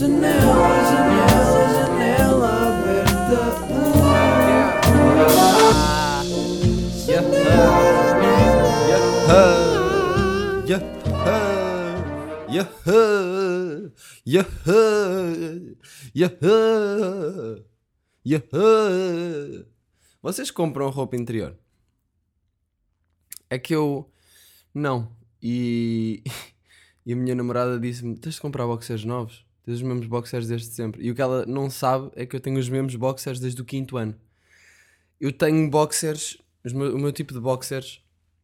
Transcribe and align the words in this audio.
Janela, 0.00 0.30
janela, 0.90 1.74
janela 1.74 2.48
aberta. 2.68 3.60
Vocês 20.22 20.50
compram 20.50 20.88
roupa 20.88 21.14
interior? 21.14 21.58
É 23.50 23.58
que 23.58 23.74
eu 23.74 24.10
não. 24.72 25.14
E, 25.42 26.24
e 27.04 27.12
a 27.12 27.16
minha 27.16 27.34
namorada 27.34 27.78
disse-me: 27.78 28.16
tens 28.16 28.36
de 28.36 28.40
comprar 28.40 28.66
boxers 28.66 29.04
novos. 29.04 29.49
Tens 29.64 29.74
os 29.76 29.82
mesmos 29.82 30.06
boxers 30.06 30.46
desde 30.48 30.68
sempre. 30.68 31.02
E 31.04 31.10
o 31.10 31.14
que 31.14 31.20
ela 31.22 31.44
não 31.46 31.68
sabe 31.70 32.10
é 32.16 32.24
que 32.26 32.34
eu 32.34 32.40
tenho 32.40 32.58
os 32.58 32.68
mesmos 32.68 32.94
boxers 32.96 33.38
desde 33.38 33.60
o 33.60 33.64
quinto 33.64 33.96
ano. 33.96 34.14
Eu 35.20 35.32
tenho 35.32 35.68
boxers, 35.68 36.38
meu- 36.64 36.94
o 36.96 36.98
meu 36.98 37.12
tipo 37.12 37.32
de 37.34 37.40
boxers. 37.40 38.02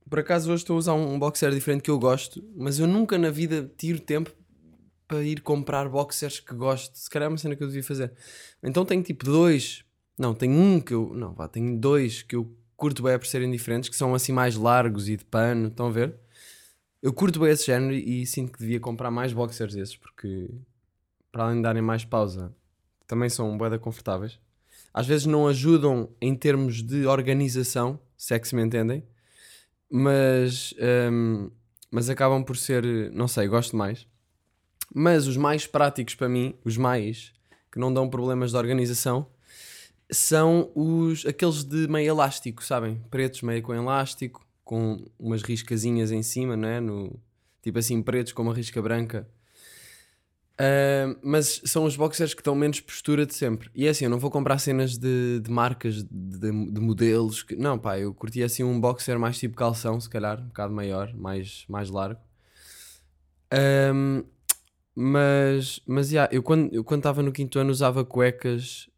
Por 0.08 0.18
acaso 0.20 0.52
hoje 0.52 0.62
estou 0.62 0.76
a 0.76 0.78
usar 0.78 0.92
um 0.94 1.18
boxer 1.18 1.50
diferente 1.52 1.82
que 1.82 1.90
eu 1.90 1.98
gosto, 1.98 2.44
mas 2.54 2.78
eu 2.78 2.86
nunca 2.86 3.18
na 3.18 3.30
vida 3.30 3.70
tiro 3.76 3.98
tempo 3.98 4.30
para 5.08 5.22
ir 5.22 5.40
comprar 5.40 5.88
boxers 5.88 6.38
que 6.38 6.54
gosto. 6.54 6.94
Se 6.96 7.08
calhar 7.08 7.26
é 7.26 7.30
uma 7.30 7.38
cena 7.38 7.56
que 7.56 7.62
eu 7.62 7.66
devia 7.66 7.82
fazer. 7.82 8.12
Então 8.62 8.84
tenho 8.84 9.02
tipo 9.02 9.24
dois. 9.24 9.84
Não, 10.18 10.34
tenho 10.34 10.52
um 10.54 10.80
que 10.80 10.92
eu. 10.94 11.12
Não, 11.14 11.32
vá, 11.34 11.48
tenho 11.48 11.78
dois 11.78 12.22
que 12.22 12.36
eu 12.36 12.54
curto 12.76 13.02
bem 13.02 13.18
por 13.18 13.26
serem 13.26 13.50
diferentes, 13.50 13.88
que 13.88 13.96
são 13.96 14.14
assim 14.14 14.32
mais 14.32 14.54
largos 14.56 15.08
e 15.08 15.16
de 15.16 15.24
pano. 15.24 15.68
Estão 15.68 15.86
a 15.86 15.90
ver? 15.90 16.14
Eu 17.02 17.12
curto 17.12 17.40
bem 17.40 17.50
esse 17.50 17.66
género 17.66 17.94
e 17.94 18.26
sinto 18.26 18.52
que 18.52 18.58
devia 18.58 18.80
comprar 18.80 19.10
mais 19.10 19.32
boxers 19.32 19.74
desses, 19.74 19.96
porque 19.96 20.48
para 21.36 21.44
além 21.44 21.56
de 21.56 21.64
darem 21.64 21.82
mais 21.82 22.02
pausa, 22.02 22.50
também 23.06 23.28
são 23.28 23.58
bué 23.58 23.76
confortáveis. 23.76 24.40
Às 24.94 25.06
vezes 25.06 25.26
não 25.26 25.46
ajudam 25.46 26.08
em 26.18 26.34
termos 26.34 26.82
de 26.82 27.06
organização, 27.06 28.00
se 28.16 28.32
é 28.32 28.38
que 28.38 28.48
se 28.48 28.56
me 28.56 28.62
entendem, 28.62 29.04
mas, 29.90 30.74
hum, 31.12 31.50
mas 31.90 32.08
acabam 32.08 32.42
por 32.42 32.56
ser, 32.56 32.82
não 33.12 33.28
sei, 33.28 33.48
gosto 33.48 33.76
mais. 33.76 34.06
Mas 34.94 35.26
os 35.26 35.36
mais 35.36 35.66
práticos 35.66 36.14
para 36.14 36.26
mim, 36.26 36.54
os 36.64 36.78
mais 36.78 37.34
que 37.70 37.78
não 37.78 37.92
dão 37.92 38.08
problemas 38.08 38.52
de 38.52 38.56
organização, 38.56 39.26
são 40.10 40.72
os 40.74 41.26
aqueles 41.26 41.64
de 41.64 41.86
meio 41.86 42.08
elástico, 42.08 42.64
sabem? 42.64 42.98
Pretos 43.10 43.42
meio 43.42 43.60
com 43.60 43.74
elástico, 43.74 44.42
com 44.64 45.04
umas 45.18 45.42
riscazinhas 45.42 46.10
em 46.10 46.22
cima, 46.22 46.56
não 46.56 46.66
é? 46.66 46.80
No, 46.80 47.20
tipo 47.60 47.78
assim, 47.78 48.00
pretos 48.00 48.32
com 48.32 48.40
uma 48.40 48.54
risca 48.54 48.80
branca. 48.80 49.28
Ah, 50.58 51.16
mas 51.22 51.60
são 51.64 51.84
os 51.84 51.96
boxers 51.96 52.32
que 52.34 52.42
dão 52.42 52.54
menos 52.54 52.80
postura 52.80 53.26
de 53.26 53.34
sempre. 53.34 53.70
E 53.74 53.86
é 53.86 53.90
assim, 53.90 54.04
eu 54.04 54.10
não 54.10 54.18
vou 54.18 54.30
comprar 54.30 54.58
cenas 54.58 54.96
de, 54.96 55.40
de 55.40 55.50
marcas, 55.50 56.02
de, 56.02 56.08
de- 56.10 56.70
de 56.72 56.80
modelos. 56.80 57.42
Que, 57.42 57.56
não, 57.56 57.78
pá, 57.78 57.98
eu 57.98 58.14
curti 58.14 58.42
assim 58.42 58.64
um 58.64 58.80
boxer 58.80 59.18
mais 59.18 59.38
tipo 59.38 59.54
calção, 59.56 60.00
se 60.00 60.08
calhar, 60.08 60.40
um 60.40 60.46
bocado 60.46 60.72
maior, 60.74 61.12
mais, 61.14 61.64
mais 61.68 61.90
largo. 61.90 62.20
Ahm, 63.50 64.24
mas, 64.94 65.80
mas, 65.86 66.10
yeah, 66.12 66.32
eu 66.34 66.42
quando 66.42 66.72
eu 66.74 66.84
quando 66.84 67.00
estava 67.00 67.22
no 67.22 67.32
quinto 67.32 67.58
ano 67.58 67.70
usava 67.70 68.04
cuecas 68.04 68.88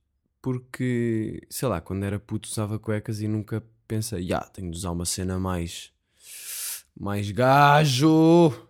porque, 0.43 1.43
sei 1.51 1.69
lá, 1.69 1.81
quando 1.81 2.05
era 2.05 2.19
puto 2.21 2.49
usava 2.49 2.79
cuecas 2.79 3.21
e 3.21 3.29
nunca 3.29 3.63
pensei, 3.89 4.27
já, 4.29 4.41
tenho 4.43 4.71
de 4.71 4.79
usar 4.79 4.93
uma 4.93 5.05
cena 5.07 5.39
mais, 5.39 5.93
mais 6.97 7.31
gajo. 7.31 8.68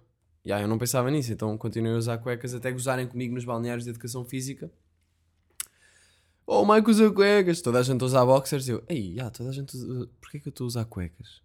Ya, 0.48 0.62
eu 0.62 0.66
não 0.66 0.78
pensava 0.78 1.10
nisso, 1.10 1.30
então 1.30 1.58
continuei 1.58 1.92
a 1.92 1.98
usar 1.98 2.16
cuecas 2.16 2.54
até 2.54 2.72
gozarem 2.72 3.06
comigo 3.06 3.34
nos 3.34 3.44
balneários 3.44 3.84
de 3.84 3.91
educação 3.91 4.24
física. 4.24 4.72
Oh, 6.46 6.62
o 6.62 6.66
Mike 6.66 6.88
usa 6.88 7.10
cuecas, 7.10 7.60
toda 7.60 7.78
a 7.80 7.82
gente 7.82 8.02
usa 8.02 8.24
boxers. 8.24 8.66
Eu, 8.66 8.82
ei, 8.88 9.14
já, 9.14 9.28
toda 9.28 9.50
a 9.50 9.52
gente 9.52 9.76
usa, 9.76 10.08
porquê 10.19 10.41
que 10.41 10.48
eu 10.48 10.50
estou 10.50 10.64
a 10.64 10.69
usar 10.69 10.84
cuecas? 10.86 11.42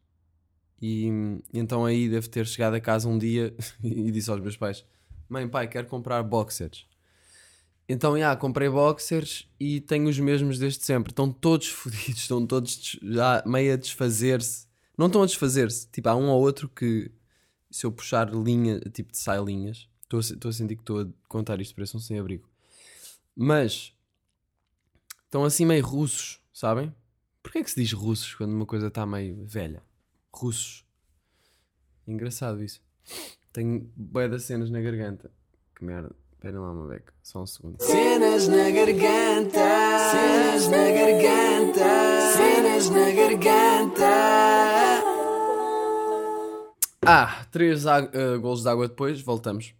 E, 0.81 1.09
então 1.53 1.84
aí 1.84 2.08
devo 2.08 2.30
ter 2.30 2.47
chegado 2.47 2.75
a 2.75 2.80
casa 2.80 3.09
um 3.09 3.18
dia 3.18 3.53
e 3.84 4.09
disse 4.09 4.31
aos 4.31 4.40
meus 4.40 4.56
pais: 4.56 4.86
Mãe, 5.28 5.50
pai, 5.50 5.68
quero 5.68 5.88
comprar 5.88 6.24
boxers. 6.24 6.88
Então, 7.90 8.18
já, 8.18 8.34
comprei 8.38 8.70
boxers 8.70 9.50
e 9.59 9.81
tenho 9.81 10.08
os 10.08 10.18
mesmos 10.18 10.58
desde 10.58 10.85
sempre. 10.85 11.12
Estão 11.12 11.30
todos 11.30 11.68
fodidos, 11.75 12.22
estão 12.22 12.47
todos 12.47 12.97
já 13.03 13.44
meio 13.46 13.74
a 13.74 13.75
desfazer-se. 13.75 14.66
Não 14.97 15.08
estão 15.08 15.24
a 15.24 15.25
desfazer-se. 15.25 15.90
Tipo, 15.91 16.08
há 16.08 16.16
um 16.16 16.30
ou 16.30 16.41
outro 16.41 16.70
que, 16.70 17.12
se 17.73 17.88
eu 17.88 17.91
puxar 17.91 18.31
linha, 18.31 18.79
tipo 18.91 19.11
de 19.11 19.17
sai 19.17 19.44
linhas, 19.44 19.89
estou 20.03 20.19
a, 20.19 20.22
estou 20.22 20.50
a 20.50 20.53
sentir 20.53 20.75
que 20.75 20.84
estou 20.84 21.01
a 21.01 21.07
contar 21.28 21.59
isto, 21.59 21.73
parece 21.73 21.97
um 21.97 22.00
sem-abrigo. 22.00 22.47
Mas, 23.35 23.91
estão 25.25 25.44
assim 25.44 25.66
meio 25.66 25.84
russos, 25.84 26.39
sabem? 26.53 26.94
Porquê 27.41 27.57
é 27.57 27.63
que 27.63 27.72
se 27.72 27.81
diz 27.81 27.91
russos 27.91 28.35
quando 28.35 28.53
uma 28.53 28.67
coisa 28.67 28.88
está 28.88 29.07
meio 29.07 29.44
velha? 29.44 29.81
Russos. 30.31 30.85
Engraçado 32.06 32.63
isso. 32.63 32.79
Tenho 33.51 33.91
bué 33.95 34.29
das 34.29 34.44
cenas 34.44 34.69
na 34.69 34.79
garganta. 34.79 35.31
Que 35.75 35.84
merda. 35.84 36.16
Esperem 36.34 36.59
lá 36.59 36.72
uma 36.72 36.88
beca. 36.88 37.11
Só 37.23 37.41
um 37.41 37.47
segundo. 37.47 37.81
Cenas 37.81 38.47
na 38.50 38.69
garganta, 38.69 39.59
cenas 40.11 40.67
na 40.67 40.91
garganta, 40.91 42.31
cenas 42.38 42.90
na 42.91 43.11
garganta. 43.11 45.12
Ah, 47.06 47.46
três 47.52 47.86
ah, 47.86 48.02
golos 48.41 48.64
de 48.64 48.69
água 48.69 48.88
depois, 48.88 49.22
voltamos. 49.22 49.74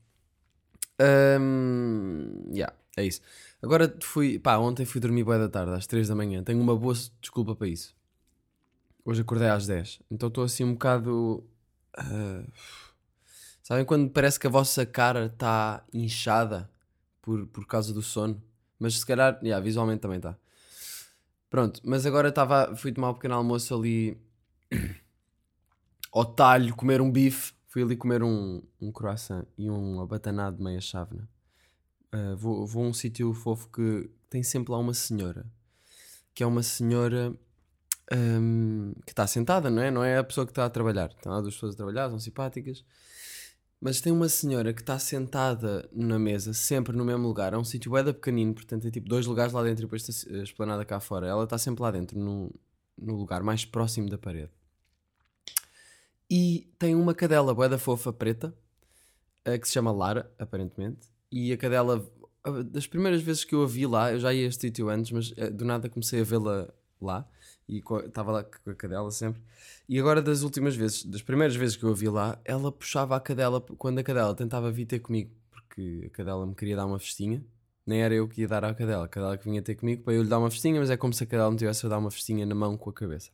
Ahm, 1.00 2.51
yeah, 2.53 2.73
é 2.97 3.06
isso. 3.06 3.22
Agora 3.61 3.94
fui, 4.01 4.39
pá, 4.39 4.57
ontem 4.57 4.85
fui 4.85 5.00
dormir 5.00 5.23
bué 5.23 5.39
da 5.39 5.47
tarde, 5.50 5.72
às 5.72 5.88
3 5.88 6.09
da 6.09 6.16
manhã. 6.16 6.44
Tenho 6.44 6.61
uma 6.61 6.75
boa 6.75 6.94
desculpa 7.22 7.56
para 7.56 7.67
isso. 7.67 7.95
Hoje 9.06 9.22
acordei 9.22 9.50
às 9.50 9.66
10. 9.66 10.01
Então 10.11 10.28
estou 10.28 10.44
assim 10.44 10.63
um 10.63 10.73
bocado. 10.73 11.44
ah, 11.97 12.44
sabem 13.63 13.85
quando 13.85 14.09
parece 14.09 14.40
que 14.40 14.47
a 14.47 14.50
vossa 14.50 14.85
cara 14.85 15.28
está 15.28 15.84
inchada 15.94 16.69
por, 17.22 17.47
por 17.47 17.66
causa 17.66 17.94
do 17.94 18.01
sono? 18.01 18.41
Mas 18.79 19.00
se 19.00 19.05
calhar, 19.05 19.40
yeah, 19.41 19.63
visualmente 19.63 20.01
também 20.01 20.17
está. 20.17 20.38
Pronto, 21.50 21.79
mas 21.84 22.05
agora 22.05 22.29
estava, 22.29 22.75
fui 22.75 22.91
tomar 22.91 23.11
um 23.11 23.13
pequeno 23.13 23.35
almoço 23.35 23.73
ali 23.75 24.17
ao 26.13 26.24
talho 26.24 26.75
comer 26.75 27.01
um 27.01 27.12
bife. 27.12 27.53
Fui 27.68 27.81
ali 27.81 27.97
comer 27.97 28.22
um, 28.22 28.62
um 28.79 28.91
croissant 28.91 29.46
e 29.57 29.69
um 29.69 30.00
abatanado 30.00 30.57
de 30.57 30.63
meia 30.63 30.79
chávena. 30.79 31.28
Uh, 32.13 32.38
vou, 32.38 32.68
vou 32.68 32.85
a 32.85 32.88
um 32.88 32.94
sítio 32.94 33.34
fofo 33.34 33.68
que 33.69 34.09
tem 34.29 34.44
sempre 34.44 34.72
lá 34.72 34.78
uma 34.78 34.94
senhora. 34.94 35.44
Que 36.35 36.44
é 36.44 36.46
uma 36.46 36.62
senhora 36.62 37.34
hum, 38.13 38.94
que 39.06 39.12
está 39.12 39.25
sentada, 39.25 39.72
não 39.72 39.81
é? 39.81 39.90
Não 39.90 40.03
é 40.03 40.19
a 40.19 40.23
pessoa 40.23 40.46
que 40.46 40.52
está 40.52 40.66
a 40.66 40.69
trabalhar. 40.69 41.09
Estão 41.09 41.31
lá 41.31 41.41
duas 41.41 41.56
pessoas 41.56 41.73
a 41.73 41.78
trabalhar, 41.78 42.09
são 42.09 42.19
simpáticas. 42.19 42.85
Mas 43.81 44.00
tem 44.00 44.13
uma 44.13 44.29
senhora 44.29 44.72
que 44.72 44.81
está 44.81 45.00
sentada 45.00 45.90
na 45.91 46.19
mesa, 46.19 46.53
sempre 46.53 46.96
no 46.96 47.03
mesmo 47.03 47.28
lugar. 47.28 47.53
É 47.53 47.57
um 47.57 47.63
sítio 47.63 47.91
da 48.03 48.13
pequenino, 48.13 48.53
portanto 48.53 48.88
é 48.88 48.91
tipo 48.91 49.09
dois 49.09 49.25
lugares 49.25 49.52
lá 49.52 49.63
dentro 49.63 49.81
e 49.81 49.85
depois 49.85 50.28
a 50.29 50.44
esplanada 50.44 50.85
cá 50.85 51.00
fora. 51.00 51.28
Ela 51.28 51.44
está 51.44 51.57
sempre 51.57 51.81
lá 51.81 51.90
dentro, 51.91 52.18
no, 52.18 52.53
no 52.97 53.16
lugar 53.16 53.41
mais 53.41 53.66
próximo 53.66 54.09
da 54.09 54.18
parede. 54.18 54.52
E 56.29 56.67
tem 56.79 56.95
uma 56.95 57.13
cadela 57.13 57.53
bué 57.53 57.69
da 57.69 57.78
fofa 57.78 58.11
preta, 58.11 58.53
eh, 59.45 59.57
que 59.57 59.67
se 59.67 59.73
chama 59.73 59.91
Lara, 59.91 60.31
aparentemente. 60.39 61.07
E 61.31 61.51
a 61.51 61.57
cadela, 61.57 62.06
ah, 62.44 62.63
das 62.63 62.88
primeiras 62.88 63.22
vezes 63.22 63.44
que 63.44 63.56
eu 63.56 63.63
a 63.63 63.67
vi 63.67 63.85
lá, 63.85 64.11
eu 64.11 64.19
já 64.19 64.34
ia 64.34 64.45
a 64.45 64.50
este 64.50 64.61
sítio 64.61 64.89
antes, 64.89 65.11
mas 65.11 65.34
eh, 65.38 65.50
do 65.50 65.66
nada 65.66 65.89
comecei 65.89 66.22
a 66.22 66.23
vê-la 66.23 66.73
lá. 67.01 67.28
E 67.67 67.81
estava 68.06 68.31
lá 68.31 68.44
com 68.44 68.69
a 68.69 68.75
cadela 68.75 69.09
sempre. 69.11 69.41
E 69.88 70.00
agora 70.00 70.22
das 70.22 70.41
últimas 70.41 70.75
vezes, 70.75 71.06
das 71.06 71.22
primeiras 71.22 71.56
vezes 71.56 71.75
que 71.75 71.84
eu 71.84 71.91
a 71.91 71.94
vi 71.94 72.09
lá, 72.09 72.40
ela 72.44 72.72
puxava 72.72 73.16
a 73.16 73.19
cadela 73.19 73.61
quando 73.61 74.00
a 74.00 74.03
cadela 74.03 74.35
tentava 74.35 74.72
vir 74.72 74.85
ter 74.85 75.00
comigo, 75.00 75.31
porque 75.51 76.03
a 76.07 76.09
cadela 76.09 76.45
me 76.45 76.55
queria 76.55 76.75
dar 76.75 76.85
uma 76.85 77.00
festinha. 77.00 77.43
Nem 77.85 78.02
era 78.02 78.14
eu 78.14 78.28
que 78.28 78.41
ia 78.41 78.47
dar 78.47 78.64
à 78.64 78.73
cadela, 78.73 79.05
a 79.05 79.08
cadela 79.08 79.37
que 79.37 79.43
vinha 79.46 79.61
ter 79.61 79.75
comigo 79.75 80.03
para 80.03 80.14
eu 80.14 80.23
lhe 80.23 80.29
dar 80.29 80.40
uma 80.40 80.49
festinha, 80.49 80.79
mas 80.79 80.90
é 80.90 80.97
como 80.97 81.14
se 81.14 81.23
a 81.23 81.28
cadela 81.28 81.52
me 81.52 81.58
tivesse 81.58 81.85
a 81.85 81.90
dar 81.90 81.97
uma 81.99 82.11
festinha 82.11 82.46
na 82.46 82.55
mão 82.55 82.78
com 82.78 82.90
a 82.90 82.93
cabeça. 82.93 83.29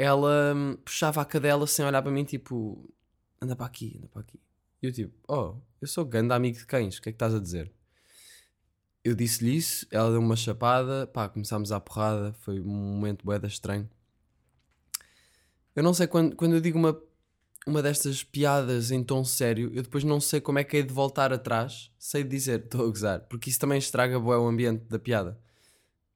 Ela 0.00 0.54
hum, 0.54 0.76
puxava 0.84 1.20
a 1.20 1.24
cadela 1.24 1.66
sem 1.66 1.84
olhar 1.84 2.00
para 2.00 2.12
mim, 2.12 2.22
tipo, 2.22 2.88
anda 3.42 3.56
para 3.56 3.66
aqui, 3.66 3.96
anda 3.98 4.06
para 4.06 4.20
aqui. 4.20 4.40
E 4.80 4.86
eu 4.86 4.92
tipo, 4.92 5.12
oh, 5.26 5.56
eu 5.80 5.88
sou 5.88 6.04
grande 6.04 6.32
amigo 6.32 6.56
de 6.56 6.64
cães, 6.64 6.98
o 6.98 7.02
que 7.02 7.08
é 7.08 7.12
que 7.12 7.16
estás 7.16 7.34
a 7.34 7.40
dizer? 7.40 7.72
Eu 9.02 9.16
disse-lhe 9.16 9.56
isso, 9.56 9.84
ela 9.90 10.12
deu 10.12 10.20
uma 10.20 10.36
chapada, 10.36 11.04
pá, 11.08 11.28
começámos 11.28 11.72
a 11.72 11.80
porrada, 11.80 12.32
foi 12.34 12.60
um 12.60 12.64
momento 12.64 13.24
boeda 13.24 13.48
estranho. 13.48 13.90
Eu 15.74 15.82
não 15.82 15.92
sei, 15.92 16.06
quando, 16.06 16.36
quando 16.36 16.54
eu 16.54 16.60
digo 16.60 16.78
uma, 16.78 16.96
uma 17.66 17.82
destas 17.82 18.22
piadas 18.22 18.92
em 18.92 19.02
tom 19.02 19.24
sério, 19.24 19.68
eu 19.74 19.82
depois 19.82 20.04
não 20.04 20.20
sei 20.20 20.40
como 20.40 20.60
é 20.60 20.64
que 20.64 20.76
é 20.76 20.82
de 20.82 20.94
voltar 20.94 21.32
atrás, 21.32 21.90
sei 21.98 22.22
dizer, 22.22 22.60
estou 22.66 22.86
a 22.86 22.88
gozar, 22.88 23.20
porque 23.22 23.50
isso 23.50 23.58
também 23.58 23.78
estraga 23.78 24.16
o 24.16 24.46
ambiente 24.46 24.84
da 24.84 24.98
piada. 25.00 25.36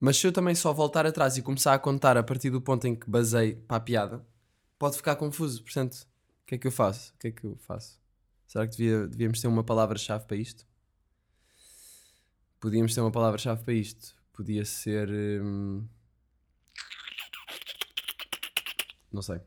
Mas 0.05 0.17
se 0.17 0.27
eu 0.27 0.33
também 0.33 0.53
só 0.53 0.73
voltar 0.73 1.07
atrás 1.07 1.37
e 1.37 1.43
começar 1.43 1.73
a 1.75 1.79
contar 1.79 2.17
a 2.17 2.25
partir 2.25 2.51
do 2.51 2.61
ponto 2.61 2.85
em 2.89 2.95
que 2.97 3.09
basei 3.09 3.55
para 3.55 3.77
a 3.77 3.81
piada, 3.81 4.27
pode 4.77 4.97
ficar 4.97 5.15
confuso. 5.15 5.63
Portanto, 5.63 5.95
o 6.43 6.47
que 6.47 6.57
é 6.57 6.59
que 6.59 6.67
eu 6.67 6.73
faço? 6.73 7.13
O 7.15 7.19
que 7.21 7.29
é 7.29 7.31
que 7.31 7.45
eu 7.45 7.57
faço? 7.57 8.01
Será 8.49 8.67
que 8.67 8.77
devia- 8.77 9.07
devíamos 9.07 9.41
ter 9.41 9.47
uma 9.47 9.63
palavra-chave 9.63 10.25
para 10.27 10.37
isto? 10.37 10.67
podíamos 12.59 12.95
ter 12.95 13.01
uma 13.01 13.11
palavra-chave 13.13 13.63
para 13.65 13.75
isto. 13.75 14.15
Podia 14.33 14.65
ser. 14.65 15.09
hum, 15.11 15.85
Não 19.13 19.23
sei. 19.23 19.41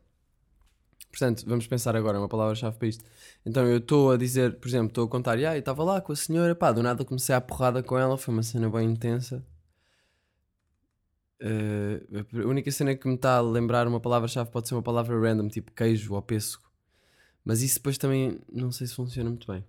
Portanto, 1.10 1.44
vamos 1.48 1.66
pensar 1.68 1.96
agora 1.96 2.18
uma 2.20 2.28
palavra-chave 2.30 2.78
para 2.78 2.88
isto. 2.88 3.04
Então 3.46 3.66
eu 3.68 3.78
estou 3.78 4.12
a 4.12 4.18
dizer, 4.18 4.58
por 4.60 4.68
exemplo, 4.68 4.88
estou 4.88 5.06
a 5.06 5.10
contar, 5.10 5.38
ah, 5.38 5.56
eu 5.56 5.60
estava 5.60 5.84
lá 5.84 6.02
com 6.02 6.12
a 6.12 6.16
senhora, 6.16 6.54
pá, 6.56 6.72
do 6.72 6.84
nada 6.84 7.04
comecei 7.06 7.34
a 7.36 7.42
porrada 7.42 7.82
com 7.84 7.98
ela, 7.98 8.18
foi 8.18 8.34
uma 8.34 8.44
cena 8.44 8.70
bem 8.70 8.90
intensa. 8.92 9.46
Eh, 11.40 12.02
a 12.44 12.48
única 12.48 12.72
cena 12.72 12.96
que 12.96 13.08
me 13.08 13.16
está 13.16 13.38
a 13.38 13.42
lembrar 13.42 13.88
uma 13.88 14.00
palavra-chave 14.00 14.50
pode 14.52 14.68
ser 14.68 14.76
uma 14.76 14.84
palavra 14.84 15.20
random, 15.20 15.48
tipo 15.50 15.72
queijo 15.72 16.14
ou 16.14 16.22
pêssego. 16.22 16.64
Mas 17.44 17.62
isso 17.62 17.76
depois 17.76 17.98
também 17.98 18.40
não 18.52 18.72
sei 18.72 18.88
se 18.88 18.96
funciona 18.96 19.30
muito 19.30 19.52
bem. 19.52 19.64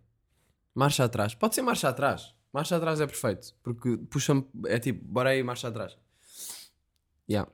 Marcha 0.74 1.04
atrás. 1.04 1.34
Pode 1.34 1.54
ser 1.54 1.62
marcha 1.62 1.88
atrás. 1.88 2.34
Marcha 2.52 2.76
atrás 2.76 3.00
é 3.00 3.06
perfeito. 3.06 3.54
Porque 3.62 3.98
puxa-me. 4.10 4.46
É 4.66 4.78
tipo, 4.78 5.04
bora 5.04 5.30
aí, 5.30 5.42
marcha 5.42 5.68
atrás. 5.68 5.96
Yeah. 7.28 7.50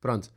Pronto. 0.00 0.32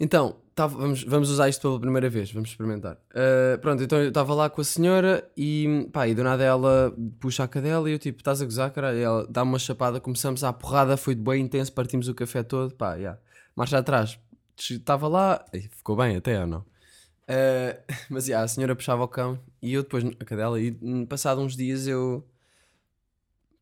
Então, 0.00 0.36
tava- 0.54 0.76
vamos, 0.78 1.02
vamos 1.04 1.30
usar 1.30 1.48
isto 1.48 1.62
pela 1.62 1.80
primeira 1.80 2.08
vez. 2.08 2.32
Vamos 2.32 2.50
experimentar. 2.50 2.96
Uh, 3.10 3.58
pronto, 3.60 3.82
então 3.82 3.98
eu 3.98 4.08
estava 4.08 4.34
lá 4.34 4.48
com 4.48 4.60
a 4.60 4.64
senhora 4.64 5.28
e 5.36 5.88
pá, 5.92 6.06
e 6.06 6.14
do 6.14 6.22
nada 6.22 6.44
ela 6.44 6.94
puxa 7.20 7.44
a 7.44 7.48
cadela 7.48 7.88
e 7.88 7.92
eu 7.94 7.98
tipo, 7.98 8.18
estás 8.20 8.40
a 8.40 8.44
gozar, 8.44 8.70
caralho? 8.70 8.98
E 8.98 9.02
ela 9.02 9.26
dá-me 9.28 9.50
uma 9.50 9.58
chapada, 9.58 10.00
começamos 10.00 10.44
à 10.44 10.52
porrada, 10.52 10.96
foi 10.96 11.14
bem 11.14 11.42
intenso, 11.42 11.72
partimos 11.72 12.08
o 12.08 12.14
café 12.14 12.42
todo, 12.42 12.74
pá, 12.74 12.94
yeah. 12.94 13.18
Marcha 13.56 13.78
atrás. 13.78 14.18
Estava 14.58 15.06
lá, 15.08 15.44
ficou 15.70 15.96
bem 15.96 16.16
até 16.16 16.40
ou 16.40 16.46
não? 16.46 16.60
Uh, 16.60 17.78
mas 18.08 18.26
yeah, 18.28 18.44
a 18.44 18.48
senhora 18.48 18.74
puxava 18.74 19.02
o 19.02 19.08
cão 19.08 19.38
e 19.60 19.74
eu 19.74 19.82
depois 19.82 20.04
a 20.04 20.24
cadela 20.24 20.60
e 20.60 20.76
hum, 20.80 21.04
passado 21.06 21.40
uns 21.40 21.56
dias 21.56 21.86
eu 21.86 22.24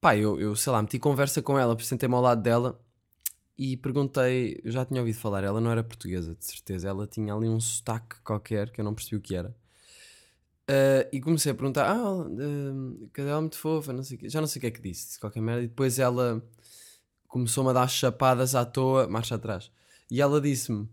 pá, 0.00 0.16
eu, 0.16 0.38
eu 0.40 0.54
sei 0.54 0.72
lá, 0.72 0.80
meti 0.82 0.98
conversa 0.98 1.42
com 1.42 1.58
ela, 1.58 1.76
sentei-me 1.80 2.14
ao 2.14 2.20
lado 2.20 2.42
dela 2.42 2.78
e 3.58 3.76
perguntei, 3.76 4.60
já 4.64 4.84
tinha 4.84 5.00
ouvido 5.00 5.18
falar, 5.18 5.42
ela 5.42 5.60
não 5.60 5.70
era 5.70 5.82
portuguesa, 5.82 6.34
de 6.34 6.44
certeza, 6.44 6.88
ela 6.88 7.06
tinha 7.06 7.34
ali 7.34 7.48
um 7.48 7.58
sotaque 7.60 8.20
qualquer 8.22 8.70
que 8.70 8.80
eu 8.80 8.84
não 8.84 8.94
percebi 8.94 9.16
o 9.16 9.20
que 9.20 9.34
era. 9.34 9.54
Uh, 10.68 11.06
e 11.12 11.20
comecei 11.20 11.52
a 11.52 11.54
perguntar, 11.54 11.88
ah, 11.88 12.16
uh, 12.18 13.08
cadela 13.12 13.40
muito 13.40 13.56
fofa, 13.56 13.92
não 13.92 14.02
sei 14.02 14.18
já 14.24 14.40
não 14.40 14.48
sei 14.48 14.58
o 14.58 14.60
que 14.60 14.66
é 14.66 14.70
que 14.70 14.80
disse, 14.80 15.06
disse 15.06 15.20
qualquer 15.20 15.40
merda, 15.40 15.62
e 15.62 15.68
depois 15.68 15.98
ela 15.98 16.42
começou-me 17.28 17.70
a 17.70 17.72
dar 17.72 17.88
chapadas 17.88 18.54
à 18.54 18.64
toa, 18.64 19.08
marcha 19.08 19.36
atrás. 19.36 19.70
E 20.10 20.20
ela 20.20 20.40
disse-me, 20.40 20.88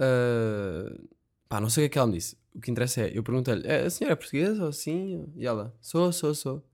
uh, 0.00 1.08
pá, 1.48 1.60
não 1.60 1.70
sei 1.70 1.84
o 1.84 1.84
que 1.84 1.86
é 1.86 1.92
que 1.92 1.98
ela 1.98 2.06
me 2.08 2.14
disse. 2.14 2.36
O 2.54 2.60
que 2.60 2.70
interessa 2.70 3.02
é, 3.02 3.16
eu 3.16 3.22
perguntei-lhe, 3.22 3.66
"É, 3.66 3.84
a 3.84 3.90
senhora 3.90 4.14
é 4.14 4.16
portuguesa 4.16 4.62
ou 4.62 4.68
assim? 4.70 5.32
E 5.36 5.46
ela, 5.46 5.74
sou, 5.80 6.12
sou, 6.12 6.34
sou. 6.34 6.64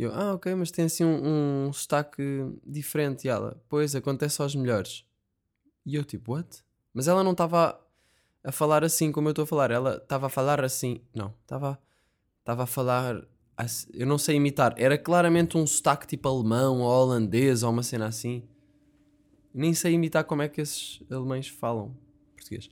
E 0.00 0.02
eu, 0.02 0.14
ah, 0.14 0.32
ok, 0.32 0.54
mas 0.54 0.70
tem 0.70 0.86
assim 0.86 1.04
um, 1.04 1.66
um 1.68 1.72
sotaque 1.74 2.22
diferente. 2.66 3.26
E 3.26 3.28
ela, 3.28 3.62
pois, 3.68 3.94
acontece 3.94 4.40
aos 4.40 4.54
melhores. 4.54 5.04
E 5.84 5.94
eu, 5.94 6.02
tipo, 6.06 6.32
what? 6.32 6.64
Mas 6.94 7.06
ela 7.06 7.22
não 7.22 7.32
estava 7.32 7.78
a 8.42 8.50
falar 8.50 8.82
assim 8.82 9.12
como 9.12 9.28
eu 9.28 9.32
estou 9.32 9.42
a 9.42 9.46
falar. 9.46 9.70
Ela 9.70 9.96
estava 9.98 10.28
a 10.28 10.30
falar 10.30 10.64
assim. 10.64 11.02
Não, 11.14 11.34
estava 11.42 11.78
estava 12.38 12.62
a 12.62 12.66
falar. 12.66 13.28
ass- 13.58 13.86
Eu 13.92 14.06
não 14.06 14.16
sei 14.16 14.36
imitar. 14.36 14.72
Era 14.78 14.96
claramente 14.96 15.58
um 15.58 15.66
sotaque 15.66 16.06
tipo 16.06 16.26
alemão 16.26 16.80
ou 16.80 16.88
holandês 16.88 17.62
ou 17.62 17.68
uma 17.70 17.82
cena 17.82 18.06
assim. 18.06 18.42
Nem 19.52 19.74
sei 19.74 19.92
imitar 19.92 20.24
como 20.24 20.40
é 20.40 20.48
que 20.48 20.62
esses 20.62 21.02
alemães 21.10 21.46
falam 21.46 21.94
português. 22.34 22.70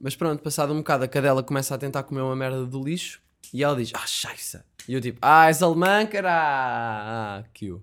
Mas 0.00 0.16
pronto, 0.16 0.42
passado 0.42 0.72
um 0.72 0.78
bocado, 0.78 1.04
a 1.04 1.08
cadela 1.08 1.42
começa 1.42 1.74
a 1.74 1.78
tentar 1.78 2.04
comer 2.04 2.22
uma 2.22 2.34
merda 2.34 2.64
do 2.64 2.82
lixo 2.82 3.22
e 3.52 3.62
ela 3.62 3.76
diz: 3.76 3.92
Ah, 3.94 4.06
scheisse. 4.06 4.60
E 4.88 4.94
eu 4.94 5.00
tipo: 5.00 5.18
Ah, 5.22 5.46
és 5.48 5.62
alemã, 5.62 6.06
cara! 6.06 6.30
Ah, 6.32 7.44
que 7.52 7.74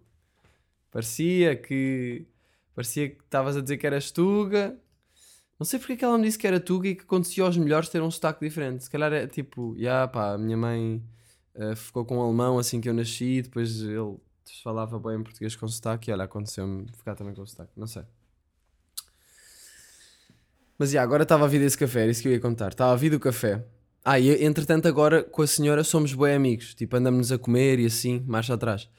Parecia 0.92 1.56
que. 1.56 2.26
Parecia 2.76 3.10
que 3.10 3.22
estavas 3.24 3.58
a 3.58 3.62
dizer 3.62 3.78
que 3.78 3.88
eras 3.88 4.12
Tuga. 4.12 4.78
Não 5.60 5.66
sei 5.66 5.78
porque 5.80 5.94
é 5.94 5.96
que 5.98 6.06
ela 6.06 6.18
me 6.18 6.26
disse 6.26 6.38
que 6.38 6.48
era 6.48 6.60
Tuga 6.60 6.90
e 6.90 6.96
que 6.96 7.04
acontecia 7.04 7.44
aos 7.44 7.56
melhores 7.58 7.90
ter 7.90 8.02
um 8.02 8.10
sotaque 8.10 8.40
diferente. 8.46 8.84
Se 8.84 8.90
calhar 8.90 9.12
é 9.14 9.28
tipo: 9.28 9.76
Ya, 9.78 10.08
pá, 10.08 10.34
a 10.34 10.38
minha 10.38 10.58
mãe 10.58 11.02
eh, 11.56 11.76
ficou 11.76 12.06
com 12.06 12.18
um 12.18 12.22
alemão 12.22 12.58
assim 12.58 12.82
que 12.82 12.90
eu 12.90 12.94
nasci, 12.94 13.42
depois 13.42 13.82
ele 13.82 14.18
falava 14.64 15.00
bem 15.00 15.22
português 15.24 15.56
com 15.56 15.68
sotaque 15.68 16.10
e 16.10 16.14
olha, 16.14 16.24
aconteceu-me 16.24 16.88
ficar 16.94 17.16
também 17.16 17.34
com 17.34 17.46
sotaque. 17.46 17.72
Não 17.76 17.88
sei. 17.88 18.04
Mas 20.78 20.92
já, 20.92 21.04
agora 21.04 21.24
estava 21.24 21.46
a 21.46 21.48
vir 21.48 21.60
desse 21.60 21.78
café, 21.78 22.02
era 22.02 22.12
isso 22.12 22.22
que 22.22 22.28
eu 22.28 22.32
ia 22.32 22.40
contar. 22.40 22.70
Estava 22.70 22.92
a 22.94 22.96
vir 22.96 23.12
do 23.12 23.20
café. 23.20 23.64
Ah, 24.04 24.20
e 24.20 24.44
entretanto 24.44 24.88
agora 24.88 25.24
com 25.24 25.42
a 25.42 25.48
senhora 25.48 25.84
somos 25.84 26.14
bué 26.14 26.36
amigos. 26.36 26.74
Tipo, 26.74 26.96
andamos 26.98 27.32
a 27.32 27.38
comer 27.38 27.80
e 27.80 27.86
assim, 27.86 28.20
marcha 28.28 28.54
atrás. 28.54 28.90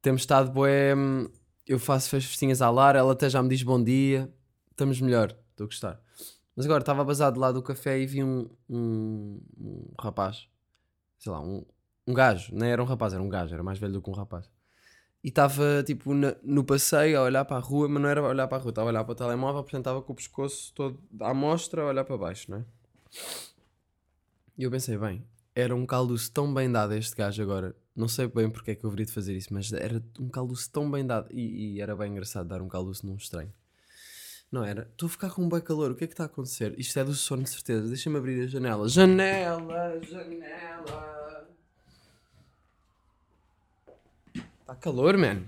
Temos 0.00 0.22
estado 0.22 0.50
bué... 0.52 0.94
hum, 0.94 1.28
Eu 1.66 1.78
faço 1.78 2.10
festinhas 2.10 2.62
à 2.62 2.70
lar, 2.70 2.94
ela 2.94 3.12
até 3.12 3.28
já 3.28 3.42
me 3.42 3.48
diz 3.48 3.62
bom 3.62 3.82
dia. 3.82 4.32
Estamos 4.70 5.00
melhor, 5.00 5.36
estou 5.50 5.64
a 5.64 5.66
gostar. 5.66 6.00
Mas 6.54 6.66
agora 6.66 6.82
estava 6.82 7.04
basado 7.04 7.40
lá 7.40 7.50
do 7.50 7.62
café 7.62 7.98
e 7.98 8.06
vi 8.06 8.22
um, 8.22 8.48
um, 8.68 9.40
um 9.58 9.92
rapaz. 10.00 10.46
Sei 11.18 11.32
lá, 11.32 11.40
um, 11.40 11.64
um 12.06 12.14
gajo. 12.14 12.54
Não 12.54 12.64
era 12.66 12.80
um 12.82 12.86
rapaz, 12.86 13.12
era 13.12 13.22
um 13.22 13.28
gajo. 13.28 13.54
Era 13.54 13.62
mais 13.62 13.78
velho 13.78 13.92
do 13.94 14.02
que 14.02 14.10
um 14.10 14.12
rapaz. 14.14 14.48
E 15.22 15.28
estava 15.28 15.82
tipo 15.84 16.12
na- 16.14 16.36
no 16.44 16.62
passeio 16.62 17.18
a 17.18 17.22
olhar 17.22 17.44
para 17.44 17.56
a 17.56 17.60
rua, 17.60 17.88
mas 17.88 18.00
não 18.02 18.08
era 18.08 18.20
a 18.20 18.28
olhar 18.28 18.46
para 18.46 18.58
a 18.58 18.60
rua, 18.60 18.70
estava 18.70 18.88
a 18.88 18.92
olhar 18.92 19.04
para 19.04 19.12
o 19.12 19.14
telemóvel, 19.16 19.62
portanto 19.62 19.80
estava 19.80 20.02
com 20.02 20.12
o 20.12 20.16
pescoço 20.16 20.72
todo 20.74 21.00
à 21.20 21.32
mostra 21.32 21.82
a 21.82 21.86
olhar 21.86 22.04
para 22.04 22.16
baixo, 22.18 22.50
não 22.50 22.58
é? 22.58 22.64
E 24.56 24.62
eu 24.62 24.70
pensei, 24.70 24.96
bem, 24.96 25.24
era 25.54 25.74
um 25.74 25.84
caldoço 25.84 26.30
tão 26.30 26.52
bem 26.52 26.70
dado 26.70 26.92
a 26.92 26.96
este 26.96 27.16
gajo 27.16 27.42
agora. 27.42 27.74
Não 27.94 28.08
sei 28.08 28.26
bem 28.26 28.50
porque 28.50 28.72
é 28.72 28.74
que 28.74 28.84
eu 28.84 28.88
haveria 28.88 29.06
de 29.06 29.12
fazer 29.12 29.36
isso, 29.36 29.52
mas 29.52 29.72
era 29.72 30.02
um 30.18 30.28
caldoço 30.28 30.70
tão 30.70 30.90
bem 30.90 31.06
dado. 31.06 31.28
E, 31.32 31.74
e 31.74 31.80
era 31.80 31.94
bem 31.94 32.12
engraçado 32.12 32.48
dar 32.48 32.62
um 32.62 32.68
caldoço 32.68 33.06
num 33.06 33.16
estranho. 33.16 33.52
Não 34.50 34.64
era? 34.64 34.88
Estou 34.92 35.08
a 35.08 35.10
ficar 35.10 35.30
com 35.30 35.42
um 35.42 35.48
bem 35.48 35.60
calor, 35.60 35.90
o 35.90 35.94
que 35.96 36.04
é 36.04 36.06
que 36.06 36.12
está 36.12 36.24
a 36.24 36.26
acontecer? 36.26 36.78
Isto 36.78 36.98
é 36.98 37.04
do 37.04 37.14
sono 37.14 37.42
de 37.42 37.50
certeza. 37.50 37.88
Deixa-me 37.88 38.16
abrir 38.16 38.44
a 38.44 38.46
janela. 38.46 38.88
Janela, 38.88 40.00
janela. 40.02 41.48
Está 44.60 44.74
calor, 44.76 45.16
man. 45.18 45.42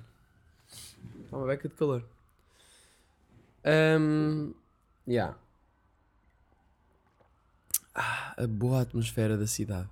Está 1.25 1.37
uma 1.37 1.47
beca 1.47 1.69
de 1.69 1.75
calor. 1.75 2.05
Um, 3.65 4.53
yeah. 5.07 5.37
A 8.37 8.47
boa 8.47 8.83
atmosfera 8.83 9.37
da 9.37 9.47
cidade. 9.47 9.89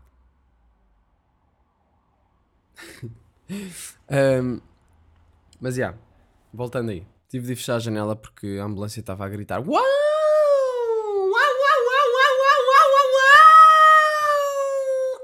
Um, 4.11 4.59
mas 5.61 5.75
já, 5.75 5.95
voltando 6.53 6.91
aí. 6.91 7.07
Tive 7.29 7.47
de 7.47 7.57
fechar 7.57 7.77
a 7.77 7.79
janela 7.79 8.17
porque 8.17 8.59
a 8.59 8.65
ambulância 8.65 9.01
estava 9.01 9.27
a 9.27 9.29
gritar: 9.29 9.61
Uau! 9.61 9.69
Uau, 9.69 9.83
uau, 11.31 11.81
uau, 11.87 12.09
uau, 12.15 12.33
uau, 12.71 13.07
uau! 13.13 13.35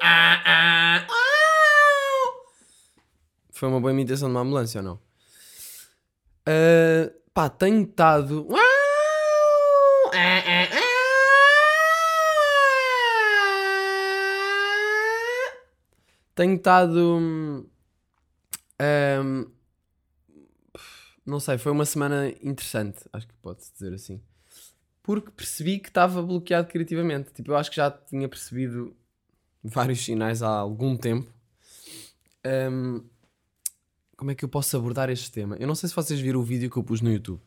Ah, 0.02 0.42
ah, 0.44 1.06
uau! 1.08 2.44
Foi 3.52 3.68
uma 3.70 3.80
boa 3.80 3.92
imitação 3.92 4.28
de 4.28 4.34
uma 4.34 4.42
ambulância 4.42 4.80
ou 4.80 4.84
não? 4.84 5.00
Ah, 6.44 7.10
pá, 7.32 7.48
tenho 7.48 7.82
estado. 7.84 8.48
Ah, 8.52 10.12
ah, 10.14 10.68
ah! 10.74 10.90
Tenho 16.40 16.54
estado. 16.54 17.18
hum, 17.18 17.66
hum, 18.80 19.50
não 21.26 21.38
sei, 21.38 21.58
foi 21.58 21.70
uma 21.70 21.84
semana 21.84 22.30
interessante, 22.42 22.98
acho 23.12 23.28
que 23.28 23.34
pode-se 23.42 23.70
dizer 23.74 23.92
assim. 23.92 24.22
Porque 25.02 25.30
percebi 25.30 25.78
que 25.78 25.88
estava 25.88 26.22
bloqueado 26.22 26.66
criativamente. 26.66 27.30
Tipo, 27.34 27.50
eu 27.50 27.56
acho 27.58 27.68
que 27.68 27.76
já 27.76 27.90
tinha 27.90 28.26
percebido 28.26 28.96
vários 29.62 30.02
sinais 30.02 30.42
há 30.42 30.48
algum 30.48 30.96
tempo. 30.96 31.30
Hum, 32.72 33.04
como 34.16 34.30
é 34.30 34.34
que 34.34 34.42
eu 34.42 34.48
posso 34.48 34.74
abordar 34.78 35.10
este 35.10 35.30
tema? 35.30 35.56
Eu 35.56 35.66
não 35.66 35.74
sei 35.74 35.90
se 35.90 35.94
vocês 35.94 36.18
viram 36.18 36.40
o 36.40 36.42
vídeo 36.42 36.70
que 36.70 36.76
eu 36.78 36.82
pus 36.82 37.02
no 37.02 37.12
YouTube. 37.12 37.42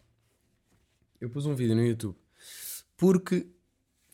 Eu 1.20 1.32
pus 1.32 1.48
um 1.48 1.56
vídeo 1.56 1.76
no 1.76 1.84
YouTube 1.84 2.16
porque 2.96 3.48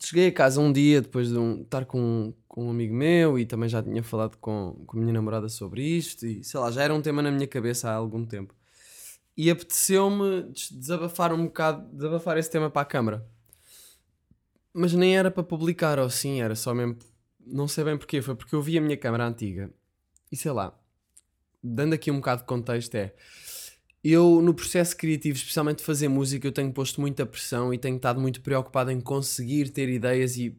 cheguei 0.02 0.28
a 0.28 0.32
casa 0.32 0.60
um 0.60 0.72
dia 0.72 1.00
depois 1.02 1.28
de 1.28 1.38
um- 1.38 1.62
estar 1.62 1.84
com, 1.84 2.32
com 2.48 2.66
um 2.66 2.70
amigo 2.70 2.94
meu 2.94 3.38
e 3.38 3.44
também 3.46 3.68
já 3.68 3.82
tinha 3.82 4.02
falado 4.02 4.36
com, 4.38 4.82
com 4.86 4.96
a 4.96 5.00
minha 5.00 5.12
namorada 5.12 5.48
sobre 5.48 5.82
isto 5.84 6.26
e 6.26 6.42
sei 6.42 6.58
lá, 6.60 6.70
já 6.70 6.82
era 6.82 6.94
um 6.94 7.02
tema 7.02 7.22
na 7.22 7.30
minha 7.30 7.46
cabeça 7.46 7.90
há 7.90 7.94
algum 7.94 8.24
tempo. 8.24 8.54
E 9.36 9.50
apeteceu-me 9.50 10.42
des- 10.52 10.70
desabafar 10.72 11.32
um 11.32 11.44
bocado, 11.44 11.86
desabafar 11.94 12.36
esse 12.38 12.50
tema 12.50 12.68
para 12.70 12.82
a 12.82 12.84
câmara. 12.84 13.26
Mas 14.72 14.92
nem 14.92 15.16
era 15.16 15.30
para 15.30 15.42
publicar, 15.42 15.98
ou 15.98 16.08
sim, 16.10 16.40
era 16.40 16.54
só 16.54 16.74
mesmo. 16.74 16.96
Não 17.44 17.66
sei 17.66 17.84
bem 17.84 17.96
porquê, 17.96 18.22
foi 18.22 18.34
porque 18.34 18.54
eu 18.54 18.62
vi 18.62 18.78
a 18.78 18.80
minha 18.80 18.96
câmara 18.96 19.26
antiga 19.26 19.70
e 20.30 20.36
sei 20.36 20.52
lá, 20.52 20.78
dando 21.62 21.94
aqui 21.94 22.10
um 22.10 22.16
bocado 22.16 22.42
de 22.42 22.46
contexto, 22.46 22.94
é. 22.94 23.12
Eu, 24.02 24.40
no 24.40 24.54
processo 24.54 24.96
criativo, 24.96 25.36
especialmente 25.36 25.82
fazer 25.82 26.08
música, 26.08 26.46
eu 26.46 26.52
tenho 26.52 26.72
posto 26.72 27.00
muita 27.00 27.26
pressão 27.26 27.72
e 27.72 27.78
tenho 27.78 27.96
estado 27.96 28.18
muito 28.18 28.40
preocupado 28.40 28.90
em 28.90 29.00
conseguir 29.00 29.68
ter 29.70 29.90
ideias 29.90 30.38
e 30.38 30.56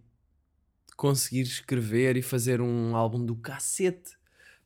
conseguir 0.95 1.41
escrever 1.41 2.15
e 2.17 2.21
fazer 2.21 2.61
um 2.61 2.95
álbum 2.95 3.25
do 3.25 3.35
cacete. 3.35 4.15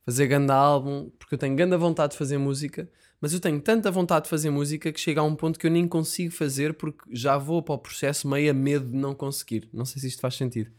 fazer 0.05 0.27
ganda 0.27 0.53
álbum, 0.53 1.09
porque 1.17 1.35
eu 1.35 1.39
tenho 1.39 1.55
grande 1.55 1.75
vontade 1.77 2.11
de 2.11 2.17
fazer 2.17 2.37
música, 2.37 2.89
mas 3.21 3.33
eu 3.33 3.39
tenho 3.39 3.59
tanta 3.61 3.89
vontade 3.89 4.25
de 4.25 4.29
fazer 4.29 4.49
música 4.49 4.91
que 4.91 4.99
chega 4.99 5.21
a 5.21 5.23
um 5.23 5.35
ponto 5.35 5.57
que 5.57 5.65
eu 5.65 5.71
nem 5.71 5.87
consigo 5.87 6.31
fazer 6.33 6.73
porque 6.75 7.03
já 7.11 7.37
vou 7.37 7.63
para 7.63 7.75
o 7.75 7.79
processo 7.79 8.27
meio 8.27 8.51
a 8.51 8.53
medo 8.53 8.91
de 8.91 8.97
não 8.97 9.15
conseguir. 9.15 9.69
Não 9.73 9.85
sei 9.85 10.01
se 10.01 10.09
isto 10.09 10.21
faz 10.21 10.35
sentido. 10.35 10.71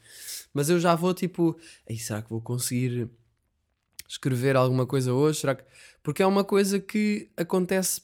Mas 0.54 0.68
eu 0.70 0.78
já 0.78 0.94
vou 0.94 1.14
tipo, 1.14 1.58
Ei, 1.88 1.98
será 1.98 2.22
que 2.22 2.30
vou 2.30 2.40
conseguir 2.40 3.08
escrever 4.08 4.56
alguma 4.56 4.86
coisa 4.86 5.12
hoje? 5.12 5.40
Será 5.40 5.54
que... 5.54 5.64
Porque 6.02 6.22
é 6.22 6.26
uma 6.26 6.44
coisa 6.44 6.78
que 6.78 7.30
acontece, 7.36 8.02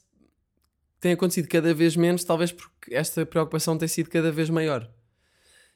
tem 1.01 1.13
acontecido 1.13 1.49
cada 1.49 1.73
vez 1.73 1.97
menos, 1.97 2.25
talvez 2.25 2.53
porque 2.53 2.95
esta 2.95 3.25
preocupação 3.25 3.79
tem 3.79 3.89
sido 3.89 4.11
cada 4.11 4.31
vez 4.33 4.51
maior. 4.51 4.91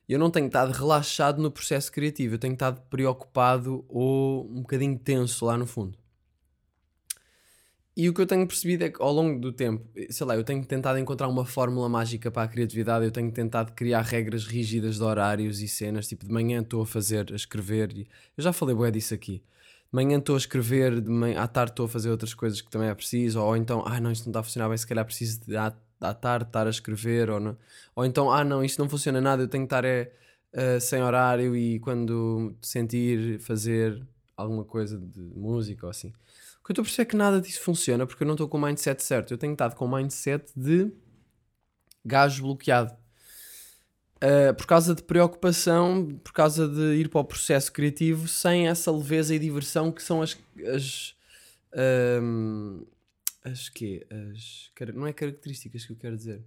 Eu 0.09 0.19
não 0.19 0.31
tenho 0.31 0.47
estado 0.47 0.73
relaxado 0.73 1.43
no 1.43 1.51
processo 1.51 1.91
criativo, 1.91 2.35
eu 2.35 2.39
tenho 2.39 2.55
estado 2.55 2.81
preocupado 2.89 3.85
ou 3.89 4.49
um 4.49 4.63
bocadinho 4.63 4.99
tenso 4.99 5.45
lá 5.45 5.57
no 5.57 5.67
fundo. 5.67 5.99
E 7.97 8.11
o 8.11 8.13
que 8.15 8.21
eu 8.21 8.27
tenho 8.27 8.47
percebido 8.47 8.85
é 8.85 8.91
que 8.91 9.01
ao 9.03 9.11
longo 9.11 9.41
do 9.41 9.51
tempo, 9.51 9.89
sei 10.11 10.27
lá, 10.27 10.37
eu 10.37 10.45
tenho 10.45 10.63
tentado 10.67 10.99
encontrar 10.99 11.29
uma 11.29 11.47
fórmula 11.47 11.89
mágica 11.89 12.31
para 12.31 12.43
a 12.43 12.49
criatividade, 12.49 13.07
eu 13.07 13.11
tenho 13.11 13.33
tentado 13.33 13.73
criar 13.73 14.03
regras 14.03 14.45
rígidas 14.45 14.97
de 14.97 15.03
horários 15.03 15.63
e 15.63 15.67
cenas, 15.67 16.07
tipo 16.07 16.27
de 16.27 16.31
manhã 16.31 16.61
estou 16.61 16.83
a 16.83 16.87
fazer, 16.87 17.33
a 17.33 17.35
escrever, 17.35 18.07
eu 18.37 18.45
já 18.45 18.53
falei 18.53 18.75
bué 18.75 18.91
disso 18.91 19.15
aqui. 19.15 19.43
Manhã 19.97 20.19
estou 20.19 20.35
a 20.35 20.39
escrever, 20.39 21.01
de 21.01 21.11
manhã, 21.11 21.41
à 21.41 21.49
tarde 21.49 21.73
estou 21.73 21.87
a 21.87 21.89
fazer 21.89 22.11
outras 22.11 22.35
coisas 22.35 22.61
que 22.61 22.71
também 22.71 22.91
é 22.91 22.95
preciso, 22.95 23.41
ou 23.41 23.57
então, 23.57 23.83
ah 23.87 23.99
não, 23.99 24.13
isto 24.13 24.27
não 24.27 24.31
está 24.31 24.41
a 24.41 24.43
funcionar 24.43 24.69
bem, 24.69 24.77
se 24.77 24.87
calhar 24.87 25.05
preciso 25.07 25.41
de 25.47 25.57
à, 25.57 25.75
à 25.99 26.13
tarde 26.13 26.49
estar 26.51 26.67
a 26.67 26.71
escrever, 26.71 27.31
ou, 27.31 27.41
não. 27.41 27.57
ou 27.95 28.05
então, 28.05 28.31
ah 28.31 28.45
não, 28.45 28.63
isto 28.63 28.79
não 28.79 28.91
funciona 28.91 29.23
nada, 29.23 29.45
eu 29.45 29.49
tenho 29.49 29.65
que 29.65 29.69
estar 29.69 29.87
é, 29.87 30.13
uh, 30.53 30.79
sem 30.83 31.03
horário 31.03 31.57
e 31.57 31.81
quando 31.81 32.55
sentir 32.61 33.41
fazer 33.41 34.07
alguma 34.37 34.65
coisa 34.67 34.99
de 34.99 35.19
música 35.35 35.87
ou 35.87 35.91
assim. 35.91 36.09
O 36.61 36.67
que 36.67 36.73
eu 36.73 36.75
estou 36.75 36.83
a 36.83 36.85
perceber 36.85 37.03
é 37.03 37.11
que 37.11 37.17
nada 37.17 37.41
disso 37.41 37.63
funciona 37.63 38.07
porque 38.07 38.23
eu 38.23 38.27
não 38.27 38.35
estou 38.35 38.49
com 38.49 38.59
o 38.59 38.61
mindset 38.61 39.03
certo. 39.03 39.33
Eu 39.33 39.39
tenho 39.39 39.55
estado 39.55 39.75
com 39.75 39.87
o 39.87 39.97
mindset 39.97 40.53
de 40.55 40.93
gajo 42.05 42.43
bloqueado. 42.43 42.95
Uh, 44.17 44.55
por 44.55 44.67
causa 44.67 44.95
de 44.95 45.03
preocupação, 45.03 46.09
por 46.25 46.33
causa 46.33 46.67
de 46.67 46.95
ir 46.95 47.09
para 47.09 47.21
o 47.21 47.25
processo 47.25 47.71
criativo 47.71 48.27
sem 48.27 48.67
essa 48.67 48.91
leveza 48.91 49.35
e 49.35 49.39
diversão 49.39 49.93
que 49.93 50.03
são 50.03 50.23
as. 50.23 50.37
as 50.75 51.15
um, 52.23 52.87
as 53.45 53.69
quê? 53.69 54.07
As, 54.11 54.71
não 54.95 55.07
é 55.07 55.13
características 55.13 55.85
que 55.85 55.93
eu 55.93 55.97
quero 55.97 56.17
dizer. 56.17 56.43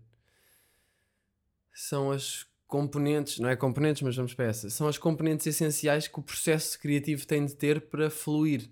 São 1.72 2.12
as 2.12 2.46
componentes, 2.68 3.40
não 3.40 3.50
é 3.50 3.56
componentes, 3.56 4.02
mas 4.02 4.16
vamos 4.16 4.34
para 4.34 4.46
essa. 4.46 4.70
São 4.70 4.88
as 4.88 4.98
componentes 4.98 5.46
essenciais 5.48 6.08
que 6.08 6.20
o 6.20 6.24
processo 6.24 6.80
criativo 6.80 7.26
tem 7.26 7.46
de 7.46 7.56
ter 7.56 7.82
para 7.82 8.10
fluir. 8.10 8.70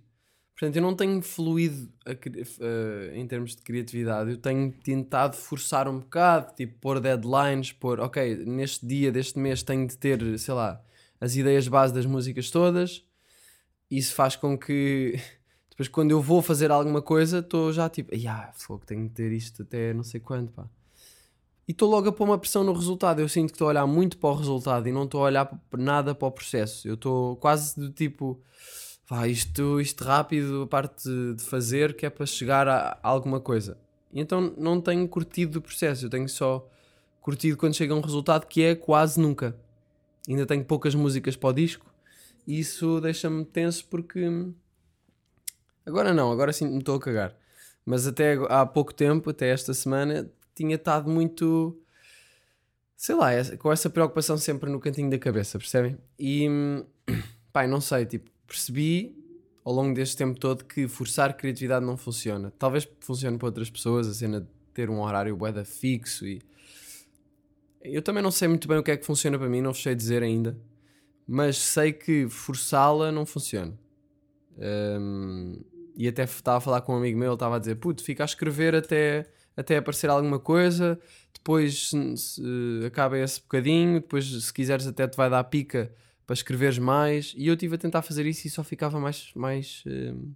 Portanto, 0.57 0.75
eu 0.75 0.81
não 0.81 0.95
tenho 0.95 1.21
fluído 1.21 1.87
a, 2.03 2.13
uh, 2.13 3.13
em 3.13 3.27
termos 3.27 3.55
de 3.55 3.61
criatividade, 3.61 4.31
eu 4.31 4.37
tenho 4.37 4.71
tentado 4.71 5.35
forçar 5.35 5.87
um 5.87 5.99
bocado, 5.99 6.55
tipo, 6.55 6.79
pôr 6.79 6.99
deadlines, 6.99 7.71
pôr, 7.71 7.99
ok, 7.99 8.37
neste 8.37 8.83
dia 8.83 9.11
deste 9.11 9.37
mês 9.37 9.61
tenho 9.61 9.87
de 9.87 9.95
ter, 9.95 10.39
sei 10.39 10.55
lá, 10.55 10.81
as 11.21 11.35
ideias 11.35 11.67
base 11.67 11.93
das 11.93 12.07
músicas 12.07 12.49
todas. 12.49 13.05
Isso 13.89 14.15
faz 14.15 14.35
com 14.35 14.57
que 14.57 15.19
depois, 15.69 15.87
quando 15.87 16.09
eu 16.09 16.19
vou 16.19 16.41
fazer 16.41 16.71
alguma 16.71 17.03
coisa, 17.03 17.37
estou 17.37 17.71
já 17.71 17.87
tipo, 17.87 18.11
ah, 18.27 18.51
fogo, 18.55 18.83
tenho 18.83 19.07
de 19.07 19.13
ter 19.13 19.31
isto 19.31 19.61
até 19.61 19.93
não 19.93 20.03
sei 20.03 20.19
quando, 20.19 20.51
pá. 20.51 20.67
E 21.67 21.71
estou 21.71 21.87
logo 21.87 22.09
a 22.09 22.11
pôr 22.11 22.23
uma 22.23 22.37
pressão 22.37 22.63
no 22.63 22.73
resultado. 22.73 23.19
Eu 23.19 23.29
sinto 23.29 23.49
que 23.49 23.55
estou 23.55 23.67
a 23.67 23.71
olhar 23.71 23.85
muito 23.85 24.17
para 24.17 24.29
o 24.29 24.33
resultado 24.33 24.87
e 24.87 24.91
não 24.91 25.03
estou 25.03 25.21
a 25.21 25.25
olhar 25.25 25.63
nada 25.77 26.15
para 26.15 26.27
o 26.27 26.31
processo. 26.31 26.87
Eu 26.87 26.95
estou 26.95 27.35
quase 27.35 27.79
do 27.79 27.91
tipo 27.91 28.41
Vá, 29.09 29.25
isto, 29.25 29.79
isto 29.79 30.03
rápido, 30.03 30.63
a 30.63 30.67
parte 30.67 31.09
de 31.33 31.41
fazer, 31.43 31.95
que 31.95 32.05
é 32.05 32.09
para 32.09 32.25
chegar 32.25 32.67
a, 32.67 32.99
alguma 33.01 33.39
coisa. 33.39 33.77
Então 34.13 34.53
não 34.57 34.81
tenho 34.81 35.07
curtido 35.07 35.59
o 35.59 35.61
processo, 35.61 36.05
eu 36.05 36.09
tenho 36.09 36.27
só 36.27 36.67
curtido 37.21 37.57
quando 37.57 37.73
chega 37.75 37.95
um 37.95 38.01
resultado 38.01 38.45
que 38.47 38.61
é 38.63 38.75
quase 38.75 39.19
nunca. 39.19 39.55
Ainda 40.27 40.45
tenho 40.45 40.63
poucas 40.65 40.93
músicas 40.93 41.37
para 41.37 41.49
o 41.49 41.53
disco 41.53 41.85
e 42.45 42.59
isso 42.59 42.99
deixa-me 42.99 43.45
tenso 43.45 43.85
porque. 43.87 44.29
Agora 45.85 46.13
não, 46.13 46.29
agora 46.29 46.51
sim 46.51 46.67
me 46.67 46.79
estou 46.79 46.95
a 46.95 46.99
cagar. 46.99 47.33
Mas 47.85 48.05
até 48.05 48.33
há 48.49 48.65
pouco 48.65 48.93
tempo, 48.93 49.29
até 49.29 49.49
esta 49.49 49.73
semana, 49.73 50.29
tinha 50.53 50.75
estado 50.75 51.09
muito. 51.09 51.79
Sei 52.97 53.15
lá, 53.15 53.29
com 53.57 53.71
essa 53.71 53.89
preocupação 53.89 54.37
sempre 54.37 54.69
no 54.69 54.81
cantinho 54.81 55.09
da 55.09 55.17
cabeça, 55.17 55.57
percebem? 55.57 55.97
E. 56.19 56.45
Pai, 57.53 57.67
não 57.67 57.79
sei, 57.79 58.05
tipo 58.05 58.36
percebi 58.47 59.15
ao 59.63 59.73
longo 59.73 59.93
deste 59.93 60.15
tempo 60.15 60.39
todo 60.39 60.63
que 60.63 60.87
forçar 60.87 61.35
criatividade 61.35 61.85
não 61.85 61.97
funciona. 61.97 62.53
Talvez 62.57 62.87
funcione 63.01 63.37
para 63.37 63.47
outras 63.47 63.69
pessoas, 63.69 64.07
a 64.07 64.13
cena 64.13 64.39
de 64.39 64.47
ter 64.73 64.89
um 64.89 65.01
horário 65.01 65.35
boeda 65.35 65.65
fixo 65.65 66.25
e. 66.25 66.41
Eu 67.81 68.01
também 68.01 68.23
não 68.23 68.31
sei 68.31 68.47
muito 68.47 68.67
bem 68.67 68.77
o 68.77 68.83
que 68.83 68.91
é 68.91 68.97
que 68.97 69.05
funciona 69.05 69.37
para 69.37 69.47
mim, 69.47 69.61
não 69.61 69.73
sei 69.73 69.93
dizer 69.93 70.23
ainda, 70.23 70.57
mas 71.27 71.57
sei 71.57 71.93
que 71.93 72.27
forçá-la 72.27 73.11
não 73.11 73.25
funciona. 73.25 73.77
Um, 74.57 75.59
e 75.95 76.07
até 76.07 76.23
estava 76.23 76.57
a 76.57 76.61
falar 76.61 76.81
com 76.81 76.93
um 76.93 76.97
amigo 76.97 77.17
meu, 77.19 77.29
ele 77.29 77.33
estava 77.35 77.57
a 77.57 77.59
dizer: 77.59 77.75
Puto, 77.75 78.03
fica 78.03 78.23
a 78.23 78.25
escrever 78.25 78.75
até, 78.75 79.29
até 79.55 79.77
aparecer 79.77 80.09
alguma 80.09 80.39
coisa, 80.39 80.99
depois 81.33 81.89
se, 81.89 82.17
se, 82.17 82.41
acaba 82.85 83.17
esse 83.19 83.41
bocadinho, 83.41 83.99
depois 83.99 84.25
se 84.25 84.53
quiseres 84.53 84.87
até 84.87 85.07
te 85.07 85.17
vai 85.17 85.29
dar 85.29 85.43
pica 85.43 85.91
para 86.27 86.33
escreveres 86.33 86.77
mais. 86.77 87.33
E 87.37 87.47
eu 87.47 87.53
estive 87.53 87.75
a 87.75 87.77
tentar 87.77 88.01
fazer 88.01 88.25
isso 88.25 88.45
e 88.45 88.49
só 88.49 88.63
ficava 88.63 88.99
mais, 88.99 89.31
mais, 89.33 89.83
uh, 89.87 90.35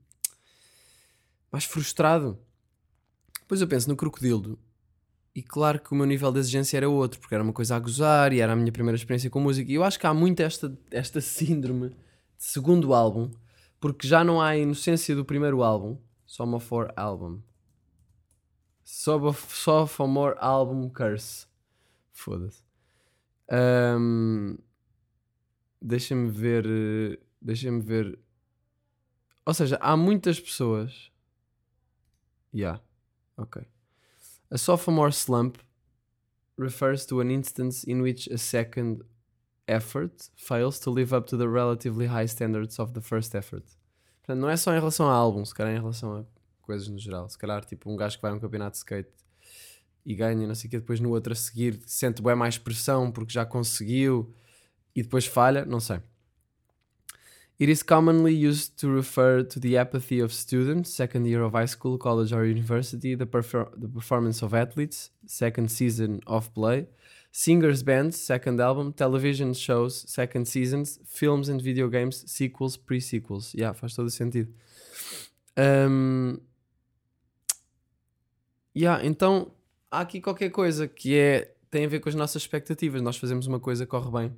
mais 1.51 1.65
frustrado. 1.65 2.39
Depois 3.41 3.59
eu 3.59 3.67
penso 3.67 3.89
no 3.89 3.97
crocodilo. 3.97 4.57
E 5.35 5.43
claro 5.43 5.79
que 5.79 5.91
o 5.91 5.95
meu 5.95 6.05
nível 6.05 6.31
de 6.31 6.39
exigência 6.39 6.77
era 6.77 6.89
outro, 6.89 7.19
porque 7.19 7.35
era 7.35 7.43
uma 7.43 7.53
coisa 7.53 7.75
a 7.75 7.79
gozar 7.79 8.33
e 8.33 8.39
era 8.39 8.53
a 8.53 8.55
minha 8.55 8.71
primeira 8.71 8.95
experiência 8.95 9.29
com 9.29 9.39
música. 9.41 9.69
E 9.69 9.75
eu 9.75 9.83
acho 9.83 9.99
que 9.99 10.07
há 10.07 10.13
muito 10.13 10.39
esta, 10.39 10.77
esta 10.89 11.19
síndrome 11.21 11.89
de 11.89 11.95
segundo 12.37 12.93
álbum, 12.93 13.29
porque 13.79 14.07
já 14.07 14.23
não 14.23 14.41
há 14.41 14.49
a 14.49 14.57
inocência 14.57 15.15
do 15.15 15.25
primeiro 15.25 15.61
álbum, 15.61 15.97
Sophomore 16.25 16.91
Album. 16.95 17.41
Sophomore 18.83 20.35
Album 20.39 20.89
Curse. 20.89 21.47
Foda-se. 22.11 22.61
Um, 23.51 24.57
Deixa-me 25.81 26.29
ver. 26.29 26.65
Eh, 26.65 27.19
deixa-me 27.41 27.81
ver. 27.81 28.19
Ou 29.45 29.53
seja, 29.53 29.77
há 29.81 29.97
muitas 29.97 30.39
pessoas. 30.39 31.11
Yeah. 32.53 32.81
Ok. 33.37 33.65
A 34.49 34.57
sophomore 34.57 35.11
slump 35.11 35.57
refers 36.57 37.05
to 37.05 37.19
an 37.21 37.31
instance 37.31 37.89
in 37.89 38.01
which 38.01 38.29
a 38.31 38.37
second 38.37 39.03
effort 39.67 40.29
fails 40.35 40.79
to 40.79 40.91
live 40.91 41.13
up 41.15 41.27
to 41.27 41.37
the 41.37 41.47
relatively 41.47 42.07
high 42.07 42.27
standards 42.27 42.77
of 42.77 42.93
the 42.93 43.01
first 43.01 43.33
effort. 43.33 43.65
Portanto, 44.21 44.39
não 44.41 44.49
é 44.49 44.57
só 44.57 44.71
em 44.73 44.79
relação 44.79 45.09
a 45.09 45.13
álbum, 45.13 45.43
se 45.45 45.55
calhar 45.55 45.73
é 45.73 45.77
em 45.77 45.79
relação 45.79 46.17
a 46.17 46.25
coisas 46.61 46.87
no 46.87 46.99
geral. 46.99 47.27
Se 47.29 47.37
calhar, 47.37 47.65
tipo, 47.65 47.89
um 47.89 47.95
gajo 47.95 48.17
que 48.17 48.21
vai 48.21 48.31
a 48.31 48.35
um 48.35 48.39
campeonato 48.39 48.73
de 48.73 48.77
skate 48.77 49.09
e 50.05 50.15
ganha, 50.15 50.47
não 50.47 50.55
sei 50.55 50.67
o 50.67 50.71
que, 50.71 50.79
depois 50.79 50.99
no 50.99 51.09
outro 51.09 51.33
a 51.33 51.35
seguir 51.35 51.79
sente 51.85 52.21
bem 52.21 52.35
mais 52.35 52.57
pressão 52.57 53.11
porque 53.11 53.33
já 53.33 53.45
conseguiu 53.45 54.33
e 54.95 55.01
depois 55.01 55.25
falha, 55.25 55.65
não 55.65 55.79
sei. 55.79 55.99
It 57.61 57.69
is 57.69 57.83
commonly 57.83 58.33
used 58.33 58.79
to 58.79 58.91
refer 58.91 59.43
to 59.43 59.59
the 59.59 59.77
apathy 59.77 60.19
of 60.19 60.33
students, 60.33 60.89
second 60.89 61.27
year 61.27 61.43
of 61.43 61.53
high 61.53 61.67
school, 61.67 61.95
college, 61.99 62.33
or 62.33 62.43
university, 62.43 63.13
the, 63.13 63.27
perfor 63.27 63.69
the 63.79 63.87
performance 63.87 64.43
of 64.43 64.55
athletes, 64.55 65.11
second 65.27 65.69
season 65.69 66.21
of 66.25 66.51
play, 66.55 66.87
singers' 67.31 67.83
bands, 67.83 68.17
second 68.17 68.59
album, 68.59 68.91
television 68.91 69.53
shows, 69.53 70.03
second 70.07 70.47
seasons, 70.47 70.99
films 71.05 71.49
and 71.49 71.61
video 71.61 71.87
games, 71.87 72.23
sequels, 72.25 72.77
pre-sequels. 72.77 73.53
Yeah, 73.53 73.73
faz 73.73 73.93
todo 73.93 74.09
sentido. 74.09 74.51
Um, 75.55 76.39
yeah, 78.75 79.05
então 79.05 79.51
há 79.91 79.99
aqui 79.99 80.19
qualquer 80.19 80.49
coisa 80.49 80.87
que 80.87 81.15
é 81.15 81.53
tem 81.69 81.85
a 81.85 81.87
ver 81.87 81.99
com 81.99 82.09
as 82.09 82.15
nossas 82.15 82.41
expectativas. 82.41 83.03
Nós 83.03 83.17
fazemos 83.17 83.45
uma 83.45 83.59
coisa, 83.59 83.85
corre 83.85 84.09
bem 84.09 84.35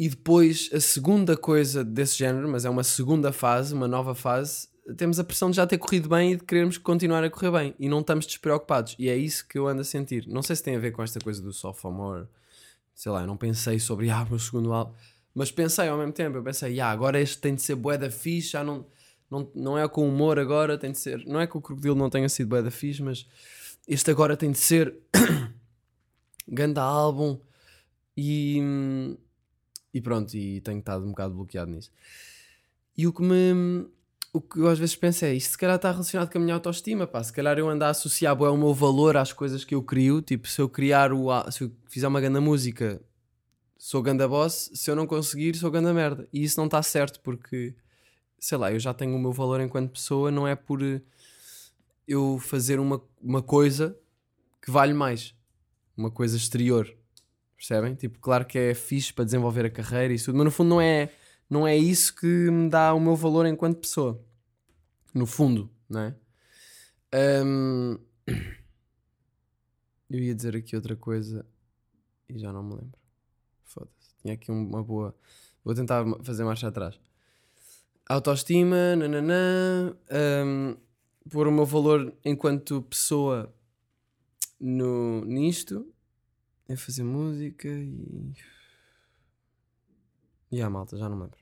e 0.00 0.08
depois 0.08 0.70
a 0.72 0.80
segunda 0.80 1.36
coisa 1.36 1.84
desse 1.84 2.16
género, 2.16 2.48
mas 2.48 2.64
é 2.64 2.70
uma 2.70 2.82
segunda 2.82 3.34
fase, 3.34 3.74
uma 3.74 3.86
nova 3.86 4.14
fase, 4.14 4.66
temos 4.96 5.20
a 5.20 5.24
pressão 5.24 5.50
de 5.50 5.56
já 5.56 5.66
ter 5.66 5.76
corrido 5.76 6.08
bem 6.08 6.32
e 6.32 6.36
de 6.36 6.42
querermos 6.42 6.78
continuar 6.78 7.22
a 7.22 7.28
correr 7.28 7.50
bem. 7.50 7.74
E 7.78 7.86
não 7.86 8.00
estamos 8.00 8.24
despreocupados. 8.24 8.96
E 8.98 9.10
é 9.10 9.16
isso 9.18 9.46
que 9.46 9.58
eu 9.58 9.68
ando 9.68 9.82
a 9.82 9.84
sentir. 9.84 10.26
Não 10.26 10.40
sei 10.40 10.56
se 10.56 10.62
tem 10.62 10.74
a 10.74 10.78
ver 10.78 10.92
com 10.92 11.02
esta 11.02 11.20
coisa 11.20 11.42
do 11.42 11.52
sophomore, 11.52 12.26
sei 12.94 13.12
lá, 13.12 13.20
eu 13.20 13.26
não 13.26 13.36
pensei 13.36 13.78
sobre 13.78 14.08
ah, 14.08 14.24
meu 14.24 14.38
segundo 14.38 14.72
álbum, 14.72 14.94
mas 15.34 15.52
pensei 15.52 15.86
ao 15.86 15.98
mesmo 15.98 16.14
tempo, 16.14 16.38
eu 16.38 16.42
pensei, 16.42 16.80
ah, 16.80 16.88
agora 16.88 17.20
este 17.20 17.36
tem 17.36 17.54
de 17.54 17.60
ser 17.60 17.74
bué 17.74 17.98
da 17.98 18.10
fixe, 18.10 18.52
já 18.52 18.64
não, 18.64 18.86
não, 19.30 19.50
não 19.54 19.78
é 19.78 19.86
com 19.86 20.08
humor 20.08 20.38
agora, 20.38 20.78
tem 20.78 20.92
de 20.92 20.98
ser, 20.98 21.26
não 21.26 21.38
é 21.38 21.46
que 21.46 21.58
o 21.58 21.60
Crocodilo 21.60 21.94
não 21.94 22.08
tenha 22.08 22.28
sido 22.30 22.48
bué 22.48 22.62
da 22.62 22.70
fixe, 22.70 23.02
mas 23.02 23.26
este 23.86 24.10
agora 24.10 24.34
tem 24.34 24.50
de 24.50 24.58
ser 24.58 24.94
ganda 26.48 26.80
álbum. 26.80 27.38
E 28.16 28.60
hum, 28.62 29.16
e 29.92 30.00
pronto, 30.00 30.34
e 30.34 30.60
tenho 30.60 30.78
estado 30.78 31.04
um 31.04 31.10
bocado 31.10 31.34
bloqueado 31.34 31.70
nisso. 31.70 31.90
E 32.96 33.06
o 33.06 33.12
que 33.12 33.22
me. 33.22 33.86
O 34.32 34.40
que 34.40 34.60
eu 34.60 34.68
às 34.68 34.78
vezes 34.78 34.94
penso 34.94 35.24
é 35.24 35.34
isto, 35.34 35.50
se 35.50 35.58
calhar 35.58 35.74
está 35.74 35.90
relacionado 35.90 36.30
com 36.30 36.38
a 36.38 36.40
minha 36.40 36.54
autoestima, 36.54 37.04
pá. 37.04 37.22
Se 37.22 37.32
calhar 37.32 37.58
eu 37.58 37.68
ando 37.68 37.84
a 37.84 37.88
associar 37.88 38.40
o 38.40 38.56
meu 38.56 38.72
valor 38.72 39.16
às 39.16 39.32
coisas 39.32 39.64
que 39.64 39.74
eu 39.74 39.82
crio. 39.82 40.22
Tipo, 40.22 40.46
se 40.46 40.60
eu 40.60 40.68
criar 40.68 41.12
o. 41.12 41.28
Se 41.50 41.64
eu 41.64 41.72
fizer 41.88 42.06
uma 42.06 42.20
grande 42.20 42.38
música, 42.38 43.02
sou 43.76 44.02
ganda 44.02 44.28
boss. 44.28 44.70
Se 44.74 44.90
eu 44.90 44.94
não 44.94 45.06
conseguir, 45.06 45.56
sou 45.56 45.70
ganda 45.70 45.92
merda. 45.92 46.28
E 46.32 46.44
isso 46.44 46.60
não 46.60 46.66
está 46.66 46.80
certo 46.82 47.20
porque, 47.20 47.74
sei 48.38 48.58
lá, 48.58 48.70
eu 48.70 48.78
já 48.78 48.94
tenho 48.94 49.16
o 49.16 49.18
meu 49.18 49.32
valor 49.32 49.60
enquanto 49.60 49.90
pessoa, 49.92 50.30
não 50.30 50.46
é 50.46 50.54
por 50.54 50.80
eh, 50.82 51.00
eu 52.06 52.38
fazer 52.38 52.78
uma, 52.78 53.02
uma 53.20 53.42
coisa 53.42 53.98
que 54.62 54.70
vale 54.70 54.92
mais. 54.92 55.34
Uma 55.96 56.10
coisa 56.10 56.36
exterior. 56.36 56.99
Percebem? 57.60 57.94
Tipo, 57.94 58.18
claro 58.20 58.46
que 58.46 58.56
é 58.58 58.74
fixe 58.74 59.12
para 59.12 59.26
desenvolver 59.26 59.66
a 59.66 59.70
carreira 59.70 60.14
e 60.14 60.16
isso 60.16 60.24
tudo, 60.26 60.36
mas 60.38 60.46
no 60.46 60.50
fundo 60.50 60.70
não 60.70 60.80
é, 60.80 61.12
não 61.48 61.68
é 61.68 61.76
isso 61.76 62.14
que 62.16 62.26
me 62.26 62.70
dá 62.70 62.94
o 62.94 62.98
meu 62.98 63.14
valor 63.14 63.44
enquanto 63.44 63.76
pessoa. 63.78 64.18
No 65.12 65.26
fundo, 65.26 65.70
não 65.86 66.00
é? 66.00 66.14
Ahm, 67.12 67.98
Eu 70.08 70.18
ia 70.20 70.34
dizer 70.34 70.56
aqui 70.56 70.74
outra 70.74 70.96
coisa 70.96 71.44
e 72.30 72.38
já 72.38 72.50
não 72.50 72.62
me 72.62 72.70
lembro. 72.76 72.98
Foda-se. 73.64 74.14
Tinha 74.22 74.32
aqui 74.34 74.50
um- 74.50 74.66
uma 74.66 74.82
boa. 74.82 75.14
Vou 75.62 75.74
tentar 75.74 76.02
fazer 76.24 76.42
marcha 76.44 76.66
atrás. 76.66 76.98
Autoestima, 78.08 78.96
nananã. 78.96 79.94
ahm, 80.10 80.76
pôr 81.30 81.46
o 81.46 81.52
meu 81.52 81.66
valor 81.66 82.16
enquanto 82.24 82.80
pessoa 82.82 83.54
no, 84.58 85.24
nisto 85.26 85.86
é 86.70 86.76
fazer 86.76 87.02
música 87.02 87.68
e. 87.68 88.32
E 90.52 90.62
a 90.62 90.70
malta, 90.70 90.96
já 90.96 91.08
não 91.08 91.16
me 91.16 91.22
lembro. 91.24 91.38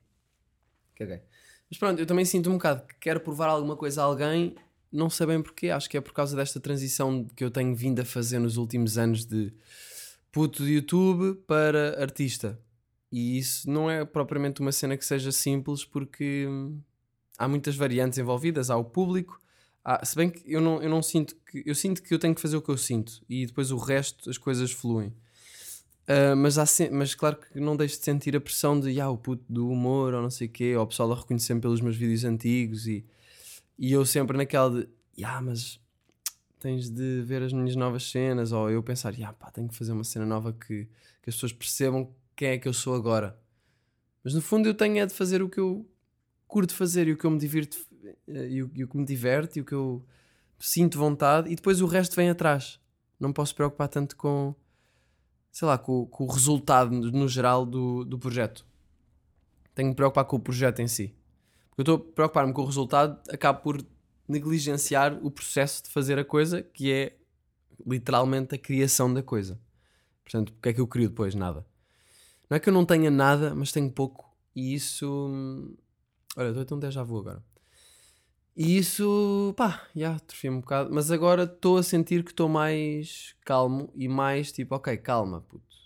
Caguei. 0.94 1.22
Mas 1.70 1.78
pronto, 1.78 1.98
eu 1.98 2.06
também 2.06 2.24
sinto 2.24 2.50
um 2.50 2.54
bocado 2.54 2.86
que 2.86 2.94
quero 2.96 3.20
provar 3.20 3.48
alguma 3.48 3.76
coisa 3.76 4.02
a 4.02 4.04
alguém, 4.04 4.54
não 4.90 5.08
sei 5.08 5.26
bem 5.26 5.42
porquê. 5.42 5.70
Acho 5.70 5.88
que 5.88 5.96
é 5.96 6.00
por 6.00 6.12
causa 6.12 6.36
desta 6.36 6.58
transição 6.58 7.26
que 7.36 7.44
eu 7.44 7.50
tenho 7.50 7.74
vindo 7.74 8.00
a 8.00 8.04
fazer 8.04 8.38
nos 8.38 8.56
últimos 8.56 8.98
anos 8.98 9.24
de 9.24 9.52
puto 10.32 10.64
de 10.64 10.72
YouTube 10.72 11.38
para 11.46 12.00
artista. 12.00 12.58
E 13.10 13.38
isso 13.38 13.70
não 13.70 13.90
é 13.90 14.04
propriamente 14.04 14.60
uma 14.60 14.72
cena 14.72 14.96
que 14.96 15.04
seja 15.04 15.32
simples 15.32 15.84
porque 15.84 16.46
hum, 16.46 16.80
há 17.38 17.48
muitas 17.48 17.76
variantes 17.76 18.18
envolvidas. 18.18 18.70
Há 18.70 18.76
o 18.76 18.84
público, 18.84 19.40
há- 19.94 20.04
se 20.04 20.14
bem 20.16 20.30
que 20.30 20.42
eu 20.46 20.60
não, 20.60 20.82
eu 20.82 20.88
não 20.90 21.02
sinto 21.02 21.34
que. 21.50 21.62
Eu 21.66 21.74
sinto 21.74 22.02
que 22.02 22.12
eu 22.14 22.18
tenho 22.18 22.34
que 22.34 22.40
fazer 22.40 22.56
o 22.56 22.62
que 22.62 22.70
eu 22.70 22.76
sinto 22.78 23.22
e 23.28 23.46
depois 23.46 23.70
o 23.70 23.76
resto 23.78 24.28
as 24.30 24.38
coisas 24.38 24.70
fluem. 24.70 25.12
Ah, 26.06 26.34
mas, 26.36 26.56
há 26.58 26.66
se- 26.66 26.90
mas 26.90 27.14
claro 27.14 27.36
que 27.36 27.60
não 27.60 27.76
deixo 27.76 27.98
de 27.98 28.04
sentir 28.04 28.34
a 28.36 28.40
pressão 28.40 28.78
de 28.80 28.98
ah, 29.00 29.10
o 29.10 29.18
puto 29.18 29.44
do 29.48 29.68
humor 29.68 30.14
ou 30.14 30.22
não 30.22 30.30
sei 30.30 30.46
o 30.46 30.50
quê, 30.50 30.74
ou 30.76 30.82
o 30.84 30.86
pessoal 30.86 31.12
a 31.12 31.16
reconhecer-me 31.16 31.60
pelos 31.60 31.80
meus 31.80 31.96
vídeos 31.96 32.24
antigos 32.24 32.86
e, 32.86 33.04
e 33.78 33.92
eu 33.92 34.04
sempre 34.06 34.36
naquela 34.36 34.70
de 34.70 34.88
ah, 35.24 35.40
mas 35.42 35.78
tens 36.60 36.88
de 36.90 37.22
ver 37.22 37.42
as 37.42 37.52
minhas 37.52 37.76
novas 37.76 38.10
cenas, 38.10 38.52
ou 38.52 38.70
eu 38.70 38.82
pensar, 38.82 39.14
ah, 39.22 39.32
pá, 39.32 39.50
tenho 39.50 39.68
que 39.68 39.74
fazer 39.76 39.92
uma 39.92 40.04
cena 40.04 40.24
nova 40.26 40.52
que, 40.52 40.86
que 41.22 41.28
as 41.30 41.34
pessoas 41.34 41.52
percebam 41.52 42.10
quem 42.34 42.48
é 42.50 42.58
que 42.58 42.66
eu 42.68 42.72
sou 42.72 42.94
agora. 42.94 43.38
Mas 44.24 44.34
no 44.34 44.40
fundo 44.42 44.68
eu 44.68 44.74
tenho 44.74 44.98
é 44.98 45.06
de 45.06 45.14
fazer 45.14 45.42
o 45.42 45.48
que 45.48 45.60
eu 45.60 45.86
curto 46.48 46.74
fazer 46.74 47.06
e 47.06 47.12
o 47.12 47.16
que 47.16 47.24
eu 47.24 47.30
me 47.30 47.38
divirto 47.38 47.78
eh, 48.26 48.48
e 48.48 48.62
o, 48.62 48.70
e 48.74 48.82
o 48.82 48.88
que 48.88 48.96
me 48.96 49.04
diverte 49.04 49.58
e 49.58 49.62
o 49.62 49.64
que 49.64 49.74
eu 49.74 50.04
sinto 50.58 50.98
vontade 50.98 51.50
e 51.52 51.54
depois 51.54 51.80
o 51.80 51.86
resto 51.86 52.16
vem 52.16 52.30
atrás. 52.30 52.80
Não 53.20 53.32
posso 53.32 53.54
preocupar 53.54 53.88
tanto 53.88 54.16
com 54.16 54.54
sei 55.58 55.66
lá, 55.66 55.76
com, 55.76 56.06
com 56.06 56.24
o 56.24 56.30
resultado 56.30 56.90
no, 56.90 57.28
geral 57.28 57.66
do, 57.66 58.04
do 58.04 58.18
projeto. 58.18 58.64
Tenho 59.74 59.88
que 59.88 59.90
me 59.90 59.96
preocupar 59.96 60.24
com 60.24 60.36
o 60.36 60.40
projeto 60.40 60.80
em 60.80 60.86
si. 60.86 61.14
Porque 61.70 61.80
eu 61.80 61.94
estou 61.94 61.96
a 61.96 62.14
preocupar-me 62.14 62.52
com 62.52 62.62
o 62.62 62.64
resultado, 62.64 63.20
acabo 63.28 63.60
por 63.60 63.84
negligenciar 64.28 65.18
o 65.20 65.30
processo 65.30 65.82
de 65.84 65.90
fazer 65.90 66.18
a 66.18 66.24
coisa, 66.24 66.62
que 66.62 66.92
é 66.92 67.16
literalmente 67.84 68.54
a 68.54 68.58
criação 68.58 69.12
da 69.12 69.22
coisa. 69.22 69.60
Portanto, 70.22 70.50
o 70.50 70.62
que 70.62 70.68
é 70.68 70.72
que 70.72 70.80
eu 70.80 70.86
crio 70.86 71.08
depois? 71.08 71.34
Nada. 71.34 71.66
Não 72.48 72.56
é 72.56 72.60
que 72.60 72.68
eu 72.68 72.72
não 72.72 72.84
tenha 72.84 73.10
nada, 73.10 73.54
mas 73.54 73.72
tenho 73.72 73.90
pouco. 73.90 74.32
E 74.54 74.74
isso. 74.74 75.76
Olha, 76.36 76.48
estou 76.48 76.62
a 76.62 76.64
ter 76.64 76.74
um 76.74 76.78
déjà 76.78 77.02
vu 77.02 77.18
agora. 77.18 77.42
E 78.56 78.76
isso, 78.76 79.54
pá, 79.56 79.86
já, 79.94 80.16
atrofia-me 80.16 80.56
um 80.56 80.60
bocado. 80.60 80.90
Mas 80.92 81.10
agora 81.10 81.44
estou 81.44 81.78
a 81.78 81.82
sentir 81.82 82.24
que 82.24 82.30
estou 82.32 82.48
mais 82.48 83.34
calmo 83.44 83.90
e 83.94 84.08
mais 84.08 84.50
tipo, 84.50 84.74
ok, 84.74 84.96
calma, 84.96 85.40
puto. 85.42 85.76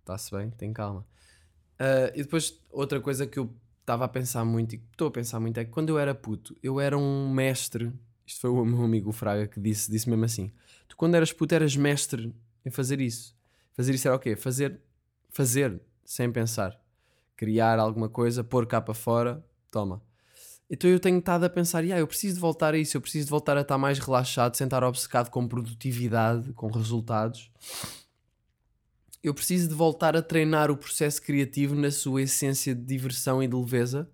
Está-se 0.00 0.30
bem, 0.30 0.50
tem 0.50 0.72
calma. 0.72 1.04
Ah, 1.78 2.12
e 2.14 2.22
depois, 2.22 2.60
outra 2.70 3.00
coisa 3.00 3.26
que 3.26 3.38
eu 3.38 3.52
estava 3.80 4.04
a 4.04 4.08
pensar 4.08 4.44
muito 4.44 4.74
e 4.74 4.78
que 4.78 4.84
estou 4.92 5.08
a 5.08 5.10
pensar 5.10 5.40
muito 5.40 5.58
é 5.58 5.64
que 5.64 5.70
quando 5.70 5.90
eu 5.90 5.98
era 5.98 6.14
puto, 6.14 6.56
eu 6.62 6.80
era 6.80 6.96
um 6.96 7.30
mestre. 7.30 7.92
Isto 8.26 8.40
foi 8.42 8.50
o 8.50 8.64
meu 8.64 8.82
amigo 8.84 9.10
Fraga 9.12 9.46
que 9.46 9.58
disse, 9.60 9.90
disse 9.90 10.08
mesmo 10.08 10.24
assim: 10.24 10.52
Tu, 10.86 10.96
quando 10.96 11.14
eras 11.14 11.32
puto, 11.32 11.54
eras 11.54 11.74
mestre 11.76 12.34
em 12.64 12.70
fazer 12.70 13.00
isso. 13.00 13.36
Fazer 13.72 13.94
isso 13.94 14.06
era 14.08 14.16
o 14.16 14.20
quê? 14.20 14.36
Fazer, 14.36 14.80
fazer 15.30 15.80
sem 16.04 16.30
pensar. 16.30 16.78
Criar 17.36 17.78
alguma 17.78 18.08
coisa, 18.08 18.44
pôr 18.44 18.66
cá 18.66 18.80
para 18.80 18.94
fora, 18.94 19.44
toma. 19.70 20.02
Então 20.70 20.90
eu 20.90 21.00
tenho 21.00 21.18
estado 21.18 21.44
a 21.44 21.50
pensar, 21.50 21.84
"Ya, 21.84 21.98
eu 21.98 22.06
preciso 22.06 22.34
de 22.34 22.40
voltar 22.40 22.74
a 22.74 22.78
isso, 22.78 22.96
eu 22.96 23.00
preciso 23.00 23.26
de 23.26 23.30
voltar 23.30 23.56
a 23.56 23.62
estar 23.62 23.78
mais 23.78 23.98
relaxado, 23.98 24.56
sem 24.56 24.66
estar 24.66 24.84
obcecado 24.84 25.30
com 25.30 25.48
produtividade, 25.48 26.52
com 26.52 26.68
resultados. 26.68 27.50
Eu 29.22 29.34
preciso 29.34 29.68
de 29.68 29.74
voltar 29.74 30.16
a 30.16 30.22
treinar 30.22 30.70
o 30.70 30.76
processo 30.76 31.20
criativo 31.22 31.74
na 31.74 31.90
sua 31.90 32.22
essência 32.22 32.74
de 32.74 32.82
diversão 32.82 33.42
e 33.42 33.48
de 33.48 33.56
leveza 33.56 34.08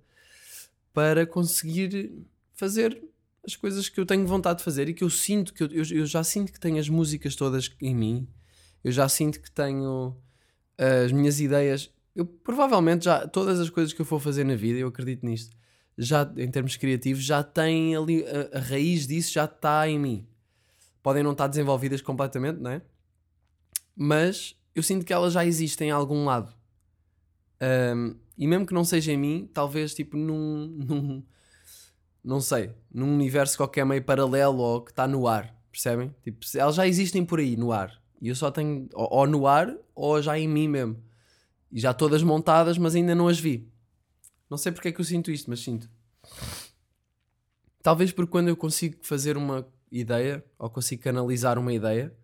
para 0.92 1.26
conseguir 1.26 2.12
fazer 2.54 3.02
as 3.46 3.56
coisas 3.56 3.88
que 3.88 4.00
eu 4.00 4.06
tenho 4.06 4.26
vontade 4.26 4.58
de 4.58 4.64
fazer 4.64 4.88
e 4.88 4.94
que 4.94 5.04
eu 5.04 5.10
sinto 5.10 5.52
que 5.52 5.62
eu, 5.62 5.66
eu, 5.70 5.84
eu 5.90 6.06
já 6.06 6.24
sinto 6.24 6.52
que 6.52 6.58
tenho 6.58 6.78
as 6.78 6.88
músicas 6.88 7.36
todas 7.36 7.70
em 7.80 7.94
mim, 7.94 8.26
eu 8.82 8.90
já 8.90 9.08
sinto 9.08 9.40
que 9.40 9.50
tenho 9.50 10.16
as 10.78 11.12
minhas 11.12 11.40
ideias. 11.40 11.90
Eu 12.14 12.24
provavelmente 12.24 13.06
já 13.06 13.26
todas 13.26 13.58
as 13.58 13.70
coisas 13.70 13.92
que 13.92 14.00
eu 14.00 14.06
for 14.06 14.20
fazer 14.20 14.44
na 14.44 14.54
vida, 14.54 14.78
eu 14.78 14.88
acredito 14.88 15.26
nisto 15.26 15.56
já 15.96 16.30
em 16.36 16.50
termos 16.50 16.76
criativos, 16.76 17.24
já 17.24 17.42
tem 17.42 17.94
ali 17.94 18.24
a, 18.26 18.58
a 18.58 18.60
raiz 18.60 19.06
disso 19.06 19.32
já 19.32 19.44
está 19.44 19.88
em 19.88 19.98
mim. 19.98 20.26
Podem 21.02 21.22
não 21.22 21.32
estar 21.32 21.46
desenvolvidas 21.46 22.00
completamente, 22.00 22.60
não 22.60 22.70
é? 22.70 22.82
Mas 23.94 24.56
eu 24.74 24.82
sinto 24.82 25.04
que 25.04 25.12
elas 25.12 25.34
já 25.34 25.44
existem 25.44 25.88
em 25.88 25.92
algum 25.92 26.24
lado. 26.24 26.52
Ahm, 27.60 28.16
e 28.36 28.46
mesmo 28.46 28.66
que 28.66 28.74
não 28.74 28.84
seja 28.84 29.12
em 29.12 29.16
mim, 29.16 29.50
talvez 29.52 29.94
tipo 29.94 30.16
num, 30.16 30.66
num 30.84 31.22
não 32.22 32.40
sei, 32.40 32.70
num 32.92 33.12
universo 33.14 33.56
qualquer 33.56 33.84
meio 33.84 34.02
paralelo 34.02 34.58
ou 34.58 34.80
que 34.80 34.90
está 34.90 35.06
no 35.06 35.28
ar, 35.28 35.54
percebem? 35.70 36.14
Tipo, 36.22 36.40
elas 36.56 36.74
já 36.74 36.86
existem 36.86 37.24
por 37.24 37.38
aí 37.38 37.56
no 37.56 37.70
ar. 37.70 38.02
E 38.20 38.28
eu 38.28 38.34
só 38.34 38.50
tenho 38.50 38.88
ou, 38.94 39.08
ou 39.10 39.26
no 39.26 39.46
ar 39.46 39.72
ou 39.94 40.20
já 40.20 40.38
em 40.38 40.48
mim 40.48 40.66
mesmo. 40.66 40.96
E 41.74 41.80
já 41.80 41.92
todas 41.92 42.22
montadas, 42.22 42.78
mas 42.78 42.94
ainda 42.94 43.14
não 43.14 43.28
as 43.28 43.38
vi. 43.38 43.68
Não 44.48 44.56
sei 44.56 44.70
porque 44.72 44.88
é 44.88 44.92
que 44.92 45.00
eu 45.00 45.04
sinto 45.04 45.30
isto, 45.30 45.50
mas 45.50 45.60
sinto. 45.60 45.90
Talvez 47.82 48.12
porque 48.12 48.30
quando 48.30 48.48
eu 48.48 48.56
consigo 48.56 48.96
fazer 49.02 49.36
uma 49.36 49.66
ideia, 49.90 50.44
ou 50.58 50.70
consigo 50.70 51.02
canalizar 51.02 51.58
uma 51.58 51.72
ideia, 51.72 52.14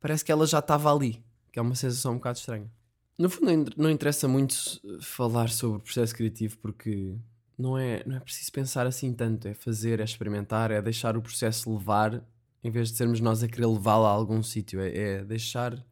parece 0.00 0.24
que 0.24 0.32
ela 0.32 0.46
já 0.46 0.58
estava 0.58 0.92
ali. 0.92 1.24
Que 1.52 1.58
é 1.58 1.62
uma 1.62 1.74
sensação 1.74 2.12
um 2.12 2.16
bocado 2.16 2.38
estranha. 2.38 2.70
No 3.18 3.30
fundo, 3.30 3.46
não 3.46 3.52
in- 3.54 3.66
não 3.76 3.90
interessa 3.90 4.28
muito 4.28 4.54
falar 5.00 5.48
sobre 5.48 5.78
o 5.78 5.80
processo 5.80 6.14
criativo, 6.14 6.58
porque 6.58 7.14
não 7.56 7.78
é, 7.78 8.02
não 8.06 8.16
é 8.16 8.20
preciso 8.20 8.52
pensar 8.52 8.86
assim 8.86 9.12
tanto. 9.14 9.48
É 9.48 9.54
fazer, 9.54 10.00
é 10.00 10.04
experimentar, 10.04 10.70
é 10.70 10.82
deixar 10.82 11.16
o 11.16 11.22
processo 11.22 11.72
levar, 11.72 12.22
em 12.62 12.70
vez 12.70 12.90
de 12.90 12.96
sermos 12.96 13.20
nós 13.20 13.42
a 13.42 13.48
querer 13.48 13.66
levá-lo 13.66 14.04
a 14.04 14.10
algum 14.10 14.42
sítio. 14.42 14.80
É, 14.80 14.88
é 15.20 15.24
deixar 15.24 15.82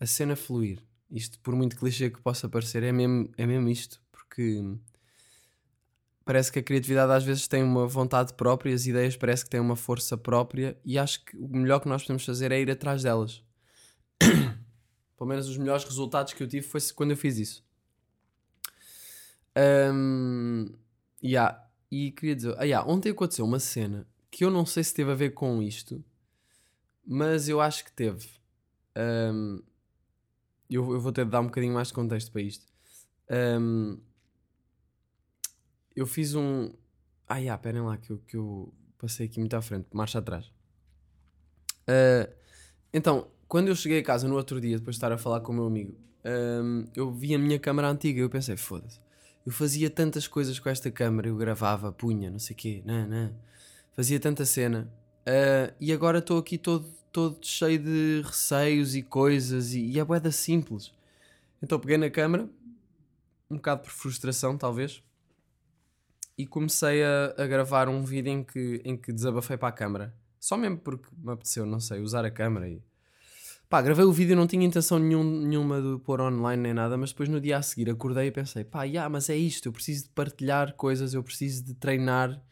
a 0.00 0.06
cena 0.06 0.34
fluir. 0.34 0.82
Isto, 1.10 1.38
por 1.40 1.54
muito 1.54 1.76
clichê 1.76 2.10
que 2.10 2.20
possa 2.20 2.48
parecer, 2.48 2.82
é 2.82 2.92
mesmo, 2.92 3.30
é 3.36 3.46
mesmo 3.46 3.68
isto. 3.68 4.00
Porque 4.10 4.62
parece 6.24 6.50
que 6.50 6.58
a 6.58 6.62
criatividade 6.62 7.12
às 7.12 7.24
vezes 7.24 7.46
tem 7.46 7.62
uma 7.62 7.86
vontade 7.86 8.34
própria, 8.34 8.74
as 8.74 8.86
ideias 8.86 9.16
parece 9.16 9.44
que 9.44 9.50
têm 9.50 9.60
uma 9.60 9.76
força 9.76 10.16
própria, 10.16 10.78
e 10.84 10.98
acho 10.98 11.24
que 11.24 11.36
o 11.36 11.48
melhor 11.48 11.80
que 11.80 11.88
nós 11.88 12.02
podemos 12.02 12.24
fazer 12.24 12.50
é 12.50 12.60
ir 12.60 12.70
atrás 12.70 13.02
delas. 13.02 13.42
Pelo 15.16 15.28
menos 15.28 15.48
os 15.48 15.56
melhores 15.56 15.84
resultados 15.84 16.32
que 16.32 16.42
eu 16.42 16.48
tive 16.48 16.66
foi 16.66 16.80
quando 16.94 17.12
eu 17.12 17.16
fiz 17.16 17.38
isso. 17.38 17.64
Um, 19.56 20.66
yeah. 21.22 21.62
E 21.90 22.10
queria 22.10 22.34
dizer, 22.34 22.54
ah, 22.58 22.64
yeah, 22.64 22.88
ontem 22.90 23.10
aconteceu 23.10 23.44
uma 23.44 23.60
cena 23.60 24.06
que 24.30 24.44
eu 24.44 24.50
não 24.50 24.66
sei 24.66 24.82
se 24.82 24.92
teve 24.92 25.12
a 25.12 25.14
ver 25.14 25.30
com 25.30 25.62
isto, 25.62 26.04
mas 27.06 27.48
eu 27.48 27.60
acho 27.60 27.84
que 27.84 27.92
teve. 27.92 28.28
Um, 28.96 29.62
eu, 30.70 30.92
eu 30.92 31.00
vou 31.00 31.12
ter 31.12 31.24
de 31.24 31.30
dar 31.30 31.40
um 31.40 31.46
bocadinho 31.46 31.74
mais 31.74 31.88
de 31.88 31.94
contexto 31.94 32.32
para 32.32 32.42
isto. 32.42 32.66
Um, 33.30 33.98
eu 35.94 36.06
fiz 36.06 36.34
um. 36.34 36.72
Ah, 37.26 37.38
yeah, 37.38 37.58
esperem 37.58 37.82
lá 37.82 37.96
que 37.96 38.10
eu, 38.10 38.18
que 38.18 38.36
eu 38.36 38.72
passei 38.98 39.26
aqui 39.26 39.38
muito 39.38 39.54
à 39.54 39.62
frente, 39.62 39.86
marcha 39.92 40.18
atrás. 40.18 40.50
Ah, 41.86 42.28
então, 42.92 43.28
quando 43.48 43.68
eu 43.68 43.76
cheguei 43.76 44.00
a 44.00 44.02
casa 44.02 44.28
no 44.28 44.36
outro 44.36 44.60
dia, 44.60 44.78
depois 44.78 44.96
de 44.96 44.98
estar 44.98 45.12
a 45.12 45.18
falar 45.18 45.40
com 45.40 45.52
o 45.52 45.54
meu 45.54 45.66
amigo, 45.66 45.94
hum, 46.24 46.86
eu 46.94 47.12
vi 47.12 47.34
a 47.34 47.38
minha 47.38 47.58
câmera 47.58 47.88
antiga 47.88 48.18
e 48.20 48.22
eu 48.22 48.30
pensei, 48.30 48.56
foda-se, 48.56 49.00
Eu 49.46 49.52
fazia 49.52 49.90
tantas 49.90 50.26
coisas 50.26 50.58
com 50.58 50.68
esta 50.68 50.90
câmera, 50.90 51.28
eu 51.28 51.36
gravava, 51.36 51.92
punha, 51.92 52.30
não 52.30 52.38
sei 52.38 52.54
o 52.54 52.56
quê, 52.56 52.82
não, 52.84 53.06
não. 53.06 53.34
fazia 53.92 54.18
tanta 54.18 54.44
cena. 54.44 54.90
Ah, 55.26 55.72
e 55.80 55.92
agora 55.92 56.18
estou 56.18 56.38
aqui 56.38 56.58
todo, 56.58 56.86
todo 57.14 57.38
cheio 57.46 57.78
de 57.78 58.22
receios 58.24 58.96
e 58.96 59.00
coisas, 59.00 59.72
e, 59.72 59.86
e 59.86 60.00
é 60.00 60.04
boeda 60.04 60.32
simples. 60.32 60.92
Então 61.62 61.78
peguei 61.78 61.96
na 61.96 62.10
câmera, 62.10 62.50
um 63.48 63.54
bocado 63.54 63.82
por 63.82 63.90
frustração, 63.92 64.58
talvez, 64.58 65.00
e 66.36 66.44
comecei 66.44 67.04
a, 67.04 67.32
a 67.38 67.46
gravar 67.46 67.88
um 67.88 68.02
vídeo 68.02 68.32
em 68.32 68.42
que, 68.42 68.82
em 68.84 68.96
que 68.96 69.12
desabafei 69.12 69.56
para 69.56 69.68
a 69.68 69.72
câmera. 69.72 70.12
Só 70.40 70.56
mesmo 70.56 70.76
porque 70.76 71.06
me 71.16 71.32
apeteceu, 71.32 71.64
não 71.64 71.78
sei, 71.78 72.00
usar 72.00 72.24
a 72.24 72.30
câmera 72.32 72.68
e. 72.68 72.82
Pá, 73.70 73.80
gravei 73.80 74.04
o 74.04 74.12
vídeo, 74.12 74.34
não 74.34 74.48
tinha 74.48 74.66
intenção 74.66 74.98
nenhum, 74.98 75.22
nenhuma 75.22 75.80
de 75.80 75.98
pôr 76.00 76.20
online 76.20 76.60
nem 76.60 76.74
nada, 76.74 76.96
mas 76.96 77.10
depois 77.10 77.28
no 77.28 77.40
dia 77.40 77.58
a 77.58 77.62
seguir 77.62 77.88
acordei 77.88 78.26
e 78.26 78.32
pensei, 78.32 78.64
pá, 78.64 78.82
yeah, 78.82 79.08
mas 79.08 79.30
é 79.30 79.36
isto, 79.36 79.66
eu 79.66 79.72
preciso 79.72 80.04
de 80.04 80.10
partilhar 80.10 80.74
coisas, 80.74 81.14
eu 81.14 81.22
preciso 81.22 81.64
de 81.64 81.74
treinar, 81.74 82.42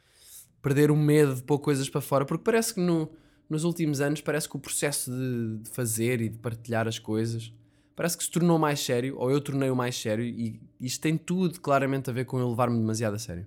perder 0.62 0.92
o 0.92 0.96
medo 0.96 1.34
de 1.34 1.42
pôr 1.42 1.58
coisas 1.58 1.88
para 1.88 2.00
fora, 2.00 2.24
porque 2.24 2.44
parece 2.44 2.74
que 2.74 2.80
no, 2.80 3.12
nos 3.48 3.64
últimos 3.64 4.00
anos 4.00 4.20
parece 4.20 4.48
que 4.48 4.56
o 4.56 4.58
processo 4.58 5.10
de, 5.10 5.58
de 5.62 5.70
fazer 5.70 6.20
e 6.20 6.28
de 6.28 6.38
partilhar 6.38 6.88
as 6.88 6.98
coisas 6.98 7.52
parece 7.94 8.16
que 8.16 8.24
se 8.24 8.30
tornou 8.30 8.58
mais 8.58 8.80
sério, 8.80 9.16
ou 9.18 9.30
eu 9.30 9.40
tornei-o 9.40 9.76
mais 9.76 9.96
sério, 9.96 10.24
e 10.24 10.60
isto 10.80 11.00
tem 11.00 11.16
tudo 11.16 11.60
claramente 11.60 12.10
a 12.10 12.12
ver 12.12 12.24
com 12.24 12.38
eu 12.38 12.48
levar-me 12.48 12.78
demasiado 12.78 13.14
a 13.14 13.18
sério. 13.18 13.46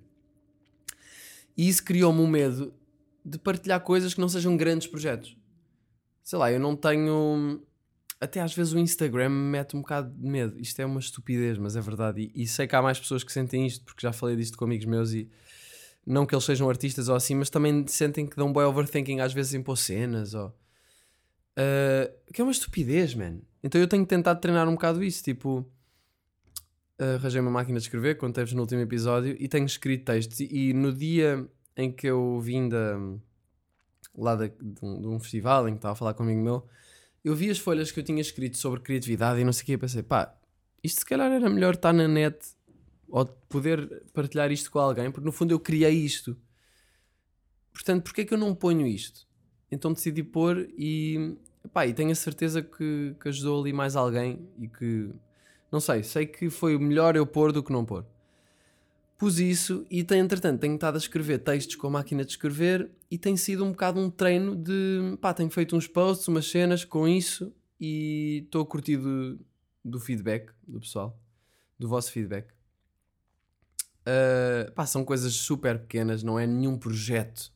E 1.56 1.68
isso 1.68 1.82
criou-me 1.84 2.20
um 2.20 2.26
medo 2.26 2.72
de 3.24 3.38
partilhar 3.38 3.80
coisas 3.80 4.14
que 4.14 4.20
não 4.20 4.28
sejam 4.28 4.56
grandes 4.56 4.86
projetos. 4.86 5.36
Sei 6.22 6.38
lá, 6.38 6.52
eu 6.52 6.60
não 6.60 6.76
tenho. 6.76 7.62
Até 8.20 8.40
às 8.40 8.54
vezes 8.54 8.72
o 8.72 8.78
Instagram 8.78 9.28
me 9.28 9.50
mete 9.50 9.76
um 9.76 9.80
bocado 9.80 10.10
de 10.10 10.26
medo. 10.26 10.58
Isto 10.60 10.80
é 10.80 10.86
uma 10.86 11.00
estupidez, 11.00 11.58
mas 11.58 11.76
é 11.76 11.80
verdade. 11.80 12.30
E, 12.34 12.42
e 12.42 12.46
sei 12.46 12.66
que 12.66 12.76
há 12.76 12.82
mais 12.82 12.98
pessoas 12.98 13.24
que 13.24 13.32
sentem 13.32 13.66
isto, 13.66 13.84
porque 13.84 14.06
já 14.06 14.12
falei 14.12 14.36
disto 14.36 14.56
com 14.56 14.64
amigos 14.64 14.86
meus 14.86 15.12
e. 15.12 15.28
Não 16.06 16.24
que 16.24 16.34
eles 16.34 16.44
sejam 16.44 16.68
artistas 16.68 17.08
ou 17.08 17.16
assim, 17.16 17.34
mas 17.34 17.50
também 17.50 17.84
sentem 17.88 18.26
que 18.26 18.36
dão 18.36 18.52
boy 18.52 18.64
overthinking 18.64 19.18
às 19.18 19.32
vezes 19.32 19.54
em 19.54 19.62
pôr 19.62 19.76
cenas 19.76 20.34
ou. 20.34 20.48
Uh, 21.58 22.32
que 22.32 22.40
é 22.40 22.44
uma 22.44 22.52
estupidez, 22.52 23.14
man. 23.14 23.40
Então 23.62 23.80
eu 23.80 23.88
tenho 23.88 24.06
tentado 24.06 24.40
treinar 24.40 24.68
um 24.68 24.74
bocado 24.74 25.02
isso. 25.02 25.24
Tipo, 25.24 25.66
uh, 27.00 27.14
arranjei 27.16 27.40
uma 27.40 27.50
máquina 27.50 27.78
de 27.78 27.84
escrever, 27.84 28.16
contei-vos 28.16 28.52
no 28.52 28.60
último 28.60 28.82
episódio, 28.82 29.36
e 29.38 29.48
tenho 29.48 29.66
escrito 29.66 30.04
textos. 30.04 30.38
E, 30.38 30.72
no 30.72 30.92
dia 30.92 31.48
em 31.76 31.90
que 31.90 32.06
eu 32.06 32.38
vim 32.40 32.68
da, 32.68 32.98
lá 34.16 34.36
da, 34.36 34.46
de, 34.46 34.78
um, 34.82 35.00
de 35.00 35.06
um 35.08 35.18
festival 35.18 35.68
em 35.68 35.72
que 35.72 35.78
estava 35.78 35.92
a 35.92 35.96
falar 35.96 36.14
com 36.14 36.22
amigo 36.22 36.40
meu, 36.40 36.66
eu 37.24 37.34
vi 37.34 37.50
as 37.50 37.58
folhas 37.58 37.90
que 37.90 37.98
eu 37.98 38.04
tinha 38.04 38.20
escrito 38.20 38.56
sobre 38.56 38.80
criatividade 38.80 39.40
e 39.40 39.44
não 39.44 39.52
sei 39.52 39.62
o 39.62 39.66
que, 39.66 39.72
e 39.72 39.78
pensei, 39.78 40.02
pá, 40.02 40.34
isto 40.82 41.00
se 41.00 41.06
calhar 41.06 41.30
era 41.32 41.50
melhor 41.50 41.74
estar 41.74 41.92
na 41.92 42.06
net 42.06 42.38
ou 43.08 43.26
poder 43.48 44.04
partilhar 44.12 44.50
isto 44.50 44.70
com 44.70 44.78
alguém, 44.78 45.10
porque 45.10 45.24
no 45.24 45.32
fundo 45.32 45.52
eu 45.52 45.60
criei 45.60 45.92
isto. 45.92 46.36
Portanto, 47.72 48.02
porquê 48.02 48.22
é 48.22 48.24
que 48.24 48.34
eu 48.34 48.38
não 48.38 48.54
ponho 48.54 48.86
isto? 48.86 49.26
Então 49.70 49.92
decidi 49.92 50.22
pôr 50.22 50.68
e, 50.78 51.36
pá, 51.72 51.86
e 51.86 51.92
tenho 51.92 52.10
a 52.10 52.14
certeza 52.14 52.62
que, 52.62 53.14
que 53.20 53.28
ajudou 53.28 53.60
ali 53.60 53.72
mais 53.72 53.96
alguém 53.96 54.48
e 54.58 54.68
que, 54.68 55.10
não 55.70 55.80
sei, 55.80 56.02
sei 56.02 56.26
que 56.26 56.48
foi 56.48 56.78
melhor 56.78 57.16
eu 57.16 57.26
pôr 57.26 57.52
do 57.52 57.62
que 57.62 57.72
não 57.72 57.84
pôr 57.84 58.04
pus 59.18 59.38
isso 59.38 59.86
e 59.90 60.04
tem, 60.04 60.20
entretanto 60.20 60.60
tenho 60.60 60.74
estado 60.74 60.96
a 60.96 60.98
escrever 60.98 61.38
textos 61.38 61.76
com 61.76 61.86
a 61.86 61.90
máquina 61.90 62.24
de 62.24 62.32
escrever 62.32 62.90
e 63.10 63.16
tem 63.16 63.36
sido 63.36 63.64
um 63.64 63.70
bocado 63.70 63.98
um 63.98 64.10
treino 64.10 64.54
de 64.54 65.16
pá, 65.20 65.32
tenho 65.32 65.50
feito 65.50 65.76
uns 65.76 65.86
posts, 65.86 66.28
umas 66.28 66.46
cenas 66.46 66.84
com 66.84 67.08
isso 67.08 67.52
e 67.80 68.42
estou 68.44 68.62
a 68.62 68.66
curtir 68.66 68.96
do, 68.98 69.38
do, 69.84 69.98
feedback 69.98 70.50
do 70.66 70.80
pessoal, 70.80 71.18
do 71.78 71.88
vosso 71.88 72.12
feedback. 72.12 72.48
Uh, 74.06 74.70
pá, 74.72 74.86
são 74.86 75.04
coisas 75.04 75.34
super 75.34 75.78
pequenas, 75.80 76.22
não 76.22 76.38
é 76.38 76.46
nenhum 76.46 76.78
projeto, 76.78 77.52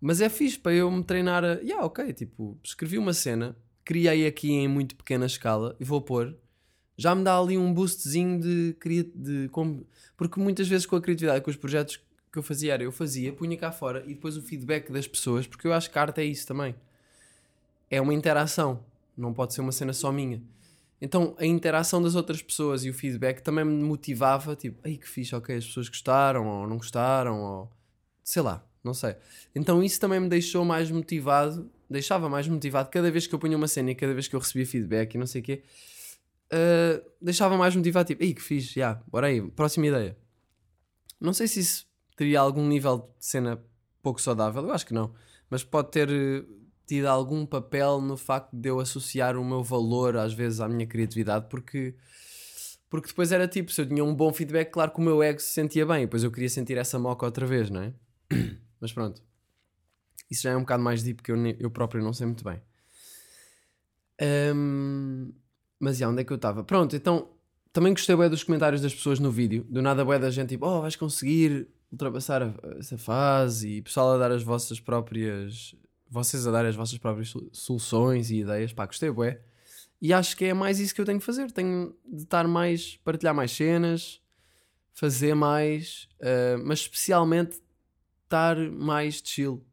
mas 0.00 0.20
é 0.20 0.28
fixe 0.28 0.58
para 0.58 0.72
eu 0.72 0.90
me 0.90 1.04
treinar 1.04 1.44
a. 1.44 1.52
Yeah, 1.54 1.84
ok, 1.84 2.12
tipo, 2.12 2.58
escrevi 2.64 2.98
uma 2.98 3.12
cena, 3.12 3.56
criei 3.84 4.26
aqui 4.26 4.50
em 4.50 4.66
muito 4.66 4.96
pequena 4.96 5.26
escala 5.26 5.76
e 5.78 5.84
vou 5.84 6.00
pôr 6.00 6.36
já 6.98 7.14
me 7.14 7.22
dá 7.22 7.38
ali 7.38 7.56
um 7.56 7.72
boostzinho 7.72 8.40
de, 8.40 8.74
de, 8.74 9.02
de 9.14 9.50
porque 10.16 10.40
muitas 10.40 10.66
vezes 10.66 10.84
com 10.84 10.96
a 10.96 11.00
criatividade, 11.00 11.44
com 11.44 11.50
os 11.50 11.56
projetos 11.56 11.96
que 12.30 12.38
eu 12.38 12.42
fazia, 12.42 12.74
era 12.74 12.82
eu 12.82 12.90
fazia, 12.90 13.32
punha 13.32 13.56
cá 13.56 13.70
fora 13.70 14.02
e 14.04 14.14
depois 14.14 14.36
o 14.36 14.42
feedback 14.42 14.90
das 14.90 15.06
pessoas, 15.06 15.46
porque 15.46 15.68
eu 15.68 15.72
acho 15.72 15.88
que 15.88 15.96
a 15.96 16.02
arte 16.02 16.20
é 16.20 16.24
isso 16.24 16.44
também. 16.44 16.74
É 17.88 18.00
uma 18.00 18.12
interação, 18.12 18.84
não 19.16 19.32
pode 19.32 19.54
ser 19.54 19.60
uma 19.60 19.70
cena 19.70 19.92
só 19.92 20.10
minha. 20.10 20.42
Então 21.00 21.34
a 21.38 21.46
interação 21.46 22.02
das 22.02 22.14
outras 22.14 22.42
pessoas 22.42 22.84
e 22.84 22.90
o 22.90 22.94
feedback 22.94 23.40
também 23.40 23.64
me 23.64 23.82
motivava, 23.82 24.56
tipo, 24.56 24.80
ai 24.84 24.96
que 24.96 25.08
fixe, 25.08 25.34
ok, 25.34 25.56
as 25.56 25.66
pessoas 25.66 25.88
gostaram 25.88 26.46
ou 26.46 26.66
não 26.66 26.76
gostaram, 26.76 27.40
ou 27.40 27.72
sei 28.24 28.42
lá, 28.42 28.64
não 28.82 28.94
sei. 28.94 29.16
Então 29.54 29.82
isso 29.82 30.00
também 30.00 30.18
me 30.20 30.28
deixou 30.28 30.64
mais 30.64 30.90
motivado, 30.90 31.70
deixava 31.88 32.28
mais 32.28 32.48
motivado 32.48 32.90
cada 32.90 33.10
vez 33.10 33.26
que 33.26 33.34
eu 33.34 33.38
punha 33.38 33.56
uma 33.56 33.68
cena 33.68 33.90
e 33.90 33.94
cada 33.94 34.12
vez 34.12 34.26
que 34.26 34.34
eu 34.34 34.40
recebia 34.40 34.66
feedback 34.66 35.14
e 35.14 35.18
não 35.18 35.26
sei 35.26 35.40
o 35.40 35.44
quê 35.44 35.62
uh, 36.52 37.10
deixava 37.20 37.56
mais 37.56 37.74
motivado, 37.74 38.06
tipo, 38.06 38.22
ei 38.22 38.34
que 38.34 38.42
fixe, 38.42 38.74
já, 38.74 38.80
yeah, 38.80 39.02
bora 39.08 39.26
aí, 39.26 39.40
próxima 39.50 39.86
ideia. 39.86 40.16
Não 41.20 41.32
sei 41.32 41.48
se 41.48 41.60
isso 41.60 41.86
teria 42.16 42.40
algum 42.40 42.66
nível 42.66 43.10
de 43.18 43.26
cena 43.26 43.62
pouco 44.02 44.20
saudável, 44.20 44.62
eu 44.62 44.72
acho 44.72 44.86
que 44.86 44.94
não, 44.94 45.14
mas 45.50 45.64
pode 45.64 45.90
ter 45.90 46.08
eh, 46.10 46.44
tido 46.88 47.06
algum 47.06 47.44
papel 47.44 48.00
no 48.00 48.16
facto 48.16 48.56
de 48.56 48.68
eu 48.68 48.80
associar 48.80 49.36
o 49.36 49.44
meu 49.44 49.62
valor 49.62 50.16
às 50.16 50.32
vezes 50.32 50.60
à 50.60 50.68
minha 50.68 50.86
criatividade, 50.86 51.46
porque 51.48 51.94
porque 52.90 53.08
depois 53.08 53.30
era 53.30 53.46
tipo, 53.46 53.70
se 53.70 53.82
eu 53.82 53.86
tinha 53.86 54.02
um 54.02 54.14
bom 54.14 54.32
feedback, 54.32 54.70
claro 54.70 54.90
que 54.90 54.98
o 54.98 55.02
meu 55.02 55.22
ego 55.22 55.38
se 55.40 55.50
sentia 55.50 55.84
bem, 55.84 56.02
e 56.02 56.06
depois 56.06 56.24
eu 56.24 56.30
queria 56.30 56.48
sentir 56.48 56.78
essa 56.78 56.98
moca 56.98 57.26
outra 57.26 57.46
vez, 57.46 57.68
não 57.68 57.82
é? 57.82 57.92
Mas 58.80 58.92
pronto. 58.92 59.22
Isso 60.30 60.42
já 60.42 60.52
é 60.52 60.56
um 60.56 60.60
bocado 60.60 60.82
mais 60.82 61.02
deep 61.02 61.22
que 61.22 61.30
eu, 61.30 61.36
eu 61.58 61.70
próprio 61.70 62.02
não 62.02 62.12
sei 62.12 62.26
muito 62.26 62.44
bem. 62.44 62.60
Um, 64.54 65.32
mas 65.78 65.96
já, 65.96 66.08
onde 66.08 66.20
é 66.20 66.24
que 66.24 66.32
eu 66.32 66.36
estava? 66.36 66.64
Pronto, 66.64 66.94
então 66.94 67.30
também 67.72 67.92
gostei 67.92 68.16
bem 68.16 68.28
dos 68.28 68.42
comentários 68.42 68.82
das 68.82 68.94
pessoas 68.94 69.18
no 69.18 69.30
vídeo. 69.30 69.64
Do 69.70 69.80
nada, 69.80 70.04
bué 70.04 70.18
da 70.18 70.30
gente 70.30 70.50
tipo, 70.50 70.66
oh, 70.66 70.82
vais 70.82 70.96
conseguir 70.96 71.68
ultrapassar 71.90 72.54
essa 72.78 72.98
fase 72.98 73.68
e 73.68 73.82
pessoal 73.82 74.14
a 74.14 74.18
dar 74.18 74.32
as 74.32 74.42
vossas 74.42 74.80
próprias. 74.80 75.74
Vocês 76.10 76.46
a 76.46 76.50
dar 76.50 76.64
as 76.64 76.74
vossas 76.74 76.98
próprias 76.98 77.34
soluções 77.52 78.30
e 78.30 78.40
ideias. 78.40 78.72
Pá, 78.72 78.86
gostei 78.86 79.10
bué. 79.10 79.40
E 80.00 80.12
acho 80.12 80.36
que 80.36 80.44
é 80.44 80.54
mais 80.54 80.78
isso 80.78 80.94
que 80.94 81.00
eu 81.00 81.04
tenho 81.04 81.18
que 81.18 81.26
fazer. 81.26 81.50
Tenho 81.52 81.94
de 82.06 82.22
estar 82.22 82.46
mais, 82.46 82.96
partilhar 82.98 83.34
mais 83.34 83.50
cenas, 83.50 84.20
fazer 84.94 85.34
mais, 85.34 86.08
uh, 86.20 86.62
mas 86.64 86.80
especialmente 86.80 87.60
estar 88.24 88.56
mais 88.70 89.20
chill. 89.24 89.64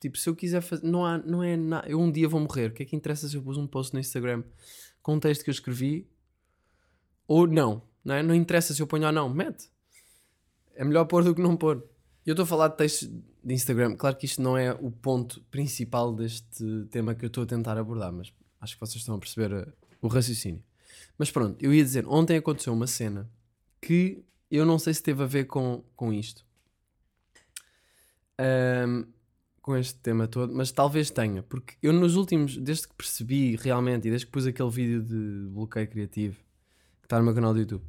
Tipo, 0.00 0.18
se 0.18 0.28
eu 0.28 0.34
quiser 0.34 0.60
fazer, 0.60 0.84
não, 0.84 1.04
há, 1.04 1.18
não 1.18 1.42
é 1.42 1.56
nada. 1.56 1.88
Eu 1.88 2.00
um 2.00 2.10
dia 2.10 2.28
vou 2.28 2.40
morrer. 2.40 2.70
O 2.70 2.72
que 2.72 2.82
é 2.82 2.86
que 2.86 2.96
interessa 2.96 3.28
se 3.28 3.36
eu 3.36 3.42
pus 3.42 3.56
um 3.56 3.66
post 3.66 3.92
no 3.92 4.00
Instagram? 4.00 4.42
com 5.02 5.14
um 5.14 5.20
texto 5.20 5.42
que 5.42 5.50
eu 5.50 5.52
escrevi 5.52 6.08
ou 7.26 7.46
não, 7.46 7.82
não 8.04 8.14
é? 8.14 8.22
Não 8.22 8.34
interessa 8.34 8.72
se 8.72 8.80
eu 8.80 8.86
ponho 8.86 9.06
ou 9.06 9.12
não, 9.12 9.28
mete. 9.28 9.68
É 10.74 10.84
melhor 10.84 11.04
pôr 11.04 11.24
do 11.24 11.34
que 11.34 11.42
não 11.42 11.56
pôr. 11.56 11.84
Eu 12.24 12.32
estou 12.32 12.44
a 12.44 12.46
falar 12.46 12.68
de 12.68 12.76
textos 12.76 13.10
de 13.44 13.54
Instagram, 13.54 13.96
claro 13.96 14.16
que 14.16 14.26
isto 14.26 14.40
não 14.40 14.56
é 14.56 14.72
o 14.72 14.90
ponto 14.90 15.40
principal 15.50 16.14
deste 16.14 16.86
tema 16.90 17.14
que 17.14 17.24
eu 17.24 17.28
estou 17.28 17.44
a 17.44 17.46
tentar 17.46 17.76
abordar, 17.76 18.12
mas 18.12 18.32
acho 18.60 18.74
que 18.74 18.80
vocês 18.80 18.96
estão 18.96 19.16
a 19.16 19.18
perceber 19.18 19.52
uh, 19.52 19.72
o 20.00 20.08
raciocínio. 20.08 20.62
Mas 21.18 21.30
pronto, 21.30 21.62
eu 21.62 21.72
ia 21.74 21.82
dizer, 21.82 22.06
ontem 22.06 22.36
aconteceu 22.36 22.72
uma 22.72 22.86
cena 22.86 23.28
que 23.80 24.24
eu 24.50 24.64
não 24.64 24.78
sei 24.78 24.94
se 24.94 25.02
teve 25.02 25.22
a 25.22 25.26
ver 25.26 25.44
com, 25.46 25.82
com 25.96 26.12
isto. 26.12 26.44
Um, 28.40 29.04
com 29.60 29.76
este 29.76 29.94
tema 30.00 30.26
todo, 30.26 30.52
mas 30.52 30.72
talvez 30.72 31.08
tenha, 31.10 31.42
porque 31.42 31.76
eu 31.80 31.92
nos 31.92 32.16
últimos, 32.16 32.56
desde 32.56 32.88
que 32.88 32.94
percebi 32.94 33.54
realmente 33.54 34.08
e 34.08 34.10
desde 34.10 34.26
que 34.26 34.32
pus 34.32 34.44
aquele 34.44 34.70
vídeo 34.70 35.02
de 35.02 35.48
bloqueio 35.50 35.88
criativo 35.88 36.36
que 37.00 37.06
está 37.06 37.18
no 37.18 37.24
meu 37.24 37.32
canal 37.32 37.54
do 37.54 37.60
YouTube, 37.60 37.84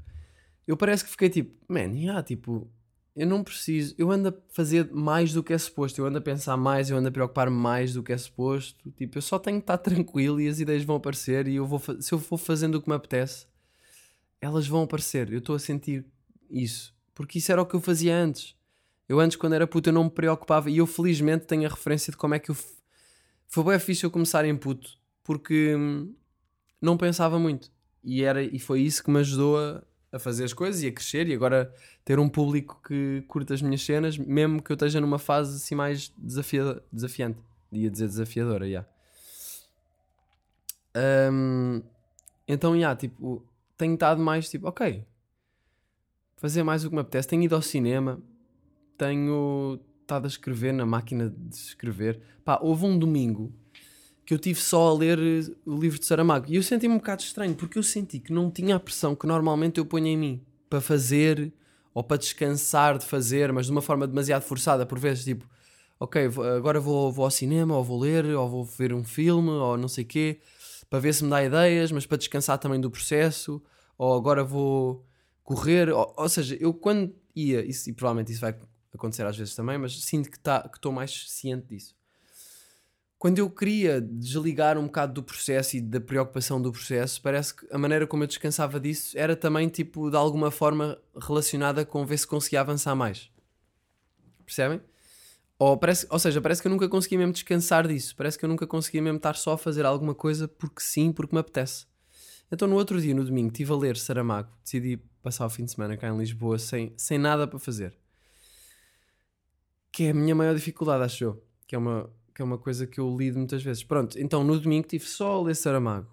eu 0.68 0.78
parece 0.78 1.04
que 1.04 1.10
fiquei 1.10 1.30
tipo, 1.30 1.52
man, 1.68 1.92
yeah, 1.96 2.22
tipo, 2.22 2.72
eu 3.16 3.28
não 3.28 3.44
preciso, 3.44 3.94
eu 3.98 4.12
ando 4.12 4.30
a 4.30 4.34
fazer 4.50 4.92
mais 4.92 5.34
do 5.34 5.44
que 5.44 5.54
é 5.54 5.58
suposto, 5.58 6.02
eu 6.02 6.06
ando 6.06 6.18
a 6.18 6.22
pensar 6.22 6.58
mais, 6.58 6.90
eu 6.90 6.98
ando 6.98 7.10
a 7.10 7.12
preocupar 7.12 7.50
mais 7.50 7.94
do 7.94 8.02
que 8.02 8.12
é 8.12 8.18
suposto, 8.18 8.92
tipo, 8.92 9.18
eu 9.18 9.22
só 9.22 9.38
tenho 9.38 9.58
que 9.58 9.64
estar 9.64 9.78
tranquilo 9.78 10.42
e 10.42 10.48
as 10.48 10.60
ideias 10.60 10.84
vão 10.84 10.96
aparecer 10.96 11.48
e 11.48 11.56
eu 11.56 11.66
vou, 11.66 11.80
se 12.00 12.12
eu 12.12 12.20
for 12.20 12.38
fazendo 12.38 12.76
o 12.76 12.82
que 12.82 12.90
me 12.90 12.96
apetece, 12.96 13.48
elas 14.42 14.68
vão 14.68 14.84
aparecer, 14.84 15.32
eu 15.32 15.40
estou 15.40 15.56
a 15.56 15.60
sentir 15.60 16.06
isso, 16.50 16.94
porque 17.14 17.38
isso 17.38 17.52
era 17.52 17.62
o 17.62 17.66
que 17.66 17.76
eu 17.76 17.82
fazia 17.82 18.16
antes 18.16 18.56
eu 19.08 19.20
antes, 19.20 19.38
quando 19.38 19.54
era 19.54 19.68
puto, 19.68 19.90
eu 19.90 19.94
não 19.94 20.06
me 20.06 20.10
preocupava 20.10 20.70
e 20.70 20.78
eu 20.78 20.88
felizmente 20.88 21.46
tenho 21.46 21.66
a 21.66 21.70
referência 21.70 22.12
de 22.12 22.18
como 22.18 22.36
é 22.36 22.40
que 22.40 22.52
eu. 22.52 22.58
Foi 23.48 23.64
bem 23.64 23.78
fixe 23.80 24.06
eu 24.06 24.12
começar 24.12 24.46
em 24.46 24.56
puto, 24.56 24.98
porque 25.24 25.76
hum, 25.76 26.14
não 26.82 26.98
pensava 26.98 27.38
muito. 27.38 27.72
E, 28.04 28.24
era, 28.24 28.42
e 28.42 28.60
foi 28.60 28.82
isso 28.82 29.04
que 29.04 29.12
me 29.12 29.20
ajudou 29.20 29.60
a, 29.60 29.84
a 30.14 30.20
fazer 30.20 30.44
as 30.44 30.54
coisas 30.54 30.84
e 30.84 30.88
a 30.88 30.92
crescer 30.92 31.28
e 31.28 31.34
agora 31.34 31.74
ter 32.06 32.20
um 32.20 32.30
público 32.30 32.80
que 32.88 33.24
curta 33.28 33.56
as 33.56 33.64
minhas 33.64 33.84
cenas, 33.84 34.16
mesmo 34.16 34.62
que 34.62 34.72
eu 34.72 34.76
esteja 34.76 35.02
numa 35.02 35.18
fase 35.18 35.58
assim 35.58 35.74
mais 35.74 36.14
desafia, 36.16 36.82
desafiante. 36.92 37.40
Ia 37.72 37.90
dizer 37.90 38.08
desafiadora, 38.08 38.70
já. 38.70 38.86
Um, 41.32 41.82
então, 42.48 42.74
já, 42.74 42.78
yeah, 42.78 42.96
tipo, 42.96 43.44
tenho 43.76 43.96
estado 43.96 44.22
mais 44.22 44.48
tipo, 44.48 44.68
ok, 44.68 45.04
fazer 46.38 46.62
mais 46.62 46.86
o 46.86 46.90
que 46.90 46.96
me 46.96 47.02
apetece. 47.02 47.28
Tenho 47.28 47.42
ido 47.42 47.56
ao 47.56 47.62
cinema, 47.64 48.22
tenho 48.96 49.80
estado 50.02 50.26
a 50.26 50.28
escrever 50.28 50.74
na 50.74 50.86
máquina 50.86 51.34
de 51.36 51.56
escrever. 51.56 52.22
Pá, 52.46 52.60
houve 52.62 52.86
um 52.86 53.00
domingo 53.00 53.52
que 54.26 54.34
eu 54.34 54.40
tive 54.40 54.60
só 54.60 54.90
a 54.90 54.94
ler 54.94 55.20
eh, 55.20 55.52
o 55.66 55.76
livro 55.78 56.00
de 56.00 56.06
Saramago 56.06 56.46
e 56.50 56.56
eu 56.56 56.64
senti-me 56.64 56.94
um 56.94 56.98
bocado 56.98 57.22
estranho 57.24 57.56
porque 57.56 57.78
eu 57.78 57.84
senti 57.84 58.20
que 58.20 58.32
não 58.32 58.50
tinha 58.50 58.76
a 58.76 58.80
pressão 58.80 59.16
que 59.16 59.28
normalmente 59.28 59.80
eu 59.80 59.86
ponho 59.86 60.08
em 60.08 60.18
mim 60.18 60.42
para 60.70 60.80
fazer 60.82 61.52
ou 61.94 62.04
para 62.04 62.18
descansar 62.18 62.98
de 62.98 63.06
fazer, 63.06 63.52
mas 63.54 63.68
de 63.68 63.72
uma 63.72 63.82
forma 63.82 64.08
demasiado 64.08 64.42
forçada, 64.42 64.86
por 64.86 64.98
vezes, 64.98 65.24
tipo, 65.24 65.48
ok, 66.00 66.28
agora 66.58 66.80
vou, 66.80 67.12
vou 67.12 67.24
ao 67.26 67.30
cinema, 67.32 67.78
ou 67.78 67.84
vou 67.84 68.00
ler, 68.00 68.26
ou 68.26 68.50
vou 68.50 68.66
ver 68.66 68.94
um 68.94 69.04
filme, 69.04 69.50
ou 69.52 69.78
não 69.78 69.88
sei 69.88 70.04
quê, 70.04 70.40
para 70.90 71.00
ver 71.00 71.14
se 71.14 71.24
me 71.24 71.30
dá 71.30 71.44
ideias, 71.44 71.92
mas 71.92 72.06
para 72.06 72.18
descansar 72.18 72.58
também 72.58 72.82
do 72.82 72.90
processo, 72.90 73.62
ou 73.98 74.16
agora 74.16 74.44
vou 74.44 75.06
correr, 75.44 75.90
ou, 75.90 76.14
ou 76.18 76.30
seja, 76.30 76.58
eu 76.60 76.74
quando 76.74 77.14
ia, 77.36 77.64
isso, 77.64 77.90
e 77.90 77.94
provavelmente 77.94 78.32
isso 78.32 78.42
vai 78.42 78.56
acontecer 78.94 79.26
às 79.26 79.38
vezes 79.38 79.54
também, 79.56 79.78
mas 79.78 80.04
sinto 80.04 80.32
que 80.32 80.40
tá- 80.40 80.68
que 80.68 80.78
estou 80.78 80.92
mais 80.92 81.30
ciente 81.30 81.68
disso. 81.68 81.96
Quando 83.24 83.40
eu 83.40 83.50
queria 83.50 84.02
desligar 84.02 84.78
um 84.78 84.84
bocado 84.84 85.14
do 85.14 85.24
processo 85.24 85.78
e 85.78 85.82
da 85.82 86.02
preocupação 86.02 86.62
do 86.62 86.74
processo, 86.74 87.22
parece 87.22 87.56
que 87.56 87.66
a 87.72 87.78
maneira 87.78 88.06
como 88.06 88.22
eu 88.22 88.28
descansava 88.28 88.82
disso 88.82 89.18
era 89.18 89.34
também, 89.34 89.70
tipo, 89.70 90.10
de 90.10 90.18
alguma 90.18 90.52
forma 90.52 91.02
relacionada 91.18 91.86
com 91.86 92.06
ver 92.06 92.18
se 92.18 92.28
conseguia 92.28 92.60
avançar 92.60 92.94
mais. 92.96 93.32
Percebem? 94.46 94.82
Ou, 95.58 95.78
parece, 95.78 96.06
ou 96.10 96.20
seja, 96.20 96.42
parece 96.42 96.62
que 96.62 96.68
eu 96.68 96.72
nunca 96.72 96.90
conseguia 96.90 97.18
mesmo 97.18 97.32
descansar 97.32 97.88
disso. 97.88 98.14
Parece 98.14 98.38
que 98.38 98.44
eu 98.44 98.50
nunca 98.50 98.68
conseguia 98.68 99.02
mesmo 99.02 99.16
estar 99.16 99.38
só 99.38 99.54
a 99.54 99.58
fazer 99.58 99.86
alguma 99.86 100.14
coisa 100.14 100.46
porque 100.46 100.82
sim, 100.82 101.10
porque 101.14 101.34
me 101.34 101.40
apetece. 101.40 101.86
Então, 102.52 102.68
no 102.68 102.76
outro 102.76 103.00
dia, 103.00 103.16
no 103.16 103.24
domingo, 103.24 103.54
estive 103.54 103.72
a 103.72 103.76
ler 103.78 103.96
Saramago. 103.96 104.52
Decidi 104.62 104.98
passar 105.22 105.46
o 105.46 105.50
fim 105.50 105.64
de 105.64 105.72
semana 105.72 105.96
cá 105.96 106.10
em 106.10 106.18
Lisboa 106.18 106.60
sem, 106.60 106.94
sem 106.98 107.18
nada 107.18 107.48
para 107.48 107.58
fazer. 107.58 107.98
Que 109.94 110.08
é 110.08 110.10
a 110.10 110.14
minha 110.14 110.36
maior 110.36 110.54
dificuldade, 110.54 111.06
acho 111.06 111.24
eu. 111.24 111.44
Que 111.66 111.74
é 111.74 111.78
uma, 111.78 112.12
que 112.34 112.42
é 112.42 112.46
uma 112.46 112.58
coisa 112.58 112.88
que 112.88 113.00
eu 113.00 113.16
lido 113.16 113.38
muitas 113.38 113.62
vezes. 113.64 113.84
Pronto, 113.84 114.20
então 114.20 114.44
no 114.44 114.60
domingo 114.60 114.86
estive 114.86 115.06
só 115.06 115.34
a 115.34 115.42
ler 115.44 115.56
Saramago. 115.56 116.12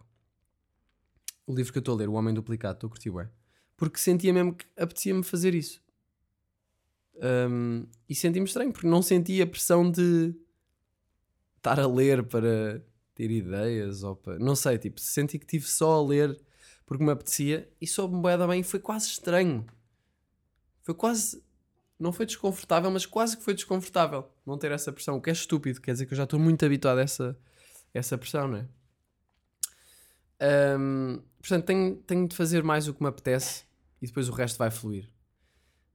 O 1.46 1.54
livro 1.54 1.72
que 1.72 1.78
eu 1.78 1.80
estou 1.80 1.94
a 1.94 1.98
ler, 1.98 2.08
O 2.08 2.12
Homem 2.12 2.34
Duplicado, 2.34 2.74
estou 2.74 2.88
a 2.88 2.90
curtir 2.90 3.10
bué. 3.10 3.30
Porque 3.76 3.98
sentia 3.98 4.32
mesmo 4.32 4.54
que 4.54 4.66
apetecia-me 4.76 5.22
fazer 5.22 5.54
isso. 5.54 5.82
Um, 7.16 7.86
e 8.08 8.14
senti-me 8.14 8.46
estranho, 8.46 8.72
porque 8.72 8.86
não 8.86 9.02
sentia 9.02 9.44
a 9.44 9.46
pressão 9.46 9.90
de 9.90 10.34
estar 11.56 11.78
a 11.80 11.86
ler 11.86 12.22
para 12.24 12.84
ter 13.14 13.30
ideias 13.30 14.02
ou 14.02 14.16
para... 14.16 14.38
Não 14.38 14.54
sei, 14.54 14.78
tipo, 14.78 15.00
senti 15.00 15.38
que 15.38 15.44
estive 15.44 15.66
só 15.66 15.92
a 15.92 16.06
ler 16.06 16.40
porque 16.86 17.04
me 17.04 17.10
apetecia 17.10 17.70
e 17.80 17.86
soube-me 17.86 18.22
bem 18.48 18.60
e 18.60 18.64
foi 18.64 18.80
quase 18.80 19.06
estranho. 19.08 19.66
Foi 20.82 20.94
quase... 20.94 21.42
Não 22.00 22.12
foi 22.12 22.26
desconfortável, 22.26 22.90
mas 22.90 23.06
quase 23.06 23.36
que 23.36 23.44
foi 23.44 23.54
desconfortável 23.54 24.28
não 24.46 24.58
ter 24.58 24.72
essa 24.72 24.92
pressão, 24.92 25.16
o 25.18 25.22
que 25.22 25.30
é 25.30 25.32
estúpido, 25.32 25.80
quer 25.80 25.92
dizer 25.92 26.06
que 26.06 26.14
eu 26.14 26.16
já 26.16 26.24
estou 26.24 26.40
muito 26.40 26.64
habituado 26.66 26.98
a 26.98 27.02
essa, 27.02 27.38
essa 27.94 28.18
pressão, 28.18 28.48
não 28.48 28.58
é? 28.58 28.68
Um, 30.78 31.20
portanto, 31.40 31.66
tenho, 31.66 31.96
tenho 31.96 32.28
de 32.28 32.34
fazer 32.36 32.62
mais 32.62 32.88
o 32.88 32.94
que 32.94 33.02
me 33.02 33.08
apetece 33.08 33.64
e 34.00 34.06
depois 34.06 34.28
o 34.28 34.32
resto 34.32 34.58
vai 34.58 34.70
fluir. 34.70 35.08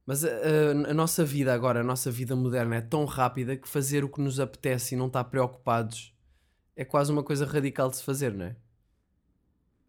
Mas 0.06 0.24
a, 0.24 0.28
a- 0.28 0.90
a 0.90 0.94
nossa 0.94 1.24
vida 1.24 1.54
agora, 1.54 1.80
a 1.80 1.84
nossa 1.84 2.10
vida 2.10 2.36
moderna 2.36 2.76
é 2.76 2.80
tão 2.80 3.04
rápida 3.06 3.56
que 3.56 3.68
fazer 3.68 4.04
o 4.04 4.08
que 4.08 4.20
nos 4.20 4.40
apetece 4.40 4.94
e 4.94 4.98
não 4.98 5.08
estar 5.08 5.24
preocupados 5.24 6.14
é 6.76 6.84
quase 6.84 7.12
uma 7.12 7.24
coisa 7.24 7.46
radical 7.46 7.90
de 7.90 7.96
se 7.96 8.04
fazer, 8.04 8.32
não 8.34 8.46
é? 8.46 8.56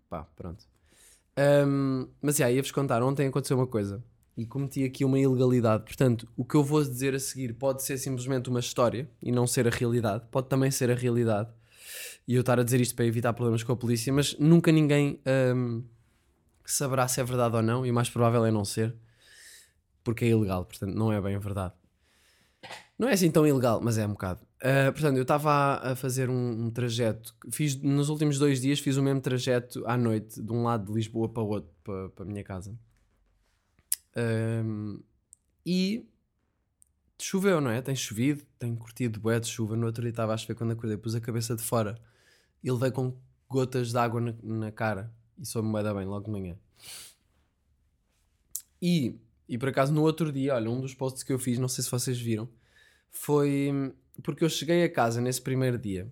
Pá, 0.10 0.24
pronto. 0.36 0.66
Um, 1.68 2.10
mas 2.22 2.38
já, 2.38 2.52
ia-vos 2.52 2.72
contar, 2.72 3.04
ontem 3.04 3.28
aconteceu 3.28 3.58
uma 3.58 3.68
coisa 3.68 4.04
e 4.38 4.46
cometi 4.46 4.84
aqui 4.84 5.04
uma 5.04 5.18
ilegalidade. 5.18 5.84
Portanto, 5.84 6.28
o 6.38 6.46
que 6.46 6.56
eu 6.56 6.64
vou 6.64 6.84
dizer 6.84 7.16
a 7.16 7.20
seguir 7.20 7.54
pode 7.54 7.82
ser 7.82 7.98
simplesmente 7.98 8.50
uma 8.50 8.60
história 8.60 9.10
e 9.22 9.32
não 9.32 9.48
ser 9.48 9.68
a 9.68 9.72
realidade, 9.72 10.26
pode 10.30 10.48
também 10.48 10.70
ser 10.70 10.92
a 10.92 10.96
realidade. 10.96 11.50
E 12.28 12.36
eu 12.36 12.42
estar 12.42 12.60
a 12.60 12.64
dizer 12.64 12.80
isto 12.80 12.96
para 12.96 13.06
evitar 13.06 13.34
problemas 13.34 13.64
com 13.64 13.72
a 13.72 13.76
polícia, 13.76 14.14
mas 14.14 14.38
nunca 14.38 14.72
ninguém 14.72 15.20
um, 15.56 15.84
saberá 16.64 17.08
se 17.08 17.20
é 17.20 17.24
verdade 17.24 17.56
ou 17.56 17.62
não, 17.64 17.86
e 17.86 17.90
o 17.90 17.94
mais 17.94 18.10
provável 18.10 18.46
é 18.46 18.52
não 18.52 18.64
ser, 18.64 18.96
porque 20.04 20.26
é 20.26 20.28
ilegal, 20.28 20.66
portanto, 20.66 20.94
não 20.94 21.12
é 21.12 21.20
bem 21.20 21.38
verdade. 21.40 21.74
Não 23.00 23.08
é 23.08 23.14
assim 23.14 23.32
tão 23.32 23.46
ilegal, 23.48 23.80
mas 23.82 23.98
é 23.98 24.06
um 24.06 24.12
bocado. 24.12 24.42
Uh, 24.58 24.92
portanto, 24.92 25.16
eu 25.18 25.22
estava 25.22 25.52
a, 25.52 25.92
a 25.92 25.96
fazer 25.96 26.30
um, 26.30 26.66
um 26.66 26.70
trajeto, 26.70 27.34
fiz 27.52 27.76
nos 27.82 28.10
últimos 28.10 28.38
dois 28.38 28.60
dias 28.60 28.80
fiz 28.80 28.98
o 28.98 29.04
mesmo 29.04 29.22
trajeto 29.22 29.84
à 29.86 29.96
noite, 29.96 30.42
de 30.42 30.52
um 30.52 30.64
lado 30.64 30.88
de 30.88 30.94
Lisboa 30.94 31.30
para 31.30 31.44
o 31.44 31.48
outro, 31.48 31.72
para, 31.84 32.10
para 32.10 32.26
a 32.26 32.28
minha 32.28 32.44
casa. 32.44 32.78
Um, 34.18 35.00
e 35.66 36.06
choveu, 37.22 37.62
não 37.62 37.70
é? 37.70 37.82
Tem 37.82 37.96
chovido, 37.96 38.44
tem 38.58 38.76
curtido 38.76 39.20
bué 39.20 39.40
de 39.40 39.48
chuva. 39.48 39.76
No 39.76 39.86
outro 39.86 40.02
dia 40.02 40.10
estava 40.10 40.34
a 40.34 40.38
chover 40.38 40.56
quando 40.56 40.72
acordei, 40.72 40.98
pus 40.98 41.14
a 41.16 41.22
cabeça 41.22 41.56
de 41.56 41.62
fora 41.62 42.00
e 42.64 42.72
levei 42.72 42.92
com 42.92 43.16
gotas 43.48 43.92
de 43.92 43.98
água 43.98 44.20
na, 44.20 44.34
na 44.44 44.72
cara 44.72 45.14
e 45.38 45.46
soube-me 45.46 45.72
bué 45.72 45.94
bem 45.94 46.06
logo 46.06 46.26
de 46.26 46.32
manhã. 46.32 46.58
E, 48.82 49.20
e 49.48 49.58
por 49.58 49.70
acaso 49.70 49.94
no 49.94 50.02
outro 50.02 50.32
dia, 50.32 50.56
olha, 50.56 50.70
um 50.70 50.82
dos 50.82 50.94
posts 50.94 51.24
que 51.24 51.32
eu 51.32 51.40
fiz, 51.40 51.58
não 51.60 51.68
sei 51.68 51.84
se 51.84 51.92
vocês 51.92 52.20
viram, 52.20 52.50
foi 53.10 53.94
porque 54.24 54.44
eu 54.44 54.50
cheguei 54.50 54.84
a 54.84 54.92
casa 54.92 55.22
nesse 55.22 55.42
primeiro 55.42 55.78
dia 55.78 56.12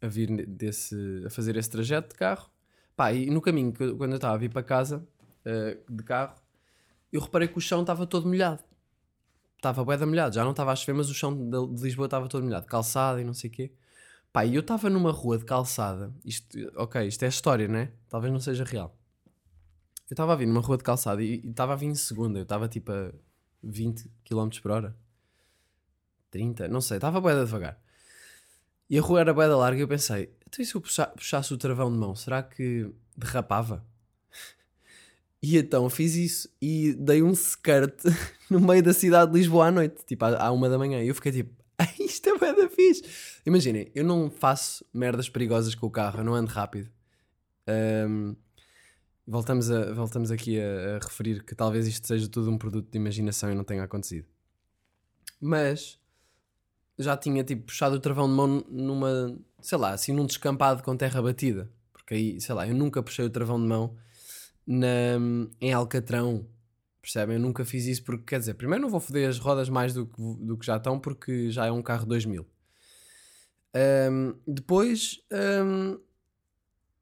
a 0.00 0.06
vir 0.06 0.46
desse, 0.46 1.22
a 1.24 1.30
fazer 1.30 1.56
esse 1.56 1.70
trajeto 1.70 2.10
de 2.10 2.14
carro. 2.14 2.50
Pá, 2.94 3.12
e 3.12 3.30
no 3.30 3.40
caminho, 3.40 3.72
quando 3.72 4.12
eu 4.12 4.16
estava 4.16 4.34
a 4.34 4.38
vir 4.38 4.50
para 4.50 4.62
casa 4.62 5.06
eh, 5.44 5.78
de 5.88 6.02
carro, 6.02 6.36
eu 7.12 7.20
reparei 7.20 7.48
que 7.48 7.58
o 7.58 7.60
chão 7.60 7.80
estava 7.80 8.06
todo 8.06 8.26
molhado. 8.26 8.62
Estava 9.56 9.84
bué 9.84 9.96
molhado, 10.04 10.34
já 10.34 10.44
não 10.44 10.50
estava 10.50 10.72
a 10.72 10.76
chover, 10.76 10.94
mas 10.94 11.08
o 11.10 11.14
chão 11.14 11.34
de, 11.34 11.82
Lisboa 11.82 12.06
estava 12.06 12.28
todo 12.28 12.44
molhado, 12.44 12.66
calçada 12.66 13.20
e 13.20 13.24
não 13.24 13.34
sei 13.34 13.50
o 13.50 13.52
quê. 13.52 13.72
Pá, 14.32 14.44
e 14.44 14.54
eu 14.54 14.60
estava 14.60 14.90
numa 14.90 15.10
rua 15.10 15.38
de 15.38 15.44
calçada, 15.44 16.12
isto, 16.24 16.58
ok, 16.76 17.06
isto 17.06 17.24
é 17.24 17.28
história, 17.28 17.66
né? 17.66 17.92
Talvez 18.08 18.32
não 18.32 18.38
seja 18.40 18.64
real. 18.64 18.94
Eu 20.08 20.14
estava 20.14 20.34
a 20.34 20.36
vir 20.36 20.46
numa 20.46 20.60
rua 20.60 20.76
de 20.76 20.84
calçada 20.84 21.22
e 21.22 21.40
estava 21.48 21.72
a 21.72 21.76
vir 21.76 21.86
em 21.86 21.94
segunda, 21.94 22.38
eu 22.38 22.42
estava 22.42 22.68
tipo 22.68 22.92
a 22.92 23.12
20 23.62 24.10
km 24.24 24.48
por 24.60 24.70
hora. 24.70 24.96
30, 26.30 26.68
não 26.68 26.80
sei, 26.80 26.98
estava 26.98 27.20
bué 27.20 27.34
da 27.34 27.44
devagar. 27.44 27.80
E 28.88 28.98
a 28.98 29.02
rua 29.02 29.20
era 29.20 29.34
bué 29.34 29.48
da 29.48 29.56
larga 29.56 29.78
e 29.78 29.82
eu 29.82 29.88
pensei, 29.88 30.32
então 30.46 30.62
e 30.62 30.66
se 30.66 30.74
eu 30.74 30.80
puxa- 30.80 31.06
puxasse 31.06 31.52
o 31.52 31.58
travão 31.58 31.90
de 31.90 31.98
mão, 31.98 32.14
será 32.14 32.42
que 32.42 32.92
derrapava? 33.16 33.84
E 35.42 35.58
então 35.58 35.88
fiz 35.90 36.14
isso 36.14 36.48
e 36.60 36.94
dei 36.94 37.22
um 37.22 37.32
skirt 37.32 38.02
no 38.50 38.60
meio 38.60 38.82
da 38.82 38.92
cidade 38.92 39.32
de 39.32 39.38
Lisboa 39.38 39.66
à 39.66 39.70
noite, 39.70 40.04
tipo 40.06 40.24
à, 40.24 40.50
uma 40.50 40.68
da 40.68 40.78
manhã. 40.78 41.02
E 41.02 41.08
eu 41.08 41.14
fiquei 41.14 41.32
tipo, 41.32 41.54
"Ai, 41.78 41.94
isto 42.00 42.28
é 42.28 42.38
bué 42.38 42.54
da 42.54 42.68
fixe. 42.68 43.02
Imaginem, 43.44 43.90
eu 43.94 44.04
não 44.04 44.30
faço 44.30 44.84
merdas 44.92 45.28
perigosas 45.28 45.74
com 45.74 45.86
o 45.86 45.90
carro, 45.90 46.20
eu 46.20 46.24
não 46.24 46.34
ando 46.34 46.50
rápido. 46.50 46.90
Ahm, 47.66 48.34
voltamos, 49.26 49.70
a, 49.70 49.92
voltamos 49.92 50.30
aqui 50.30 50.58
a, 50.60 50.96
a 50.96 50.98
referir 51.04 51.44
que 51.44 51.54
talvez 51.54 51.86
isto 51.86 52.06
seja 52.06 52.28
tudo 52.28 52.50
um 52.50 52.58
produto 52.58 52.90
de 52.90 52.96
imaginação 52.98 53.50
e 53.50 53.54
não 53.54 53.64
tenha 53.64 53.82
acontecido. 53.84 54.26
Mas 55.40 55.98
já 56.98 57.16
tinha 57.16 57.44
tipo 57.44 57.66
puxado 57.66 57.96
o 57.96 58.00
travão 58.00 58.26
de 58.28 58.34
mão 58.34 58.64
numa, 58.68 59.36
sei 59.60 59.76
lá, 59.78 59.90
assim 59.90 60.12
num 60.12 60.24
descampado 60.24 60.82
com 60.82 60.96
terra 60.96 61.20
batida. 61.20 61.70
Porque 61.92 62.14
aí, 62.14 62.40
sei 62.40 62.54
lá, 62.54 62.66
eu 62.66 62.74
nunca 62.74 63.02
puxei 63.02 63.24
o 63.24 63.30
travão 63.30 63.60
de 63.60 63.66
mão 63.66 63.96
na, 64.66 65.18
em 65.60 65.72
Alcatrão. 65.72 66.46
Percebem? 67.00 67.36
Eu 67.36 67.40
nunca 67.40 67.64
fiz 67.64 67.86
isso 67.86 68.02
porque, 68.02 68.24
quer 68.24 68.40
dizer, 68.40 68.54
primeiro 68.54 68.82
não 68.82 68.90
vou 68.90 68.98
foder 68.98 69.28
as 69.28 69.38
rodas 69.38 69.68
mais 69.68 69.94
do 69.94 70.06
que, 70.06 70.20
do 70.20 70.56
que 70.58 70.66
já 70.66 70.76
estão 70.76 70.98
porque 70.98 71.50
já 71.50 71.66
é 71.66 71.70
um 71.70 71.82
carro 71.82 72.04
2000. 72.06 72.44
Ahm, 73.74 74.34
depois 74.46 75.20
ahm, 75.30 75.98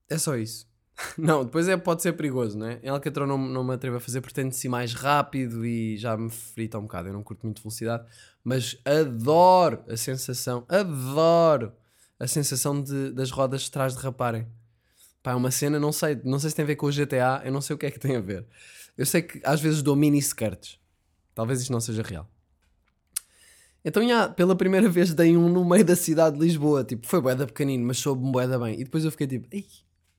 é 0.09 0.19
só 0.19 0.37
isso. 0.37 0.69
não, 1.19 1.45
depois 1.45 1.69
é, 1.69 1.77
pode 1.77 2.03
ser 2.03 2.13
perigoso, 2.13 2.59
não 2.59 2.67
é? 2.67 2.81
Em 2.83 2.89
Alcatrão 2.89 3.27
não, 3.27 3.39
não 3.39 3.65
me 3.65 3.75
atrevo 3.75 3.97
a 3.97 4.01
fazer 4.01 4.21
porque 4.21 4.35
tento 4.35 4.55
ser 4.55 4.69
mais 4.69 4.95
rápido 4.95 5.65
e 5.65 5.97
já 5.97 6.17
me 6.17 6.31
frita 6.31 6.79
um 6.79 6.83
bocado. 6.83 7.09
Eu 7.09 7.13
não 7.13 7.23
curto 7.23 7.45
muito 7.45 7.63
velocidade, 7.63 8.05
mas 8.43 8.79
adoro 8.85 9.83
a 9.89 9.97
sensação, 9.97 10.65
adoro 10.69 11.73
a 12.19 12.27
sensação 12.27 12.81
de, 12.81 13.11
das 13.13 13.31
rodas 13.31 13.63
de 13.63 13.71
trás 13.71 13.95
derraparem. 13.95 14.47
Pá, 15.25 15.33
é 15.33 15.35
uma 15.35 15.51
cena, 15.51 15.81
não 15.81 15.91
sei, 15.91 16.21
não 16.23 16.39
sei 16.39 16.51
se 16.51 16.57
tem 16.57 16.65
a 16.65 16.67
ver 16.67 16.77
com 16.77 16.85
o 16.85 16.93
GTA, 16.93 17.41
eu 17.47 17.51
não 17.51 17.63
sei 17.63 17.75
o 17.75 17.79
que 17.79 17.87
é 17.87 17.91
que 17.91 17.99
tem 17.99 18.15
a 18.15 18.21
ver. 18.21 18.47
Eu 18.95 19.07
sei 19.07 19.23
que 19.23 19.41
às 19.43 19.59
vezes 19.59 19.81
dou 19.81 19.97
mini 19.97 20.19
skirts. 20.19 20.79
Talvez 21.35 21.63
isto 21.63 21.73
não 21.73 21.81
seja 21.81 22.03
real. 22.03 22.31
Então, 23.83 24.07
já, 24.07 24.29
pela 24.29 24.55
primeira 24.55 24.87
vez 24.87 25.15
dei 25.15 25.35
um 25.35 25.49
no 25.49 25.65
meio 25.65 25.83
da 25.83 25.97
cidade 25.97 26.37
de 26.37 26.43
Lisboa. 26.45 26.85
Tipo, 26.85 27.07
foi 27.07 27.23
boeda 27.23 27.47
pequenino, 27.47 27.87
mas 27.87 27.99
soube-me 28.01 28.31
boeda 28.31 28.59
bem. 28.59 28.79
E 28.79 28.85
depois 28.85 29.03
eu 29.03 29.11
fiquei 29.11 29.27
tipo, 29.27 29.49
ei, 29.51 29.67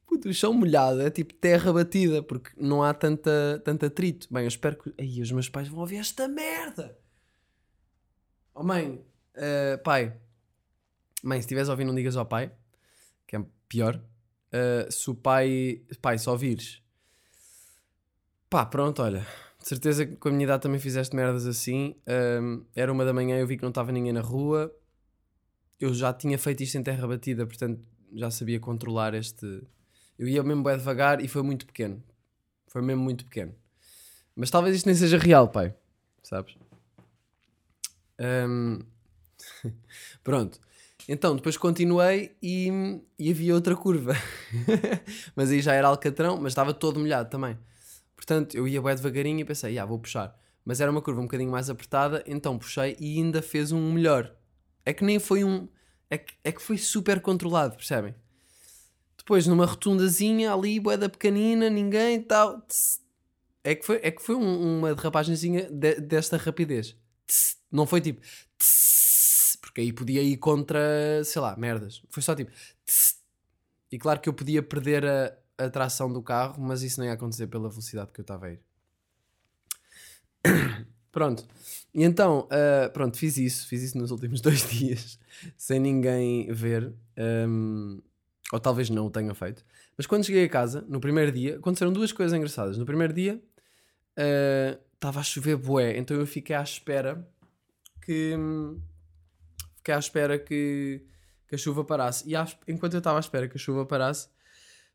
puto, 0.08 0.28
o 0.28 0.34
chão 0.34 0.52
molhado 0.52 1.00
é 1.00 1.12
tipo 1.12 1.36
terra 1.36 1.72
batida, 1.72 2.24
porque 2.24 2.50
não 2.58 2.82
há 2.82 2.92
tanta, 2.92 3.62
tanto 3.64 3.86
atrito. 3.86 4.28
Bem, 4.32 4.42
eu 4.46 4.48
espero 4.48 4.76
que. 4.76 4.92
Ei, 4.98 5.22
os 5.22 5.32
meus 5.32 5.50
pais 5.50 5.68
vão 5.68 5.82
ouvir 5.82 5.98
esta 5.98 6.28
merda. 6.28 6.98
Oh 8.56 8.64
mãe, 8.64 9.06
eh, 9.36 9.78
pai, 9.78 10.18
mãe, 11.24 11.38
se 11.38 11.46
estiveres 11.46 11.70
ouvir, 11.70 11.86
não 11.86 11.94
digas 11.94 12.18
ao 12.18 12.26
pai, 12.26 12.52
que 13.28 13.36
é 13.36 13.46
pior. 13.70 14.02
Eh, 14.58 14.88
se 14.90 15.10
o 15.10 15.14
pai, 15.16 15.82
pai, 16.02 16.18
só 16.18 16.32
ouvires, 16.32 16.82
pá, 18.50 18.66
pronto, 18.66 19.02
olha, 19.02 19.28
de 19.60 19.68
certeza 19.68 20.06
que 20.06 20.16
com 20.16 20.30
a 20.30 20.32
minha 20.32 20.46
idade 20.46 20.64
também 20.64 20.80
fizeste 20.80 21.14
merdas 21.14 21.46
assim. 21.46 21.94
Ahm, 22.08 22.64
era 22.74 22.90
uma 22.92 23.04
da 23.04 23.12
manhã, 23.12 23.38
eu 23.38 23.46
vi 23.46 23.58
que 23.58 23.64
não 23.64 23.70
estava 23.70 23.92
ninguém 23.92 24.14
na 24.14 24.22
rua. 24.22 24.74
Eu 25.80 25.94
já 25.94 26.14
tinha 26.14 26.38
feito 26.38 26.64
isto 26.64 26.78
em 26.78 26.84
terra 26.84 27.06
batida, 27.08 27.46
portanto 27.46 27.82
já 28.14 28.32
sabia 28.32 28.60
controlar 28.60 29.14
este. 29.14 29.46
Eu 30.18 30.28
ia 30.28 30.42
mesmo 30.42 30.64
bem 30.64 30.78
devagar 30.78 31.20
e 31.22 31.28
foi 31.28 31.42
muito 31.44 31.66
pequeno. 31.66 32.02
Foi 32.70 32.82
mesmo 32.82 33.04
muito 33.04 33.26
pequeno. 33.26 33.54
Mas 34.36 34.50
talvez 34.50 34.76
isto 34.76 34.86
nem 34.86 34.96
seja 34.96 35.18
real, 35.18 35.50
pai. 35.50 35.76
Sabes? 36.24 36.56
Ahm, 38.18 38.80
Pronto. 40.24 40.60
Então, 41.08 41.36
depois 41.36 41.56
continuei 41.58 42.36
e, 42.42 42.70
e 43.20 43.30
havia 43.30 43.54
outra 43.54 43.76
curva. 43.76 44.14
mas 45.36 45.52
aí 45.52 45.62
já 45.62 45.74
era 45.74 45.88
alcatrão, 45.88 46.38
mas 46.38 46.52
estava 46.52 46.74
todo 46.74 47.00
molhado 47.00 47.30
também. 47.30 47.58
Portanto, 48.16 48.56
eu 48.56 48.68
ia 48.68 48.82
bem 48.82 48.96
devagarinho 48.96 49.40
e 49.40 49.46
pensei, 49.46 49.78
ah, 49.78 49.86
vou 49.86 50.00
puxar. 50.00 50.36
Mas 50.64 50.82
era 50.82 50.90
uma 50.90 51.02
curva 51.02 51.22
um 51.22 51.26
bocadinho 51.26 51.52
mais 51.52 51.70
apertada, 51.70 52.24
então 52.26 52.58
puxei 52.58 52.96
e 53.00 53.18
ainda 53.20 53.42
fez 53.42 53.72
um 53.72 53.92
melhor. 53.94 54.34
É 54.84 54.94
que 54.94 55.04
nem 55.04 55.20
foi 55.20 55.44
um. 55.44 55.68
É 56.10 56.18
que, 56.18 56.34
é 56.44 56.52
que 56.52 56.62
foi 56.62 56.78
super 56.78 57.20
controlado, 57.22 57.76
percebem? 57.76 58.16
Depois, 59.18 59.46
numa 59.48 59.66
rotundazinha 59.66 60.54
ali, 60.54 60.80
boeda 60.80 61.10
pequenina, 61.10 61.70
ninguém 61.70 62.22
tal. 62.22 62.62
tss. 62.62 63.00
É 63.64 63.74
que 63.76 63.86
foi, 63.86 64.00
é 64.04 64.12
que 64.12 64.22
foi 64.22 64.36
um- 64.36 64.78
uma 64.80 64.94
derrapagenzinha 64.94 65.68
de- 65.72 66.00
desta 66.02 66.38
rapidez. 66.38 66.96
Tss. 67.28 67.58
Não 67.72 67.86
foi 67.88 68.02
tipo. 68.02 68.22
tss, 68.58 68.95
Porque 69.76 69.82
aí 69.82 69.92
podia 69.92 70.24
ir 70.24 70.38
contra, 70.38 71.22
sei 71.26 71.42
lá, 71.42 71.54
merdas. 71.58 72.02
Foi 72.10 72.24
só 72.24 72.34
tipo. 72.34 72.50
tss. 72.86 73.20
E 73.92 74.00
claro 74.00 74.22
que 74.22 74.30
eu 74.30 74.34
podia 74.34 74.64
perder 74.64 75.06
a, 75.06 75.38
a 75.58 75.70
tração 75.70 76.12
do 76.12 76.24
carro, 76.24 76.64
mas 76.64 76.82
isso 76.82 76.98
não 76.98 77.06
ia 77.06 77.12
acontecer 77.12 77.48
pela 77.48 77.68
velocidade 77.68 78.14
que 78.14 78.22
eu 78.22 78.24
estava 78.24 78.46
a 78.46 78.52
ir. 78.54 78.62
Pronto. 81.12 81.46
E 81.94 82.04
então, 82.06 82.48
ah, 82.50 82.90
pronto, 82.90 83.18
fiz 83.18 83.38
isso. 83.38 83.68
Fiz 83.68 83.84
isso 83.84 83.98
nos 83.98 84.12
últimos 84.12 84.40
dois 84.42 84.66
dias, 84.70 85.20
sem 85.58 85.78
ninguém 85.80 86.50
ver. 86.54 86.94
ahm, 87.18 88.00
ou 88.54 88.60
talvez 88.62 88.90
não 88.90 89.08
o 89.08 89.10
tenha 89.10 89.34
feito. 89.34 89.66
Mas 89.98 90.08
quando 90.08 90.24
cheguei 90.26 90.46
a 90.46 90.50
casa, 90.50 90.86
no 90.88 91.02
primeiro 91.02 91.34
dia, 91.34 91.58
aconteceram 91.58 91.92
duas 91.92 92.14
coisas 92.14 92.34
engraçadas. 92.34 92.78
No 92.78 92.86
primeiro 92.86 93.12
dia, 93.14 93.42
ah, 94.18 94.80
estava 94.94 95.20
a 95.20 95.24
chover 95.24 95.58
bué, 95.58 95.98
então 95.98 96.16
eu 96.16 96.26
fiquei 96.26 96.56
à 96.56 96.64
espera 96.64 97.28
que... 98.02 98.38
Fiquei 99.86 99.94
à 99.94 100.00
espera 100.00 100.40
que, 100.40 101.00
que 101.48 101.54
a 101.54 101.58
chuva 101.60 101.84
parasse. 101.86 102.28
E 102.28 102.36
à- 102.36 102.48
enquanto 102.68 102.94
eu 102.94 102.98
estava 102.98 103.20
à 103.20 103.22
espera 103.22 103.48
que 103.48 103.56
a 103.56 103.60
chuva 103.60 103.86
parasse, 103.86 104.28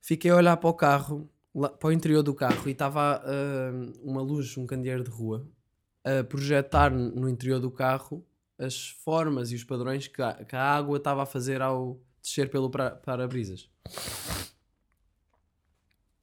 fiquei 0.01 0.33
a 0.33 0.35
olhar 0.35 0.57
para 0.57 0.69
o 0.69 0.75
carro, 0.75 1.31
lá- 1.55 1.69
para 1.69 1.91
o 1.91 1.93
interior 1.93 2.25
do 2.25 2.35
carro, 2.35 2.69
e 2.69 2.73
estava 2.73 3.23
ah, 3.25 3.71
uma 4.03 4.21
luz, 4.21 4.57
um 4.57 4.67
candeeiro 4.67 5.05
de 5.05 5.11
rua, 5.11 5.47
a 6.03 6.25
projetar 6.25 6.91
no 6.91 7.29
interior 7.29 7.61
do 7.61 7.71
carro 7.71 8.27
as 8.59 8.89
formas 8.91 9.53
e 9.53 9.55
os 9.55 9.63
padrões 9.63 10.09
que 10.09 10.21
a, 10.21 10.35
que 10.45 10.57
a 10.57 10.61
água 10.61 10.97
estava 10.97 11.23
a 11.23 11.27
fazer 11.27 11.63
ao 11.63 12.01
descer 12.21 12.51
pelo 12.51 12.69
para-brisas. 12.69 13.71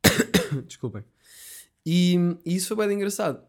Desculpem. 0.68 1.06
E, 1.86 2.18
e 2.46 2.54
isso 2.58 2.76
foi 2.76 2.86
bem 2.86 2.98
engraçado. 2.98 3.42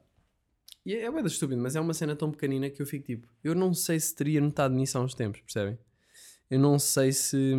E 0.85 0.95
é, 0.95 1.03
é 1.03 1.11
bem 1.11 1.25
estúpido, 1.25 1.61
mas 1.61 1.77
é 1.77 1.81
uma 1.81 1.95
cena 1.95 2.17
tão 2.17 2.31
pequenina 2.31 2.71
que 2.71 2.81
eu 2.81 2.87
fico 2.87 3.07
tipo, 3.07 3.29
eu 3.43 3.55
não 3.55 3.75
sei 3.75 3.99
se 4.01 4.15
teria 4.15 4.41
notado 4.41 4.75
nisso 4.75 4.97
há 4.99 5.01
uns 5.01 5.15
tempos, 5.15 5.41
percebem? 5.41 5.79
Eu 6.51 6.59
não 6.59 6.79
sei 6.79 7.13
se, 7.13 7.55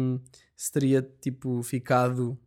se 0.56 0.72
teria 0.72 1.02
tipo 1.22 1.62
ficado. 1.62 2.38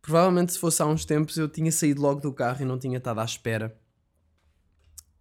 Provavelmente 0.00 0.52
se 0.52 0.58
fosse 0.58 0.80
há 0.82 0.86
uns 0.86 1.04
tempos 1.04 1.36
eu 1.36 1.48
tinha 1.48 1.70
saído 1.70 2.00
logo 2.00 2.20
do 2.20 2.32
carro 2.32 2.62
e 2.62 2.64
não 2.64 2.78
tinha 2.78 2.98
estado 2.98 3.20
à 3.20 3.24
espera. 3.24 3.76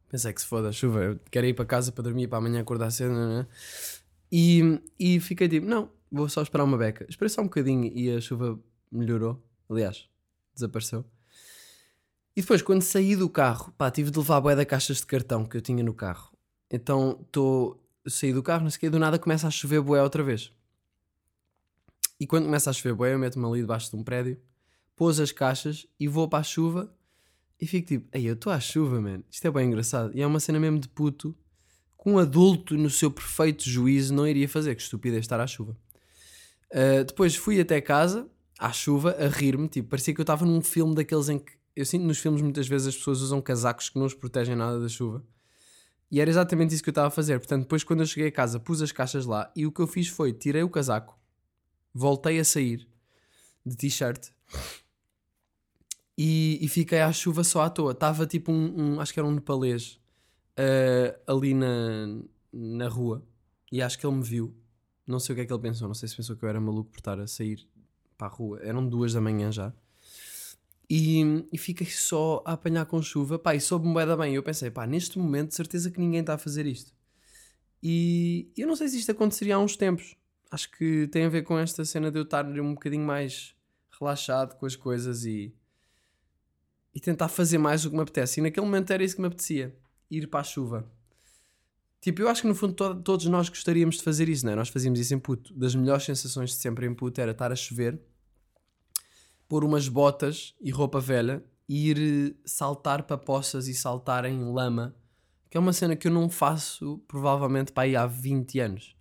Pensei 0.09 0.31
que 0.31 0.41
se 0.41 0.47
foda 0.47 0.71
chuva, 0.71 1.03
eu 1.03 1.19
quero 1.29 1.47
ir 1.47 1.53
para 1.53 1.65
casa 1.65 1.91
para 1.91 2.03
dormir 2.03 2.27
para 2.27 2.37
amanhã 2.37 2.61
acordar 2.61 2.91
cedo. 2.91 3.13
não 3.13 3.41
é? 3.41 3.47
E, 4.31 4.79
e 4.99 5.19
fiquei 5.19 5.49
tipo, 5.49 5.65
não, 5.67 5.89
vou 6.11 6.29
só 6.29 6.41
esperar 6.41 6.63
uma 6.63 6.77
beca. 6.77 7.05
Esperei 7.09 7.29
só 7.29 7.41
um 7.41 7.45
bocadinho 7.45 7.91
e 7.93 8.15
a 8.15 8.21
chuva 8.21 8.59
melhorou. 8.91 9.43
Aliás, 9.69 10.07
desapareceu. 10.53 11.03
E 12.36 12.41
depois, 12.41 12.62
quando 12.62 12.82
saí 12.82 13.15
do 13.15 13.30
carro, 13.30 13.74
pá, 13.78 13.89
tive 13.89 14.12
de 14.12 14.17
levar 14.17 14.38
a 14.38 14.41
bué 14.41 14.56
da 14.56 14.65
caixas 14.65 14.98
de 14.98 15.06
cartão 15.06 15.45
que 15.45 15.56
eu 15.56 15.62
tinha 15.62 15.84
no 15.84 15.93
carro. 15.93 16.32
Então, 16.69 17.19
estou 17.26 17.82
saí 18.08 18.34
do 18.34 18.43
carro, 18.43 18.63
não 18.63 18.69
sei 18.69 18.78
o 18.78 18.80
quê, 18.82 18.89
do 18.89 19.00
nada 19.00 19.17
começa 19.17 19.48
a 19.48 19.52
chover 19.52 19.82
bué 19.82 20.02
outra 20.02 20.21
vez. 20.21 20.52
E 22.19 22.28
quando 22.28 22.45
começa 22.45 22.69
a 22.69 22.74
chover 22.74 22.93
bué, 22.93 23.13
eu 23.13 23.19
meto-me 23.19 23.45
ali 23.45 23.62
debaixo 23.62 23.89
de 23.89 23.95
um 23.95 24.04
prédio, 24.04 24.39
pôs 24.95 25.19
as 25.19 25.32
caixas 25.32 25.88
e 26.00 26.08
vou 26.08 26.28
para 26.28 26.39
a 26.39 26.43
chuva 26.43 26.93
e 27.60 27.65
fico 27.65 27.88
tipo, 27.88 28.08
ei, 28.12 28.28
eu 28.28 28.34
estou 28.34 28.52
à 28.52 28.60
chuva, 28.60 29.00
man. 29.00 29.21
Isto 29.32 29.48
é 29.48 29.52
bem 29.52 29.67
engraçado. 29.67 30.12
E 30.13 30.21
é 30.21 30.28
uma 30.28 30.39
cena 30.39 30.60
mesmo 30.60 30.80
de 30.80 30.89
puto 30.89 31.36
que 32.02 32.10
um 32.10 32.17
adulto 32.17 32.78
no 32.78 32.89
seu 32.89 33.10
perfeito 33.10 33.67
juízo 33.69 34.13
não 34.13 34.28
iria 34.28 34.48
fazer. 34.48 34.76
Que 34.76 34.82
estupidez 34.82 35.21
estar 35.21 35.39
à 35.39 35.48
chuva. 35.48 35.78
Uh, 36.71 37.06
depois 37.06 37.36
fui 37.36 37.60
até 37.60 37.80
casa, 37.80 38.28
à 38.60 38.71
chuva, 38.71 39.15
a 39.17 39.28
rir-me. 39.28 39.67
Tipo, 39.69 39.89
parecia 39.89 40.13
que 40.13 40.19
eu 40.19 40.24
estava 40.24 40.45
num 40.45 40.62
filme 40.62 40.93
daqueles 40.95 41.30
em 41.30 41.39
que. 41.39 41.54
Eu 41.75 41.85
sinto 41.85 42.03
nos 42.05 42.19
filmes 42.19 42.41
muitas 42.41 42.67
vezes 42.67 42.88
as 42.88 42.95
pessoas 42.95 43.21
usam 43.21 43.41
casacos 43.41 43.89
que 43.89 43.99
não 43.99 44.05
os 44.05 44.13
protegem 44.13 44.55
nada 44.55 44.79
da 44.79 44.88
chuva. 44.88 45.23
E 46.09 46.21
era 46.21 46.29
exatamente 46.29 46.73
isso 46.73 46.83
que 46.83 46.89
eu 46.89 46.91
estava 46.91 47.07
a 47.07 47.11
fazer. 47.11 47.38
Portanto, 47.39 47.63
depois 47.63 47.83
quando 47.83 48.01
eu 48.01 48.05
cheguei 48.05 48.29
a 48.29 48.31
casa, 48.31 48.59
pus 48.59 48.81
as 48.81 48.91
caixas 48.91 49.25
lá 49.25 49.51
e 49.55 49.65
o 49.65 49.71
que 49.71 49.81
eu 49.81 49.88
fiz 49.88 50.07
foi 50.07 50.31
tirei 50.31 50.63
o 50.63 50.69
casaco, 50.69 51.19
voltei 51.93 52.39
a 52.39 52.45
sair 52.45 52.88
de 53.65 53.75
t-shirt 53.75 54.29
e, 56.17 56.59
e 56.61 56.67
fiquei 56.67 57.01
à 57.01 57.11
chuva 57.11 57.43
só 57.43 57.61
à 57.61 57.69
toa. 57.69 57.91
Estava 57.91 58.25
tipo 58.25 58.51
um, 58.51 58.95
um- 58.95 58.99
acho 59.01 59.13
que 59.13 59.19
era 59.19 59.27
um 59.27 59.31
nepalês 59.33 59.99
eh, 60.55 61.19
ali 61.27 61.53
na, 61.53 62.21
na 62.53 62.88
rua 62.88 63.23
e 63.71 63.81
acho 63.81 63.97
que 63.99 64.05
ele 64.05 64.15
me 64.15 64.23
viu. 64.23 64.55
Não 65.05 65.19
sei 65.19 65.33
o 65.33 65.35
que 65.35 65.41
é 65.41 65.45
que 65.45 65.53
ele 65.53 65.61
pensou, 65.61 65.88
não 65.88 65.93
sei 65.95 66.07
se 66.09 66.15
pensou 66.15 66.35
que 66.35 66.43
eu 66.43 66.49
era 66.49 66.59
maluco 66.59 66.89
por 66.91 66.99
estar 66.99 67.19
a 67.19 67.27
sair 67.27 67.67
para 68.17 68.27
a 68.27 68.29
rua. 68.29 68.59
Eram 68.61 68.88
duas 68.88 69.13
da 69.13 69.21
manhã 69.21 69.51
já. 69.51 69.73
E, 70.89 71.45
e 71.52 71.58
fiquei 71.58 71.88
só 71.88 72.43
a 72.45 72.54
apanhar 72.54 72.86
com 72.86 73.02
chuva. 73.02 73.39
Pá, 73.39 73.56
e 73.56 73.60
soube-me 73.62 73.93
bué 73.93 74.15
bem. 74.15 74.36
Eu 74.36 74.43
pensei, 74.43 74.69
pá, 74.69 74.86
neste 74.86 75.17
momento, 75.17 75.56
certeza 75.56 75.89
que 75.89 76.00
ninguém 76.00 76.19
está 76.19 76.36
a 76.36 76.38
fazer 76.38 76.65
isto. 76.65 76.93
E 77.82 78.52
eu 78.58 78.67
não 78.67 78.76
sei 78.76 78.88
se 78.88 78.98
isto 78.98 79.12
aconteceria 79.12 79.56
há 79.56 79.60
uns 79.60 79.76
tempos. 79.76 80.15
Acho 80.52 80.71
que 80.71 81.08
tem 81.08 81.26
a 81.26 81.30
ver 81.30 81.43
com 81.43 81.58
esta 81.58 81.84
cena 81.84 82.12
de 82.12 82.19
eu 82.19 82.24
estar 82.24 82.45
um 82.45 82.74
bocadinho 82.74 83.04
mais 83.06 83.56
relaxado 84.00 84.56
com 84.58 84.65
as 84.65 84.76
coisas 84.76 85.26
e, 85.26 85.54
e 86.93 87.00
tentar 87.00 87.28
fazer 87.28 87.58
mais 87.58 87.86
o 87.86 87.89
que 87.89 87.95
me 87.95 88.02
apetece. 88.02 88.39
E 88.39 88.43
naquele 88.43 88.65
momento 88.65 88.91
era 88.91 89.04
isso 89.04 89.15
que 89.15 89.21
me 89.21 89.28
apetecia: 89.28 89.76
ir 90.10 90.28
para 90.28 90.41
a 90.41 90.43
chuva. 90.43 90.89
Tipo, 92.00 92.21
eu 92.21 92.30
acho 92.30 92.43
que 92.43 92.48
no 92.48 92.54
fundo 92.54 92.74
to- 92.74 93.02
todos 93.02 93.26
nós 93.26 93.50
gostaríamos 93.50 93.98
de 93.98 94.04
fazer 94.04 94.30
isso, 94.30 94.45
não 94.45 94.54
é? 94.54 94.56
Nós 94.56 94.69
fazíamos 94.69 95.00
isso 95.00 95.13
em 95.15 95.19
puto. 95.19 95.52
Das 95.56 95.74
melhores 95.74 96.04
sensações 96.06 96.52
de 96.52 96.58
sempre 96.58 96.86
em 96.86 96.93
puto 96.93 97.19
era 97.19 97.32
estar 97.32 97.52
a 97.52 97.56
chover, 97.56 98.00
pôr 99.47 99.63
umas 99.63 99.88
botas 99.88 100.55
e 100.62 100.71
roupa 100.71 100.99
velha 100.99 101.43
e 101.67 101.89
ir 101.89 101.97
eh, 101.97 102.36
saltar 102.45 103.03
para 103.03 103.17
poças 103.17 103.67
e 103.67 103.73
saltar 103.73 104.25
em 104.25 104.43
lama, 104.51 104.95
que 105.49 105.58
é 105.58 105.60
uma 105.60 105.73
cena 105.73 105.95
que 105.95 106.08
eu 106.08 106.12
não 106.12 106.29
faço 106.29 106.99
provavelmente 107.08 107.71
para 107.71 107.84
aí 107.84 107.95
há 107.95 108.05
20 108.05 108.60
anos. 108.60 108.95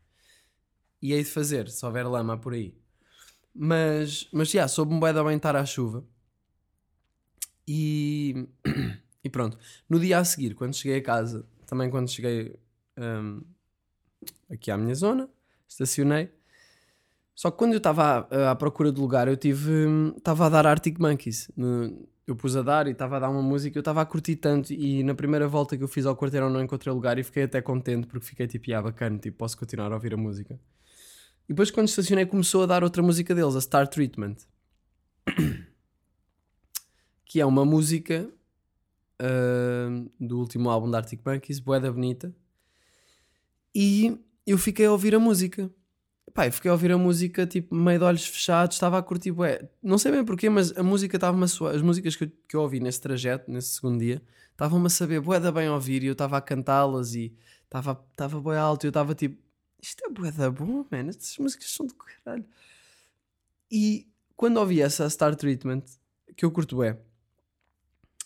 E 1.01 1.13
hei 1.13 1.23
de 1.23 1.31
fazer, 1.31 1.69
se 1.69 1.85
houver 1.85 2.07
lama 2.09 2.39
por 2.39 2.55
aí. 2.55 2.75
Mas, 3.55 4.29
mas 4.33 4.51
já, 4.51 4.67
soube-me 4.67 4.99
bué 4.99 5.13
da 5.13 5.23
bem 5.23 5.37
estar 5.37 5.55
à 5.55 5.65
chuva. 5.65 6.05
E, 7.69 8.49
e 9.23 9.31
pronto. 9.31 9.59
No 9.89 10.01
dia 10.01 10.19
a 10.19 10.25
seguir, 10.25 10.55
quando 10.55 10.75
cheguei 10.75 10.99
a 10.99 11.03
casa, 11.03 11.47
também 11.67 11.91
quando 11.91 12.11
cheguei 12.11 12.59
hum, 12.99 13.43
aqui 14.51 14.71
à 14.71 14.77
minha 14.77 14.95
zona, 14.95 15.29
estacionei. 15.69 16.31
Só 17.35 17.51
que 17.51 17.59
quando 17.59 17.73
eu 17.73 17.79
estava 17.79 18.29
à, 18.31 18.51
à 18.53 18.55
procura 18.55 18.93
de 18.93 19.01
lugar, 19.01 19.27
eu 19.29 19.37
tive. 19.37 19.71
hum, 19.87 20.15
Estava 20.17 20.47
a 20.47 20.49
dar 20.49 20.67
Arctic 20.67 20.99
Monkeys. 20.99 21.51
Eu 22.27 22.35
pus 22.37 22.57
a 22.57 22.63
dar 22.63 22.87
e 22.87 22.93
estava 22.93 23.17
a 23.17 23.21
dar 23.21 23.29
uma 23.29 23.43
música, 23.43 23.77
eu 23.77 23.81
estava 23.81 24.01
a 24.01 24.07
curtir 24.07 24.37
tanto. 24.37 24.73
E 24.73 25.03
na 25.03 25.15
primeira 25.15 25.47
volta 25.47 25.77
que 25.77 25.83
eu 25.83 25.89
fiz 25.89 26.07
ao 26.07 26.17
quarteirão 26.17 26.49
não 26.49 26.63
encontrei 26.63 26.93
lugar 26.93 27.19
e 27.19 27.23
fiquei 27.25 27.43
até 27.43 27.61
contente 27.61 28.07
porque 28.07 28.25
fiquei 28.27 28.47
tipo, 28.47 28.73
ah, 28.73 28.81
bacana, 28.83 29.19
tipo, 29.19 29.37
posso 29.37 29.59
continuar 29.59 29.91
a 29.93 29.95
ouvir 29.95 30.15
a 30.15 30.17
música. 30.17 30.59
E 31.47 31.53
depois, 31.53 31.71
quando 31.71 31.89
estacionei, 31.89 32.25
começou 32.25 32.63
a 32.63 32.67
dar 32.67 32.83
outra 32.83 33.03
música 33.03 33.35
deles, 33.35 33.55
a 33.57 33.61
Star 33.61 33.87
Treatment. 33.89 34.37
Que 37.27 37.41
é 37.41 37.47
uma 37.47 37.65
música 37.65 38.31
ah, 39.19 40.05
do 40.21 40.39
último 40.39 40.71
álbum 40.71 40.89
da 40.91 40.99
Arctic 40.99 41.21
Monkeys, 41.27 41.59
Boeda 41.59 41.91
Bonita. 41.93 42.35
E 43.75 44.17
eu 44.47 44.57
fiquei 44.57 44.87
a 44.87 44.93
ouvir 44.93 45.15
a 45.15 45.19
música. 45.19 45.69
Pá, 46.33 46.47
eu 46.47 46.53
fiquei 46.53 46.69
a 46.69 46.75
ouvir 46.75 46.91
a 46.91 46.99
música 46.99 47.47
tipo 47.47 47.75
meio 47.75 47.99
de 47.99 48.05
olhos 48.05 48.27
fechados, 48.27 48.77
estava 48.77 48.99
a 48.99 49.03
curtir 49.03 49.31
bué. 49.31 49.69
Não 49.83 49.99
sei 49.99 50.11
bem 50.11 50.25
porquê, 50.25 50.49
mas 50.49 50.77
a 50.77 50.83
música 50.83 51.17
estava-me 51.17 51.45
a 51.45 51.49
soar. 51.49 51.75
As 51.75 51.83
músicas 51.83 52.17
que 52.17 52.25
eu, 52.25 52.33
que 52.49 52.57
eu 52.57 52.61
ouvi 52.61 52.81
nesse 52.81 53.01
trajeto, 53.01 53.51
nesse 53.51 53.75
segundo 53.75 53.99
dia, 53.99 54.21
estavam-me 54.51 54.87
a 54.87 54.91
saber 54.91 55.21
bué 55.21 55.39
da 55.39 55.53
bem 55.53 55.69
ouvir 55.69 56.03
e 56.03 56.07
eu 56.07 56.13
estava 56.13 56.37
a 56.37 56.41
cantá-las 56.41 57.15
e 57.15 57.33
estava 57.65 58.05
estava 58.11 58.41
bué 58.41 58.57
alto 58.57 58.85
e 58.85 58.87
eu 58.87 58.91
estava 58.91 59.15
tipo, 59.15 59.41
isto 59.81 60.05
é 60.05 60.09
bué 60.09 60.33
da 60.33 60.51
bom, 60.51 60.85
man, 60.91 61.09
estas 61.09 61.37
músicas 61.39 61.71
são 61.71 61.87
do 61.87 61.95
caralho. 61.95 62.45
E 63.71 64.09
quando 64.37 64.57
ouvi 64.57 64.81
essa 64.81 65.09
Star 65.11 65.37
Treatment, 65.37 65.85
que 66.37 66.45
eu 66.45 66.51
curto 66.51 66.77
bué, 66.77 66.99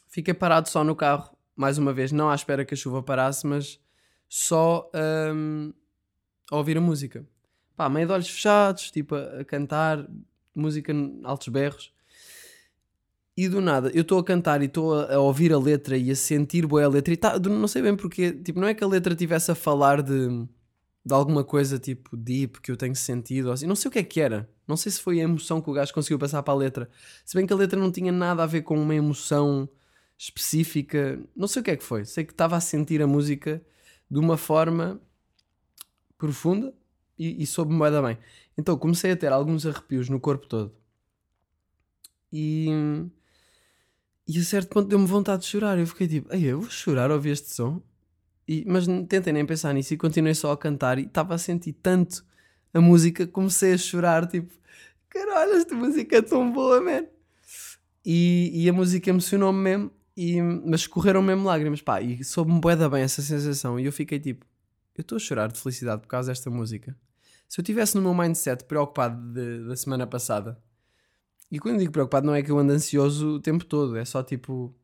fiquei 0.09 0.35
parado 0.35 0.69
só 0.69 0.85
no 0.85 0.95
carro, 0.95 1.37
mais 1.57 1.79
uma 1.79 1.93
vez, 1.93 2.13
não 2.13 2.31
à 2.31 2.35
espera 2.35 2.65
que 2.65 2.75
a 2.75 2.77
chuva 2.77 3.03
parasse, 3.03 3.47
mas 3.47 3.81
só 4.29 4.91
hum, 5.35 5.73
a 6.51 6.57
ouvir 6.57 6.77
a 6.77 6.81
música. 6.81 7.27
Pá, 7.79 7.89
meio 7.89 8.09
de 8.09 8.13
olhos 8.13 8.29
fechados, 8.29 8.91
tipo 8.91 9.15
a, 9.15 9.41
a 9.41 9.45
cantar, 9.45 10.05
música 10.53 10.93
altos 11.23 11.47
berros. 11.47 11.93
E 13.37 13.49
do 13.49 13.61
nada, 13.61 13.89
eu 13.95 14.03
estou 14.03 14.19
a 14.19 14.25
cantar 14.25 14.63
e 14.63 14.65
estou 14.65 14.93
a, 14.93 15.15
a 15.15 15.21
ouvir 15.21 15.53
a 15.53 15.59
letra 15.61 15.97
e 15.97 16.11
a 16.11 16.17
sentir 16.17 16.67
boa 16.67 16.85
a 16.85 16.89
letra 16.89 17.15
e 17.15 17.17
tá, 17.17 17.39
não 17.39 17.69
sei 17.69 17.83
bem 17.83 17.95
porque, 17.95 18.33
tipo, 18.33 18.59
não 18.59 18.67
é 18.67 18.75
que 18.75 18.83
a 18.83 18.87
letra 18.89 19.15
tivesse 19.15 19.53
a 19.53 19.55
falar 19.55 20.03
de, 20.03 20.29
de 21.07 21.15
alguma 21.15 21.45
coisa 21.45 21.79
tipo 21.79 22.17
deep 22.17 22.61
que 22.61 22.73
eu 22.73 22.77
tenho 22.77 22.97
sentido, 22.97 23.53
assim, 23.53 23.65
não 23.65 23.77
sei 23.77 23.89
o 23.89 23.93
que 23.93 24.01
é 24.01 24.03
que 24.03 24.21
era. 24.21 24.51
Não 24.67 24.77
sei 24.77 24.91
se 24.91 25.01
foi 25.01 25.21
a 25.21 25.23
emoção 25.23 25.61
que 25.61 25.71
o 25.71 25.73
gajo 25.73 25.95
conseguiu 25.95 26.19
passar 26.19 26.43
para 26.43 26.55
a 26.55 26.57
letra. 26.57 26.91
Se 27.25 27.37
bem 27.37 27.47
que 27.47 27.53
a 27.53 27.57
letra 27.57 27.79
não 27.79 27.93
tinha 27.93 28.11
nada 28.11 28.43
a 28.43 28.47
ver 28.47 28.63
com 28.63 28.77
uma 28.77 28.95
emoção 28.95 29.69
específica, 30.19 31.21
não 31.37 31.47
sei 31.47 31.63
o 31.63 31.65
que 31.65 31.71
é 31.71 31.77
que 31.77 31.85
foi. 31.85 32.05
Sei 32.05 32.25
que 32.25 32.33
estava 32.33 32.57
a 32.57 32.61
sentir 32.61 33.01
a 33.01 33.07
música 33.07 33.63
de 34.11 34.19
uma 34.19 34.37
forma 34.37 35.01
profunda 36.19 36.75
e, 37.19 37.43
e 37.43 37.47
soube-me 37.47 37.91
da 37.91 38.03
bem. 38.03 38.19
Então 38.57 38.77
comecei 38.77 39.13
a 39.13 39.17
ter 39.17 39.33
alguns 39.33 39.67
arrepios 39.67 40.09
no 40.09 40.21
corpo 40.21 40.47
todo. 40.47 40.73
E, 42.33 42.69
e 44.27 44.39
a 44.39 44.43
certo 44.45 44.69
ponto 44.69 44.89
deu-me 44.89 45.07
vontade 45.07 45.43
de 45.43 45.49
chorar. 45.49 45.79
Eu 45.79 45.87
fiquei 45.87 46.07
tipo, 46.07 46.33
Ei, 46.35 46.45
eu 46.45 46.61
vou 46.61 46.71
chorar 46.71 47.11
ouvir 47.11 47.31
este 47.31 47.55
som. 47.55 47.83
E, 48.47 48.65
mas 48.67 48.87
tentei 49.09 49.33
nem 49.33 49.45
pensar 49.45 49.75
nisso 49.75 49.93
e 49.93 49.97
continuei 49.97 50.35
só 50.35 50.53
a 50.53 50.57
cantar 50.57 50.99
e 50.99 51.03
estava 51.03 51.35
a 51.35 51.39
sentir 51.39 51.75
tanto 51.75 52.25
a 52.73 52.81
música, 52.81 53.27
comecei 53.27 53.75
a 53.75 53.79
chorar, 53.79 54.27
tipo, 54.27 54.53
caralho, 55.09 55.53
esta 55.53 55.75
música 55.75 56.17
é 56.17 56.23
tão 56.23 56.51
boa, 56.53 56.81
man. 56.81 57.07
E, 58.05 58.51
e 58.55 58.69
a 58.69 58.73
música 58.73 59.11
emocionou-me 59.11 59.59
mesmo, 59.59 59.91
e, 60.17 60.41
mas 60.41 60.81
escorreram 60.81 61.23
mesmo 61.23 61.45
lágrimas, 61.45 61.83
pá, 61.83 62.01
e 62.01 62.25
soube-me 62.25 62.61
bué 62.61 62.77
bem 62.89 63.03
essa 63.03 63.23
sensação. 63.23 63.79
E 63.79 63.85
eu 63.85 63.93
fiquei 63.93 64.19
tipo, 64.19 64.47
eu 64.97 65.03
estou 65.03 65.17
a 65.17 65.19
chorar 65.19 65.53
de 65.53 65.61
felicidade 65.61 66.03
por 66.03 66.09
causa 66.09 66.31
desta 66.31 66.51
música. 66.51 66.97
Se 67.49 67.61
eu 67.61 67.63
estivesse 67.63 67.97
no 67.97 68.03
meu 68.03 68.15
mindset 68.15 68.65
preocupado 68.65 69.33
de- 69.33 69.67
da 69.67 69.77
semana 69.77 70.07
passada, 70.07 70.61
e 71.51 71.59
quando 71.59 71.79
digo 71.79 71.93
preocupado, 71.93 72.27
não 72.27 72.35
é 72.35 72.43
que 72.43 72.51
eu 72.51 72.59
ando 72.59 72.73
ansioso 72.73 73.37
o 73.37 73.41
tempo 73.41 73.65
todo, 73.65 73.97
é 73.97 74.05
só 74.05 74.23
tipo, 74.23 74.75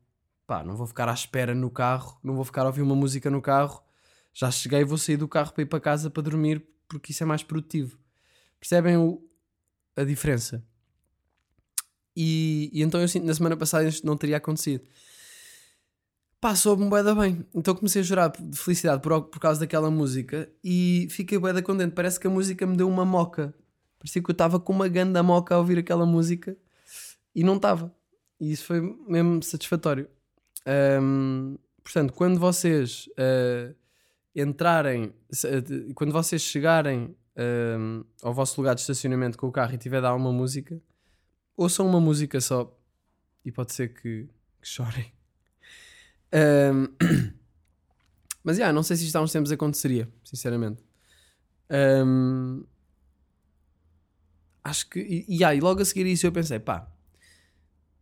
pá, 0.47 0.63
não 0.63 0.75
vou 0.75 0.87
ficar 0.87 1.07
à 1.09 1.13
espera 1.13 1.53
no 1.55 1.69
carro, 1.69 2.19
não 2.23 2.35
vou 2.35 2.43
ficar 2.45 2.63
a 2.63 2.67
ouvir 2.67 2.81
uma 2.81 2.95
música 2.95 3.29
no 3.29 3.41
carro, 3.41 3.83
já 4.33 4.49
cheguei, 4.51 4.83
vou 4.83 4.97
sair 4.97 5.17
do 5.17 5.27
carro 5.27 5.53
para 5.53 5.63
ir 5.63 5.67
para 5.67 5.79
casa 5.79 6.09
para 6.09 6.23
dormir, 6.23 6.65
porque 6.87 7.11
isso 7.11 7.23
é 7.23 7.25
mais 7.25 7.43
produtivo. 7.43 7.97
Percebem 8.59 8.97
o- 8.97 9.21
a 9.95 10.03
diferença? 10.03 10.63
E, 12.15 12.69
e 12.73 12.81
então 12.81 13.01
eu 13.01 13.07
sinto 13.07 13.25
na 13.25 13.33
semana 13.33 13.57
passada 13.57 13.87
isto 13.87 14.05
não 14.05 14.17
teria 14.17 14.37
acontecido. 14.37 14.83
Pá, 16.45 16.53
soube-me 16.53 16.91
bué 16.91 17.01
bem. 17.15 17.43
Então 17.55 17.73
comecei 17.73 18.03
a 18.03 18.05
chorar 18.05 18.29
de 18.29 18.55
felicidade 18.55 19.01
por, 19.01 19.19
por 19.23 19.39
causa 19.39 19.59
daquela 19.59 19.89
música 19.89 20.47
e 20.63 21.07
fiquei 21.09 21.39
bué 21.39 21.59
contente. 21.59 21.95
Parece 21.95 22.19
que 22.19 22.27
a 22.27 22.29
música 22.29 22.67
me 22.67 22.77
deu 22.77 22.87
uma 22.87 23.03
moca. 23.03 23.51
Parecia 23.97 24.21
que 24.21 24.29
eu 24.29 24.31
estava 24.31 24.59
com 24.59 24.71
uma 24.71 24.87
ganda 24.87 25.23
moca 25.23 25.55
a 25.55 25.57
ouvir 25.57 25.79
aquela 25.79 26.05
música 26.05 26.55
e 27.33 27.43
não 27.43 27.55
estava. 27.55 27.91
E 28.39 28.51
isso 28.51 28.63
foi 28.63 28.79
mesmo 29.07 29.41
satisfatório. 29.41 30.07
Ahm, 30.67 31.55
portanto, 31.83 32.13
quando 32.13 32.39
vocês 32.39 33.09
ah, 33.17 33.73
entrarem, 34.35 35.15
ah, 35.33 35.93
quando 35.95 36.11
vocês 36.13 36.43
chegarem 36.43 37.15
ao 38.21 38.35
vosso 38.35 38.61
lugar 38.61 38.75
de 38.75 38.81
estacionamento 38.81 39.35
com 39.35 39.47
o 39.47 39.51
carro 39.51 39.73
e 39.73 39.79
tiver 39.79 39.97
a 39.97 40.01
dar 40.01 40.13
uma 40.13 40.31
música, 40.31 40.79
ouçam 41.57 41.87
uma 41.87 41.99
música 41.99 42.39
só 42.39 42.71
e 43.43 43.51
pode 43.51 43.73
ser 43.73 43.95
que, 43.95 44.29
que 44.61 44.67
chorem. 44.67 45.14
Ahm, 46.31 46.87
mas 48.43 48.57
já, 48.57 48.71
não 48.71 48.83
sei 48.83 48.97
se 48.97 49.05
isto 49.05 49.15
há 49.15 49.21
uns 49.21 49.31
tempos 49.31 49.51
aconteceria, 49.51 50.09
sinceramente. 50.23 50.83
Ahm, 51.69 52.63
acho 54.63 54.89
que. 54.89 54.99
E, 54.99 55.25
e, 55.37 55.43
ah, 55.43 55.53
e 55.53 55.59
logo 55.59 55.81
a 55.81 55.85
seguir 55.85 56.05
isso 56.05 56.25
eu 56.25 56.31
pensei, 56.31 56.59
pá, 56.59 56.91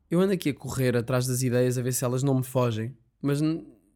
eu 0.09 0.19
ando 0.19 0.34
aqui 0.34 0.49
a 0.49 0.53
correr 0.53 0.95
atrás 0.95 1.26
das 1.28 1.41
ideias 1.41 1.78
a 1.78 1.82
ver 1.82 1.93
se 1.93 2.05
elas 2.05 2.24
não 2.24 2.36
me 2.36 2.43
fogem, 2.43 2.95
mas 3.21 3.41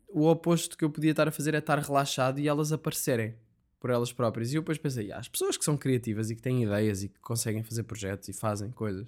o 0.10 0.26
oposto 0.28 0.78
que 0.78 0.84
eu 0.84 0.90
podia 0.90 1.12
estar 1.12 1.28
a 1.28 1.32
fazer 1.32 1.54
é 1.54 1.60
estar 1.60 1.78
relaxado 1.80 2.40
e 2.40 2.48
elas 2.48 2.72
aparecerem 2.72 3.36
por 3.80 3.90
elas 3.90 4.12
próprias. 4.12 4.52
E 4.52 4.56
eu 4.56 4.62
depois 4.62 4.78
pensei, 4.78 5.12
as 5.12 5.28
pessoas 5.28 5.58
que 5.58 5.64
são 5.64 5.78
criativas 5.78 6.30
e 6.30 6.36
que 6.36 6.42
têm 6.42 6.64
ideias 6.64 7.04
e 7.04 7.10
que 7.10 7.20
conseguem 7.20 7.64
fazer 7.64 7.84
projetos 7.84 8.28
e 8.30 8.34
fazem 8.34 8.72
coisas, 8.72 9.08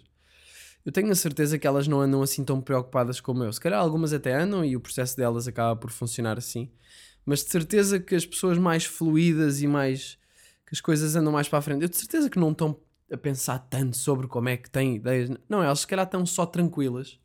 eu 0.89 0.91
tenho 0.91 1.11
a 1.11 1.15
certeza 1.15 1.59
que 1.59 1.67
elas 1.67 1.87
não 1.87 2.01
andam 2.01 2.23
assim 2.23 2.43
tão 2.43 2.59
preocupadas 2.59 3.21
como 3.21 3.43
eu. 3.43 3.53
Se 3.53 3.61
calhar 3.61 3.79
algumas 3.79 4.11
até 4.11 4.33
andam 4.33 4.65
e 4.65 4.75
o 4.75 4.79
processo 4.79 5.15
delas 5.15 5.47
acaba 5.47 5.79
por 5.79 5.91
funcionar 5.91 6.35
assim, 6.35 6.67
mas 7.23 7.43
de 7.43 7.51
certeza 7.51 7.99
que 7.99 8.15
as 8.15 8.25
pessoas 8.25 8.57
mais 8.57 8.85
fluídas 8.85 9.61
e 9.61 9.67
mais. 9.67 10.17
que 10.65 10.73
as 10.73 10.81
coisas 10.81 11.15
andam 11.15 11.31
mais 11.31 11.47
para 11.47 11.59
a 11.59 11.61
frente, 11.61 11.83
eu 11.83 11.89
de 11.89 11.95
certeza 11.95 12.27
que 12.27 12.39
não 12.39 12.51
estão 12.51 12.75
a 13.11 13.17
pensar 13.17 13.59
tanto 13.59 13.97
sobre 13.97 14.27
como 14.27 14.49
é 14.49 14.57
que 14.57 14.67
têm 14.67 14.95
ideias. 14.95 15.29
Não, 15.47 15.61
elas 15.61 15.81
se 15.81 15.87
calhar 15.87 16.05
estão 16.05 16.25
só 16.25 16.43
tranquilas, 16.43 17.19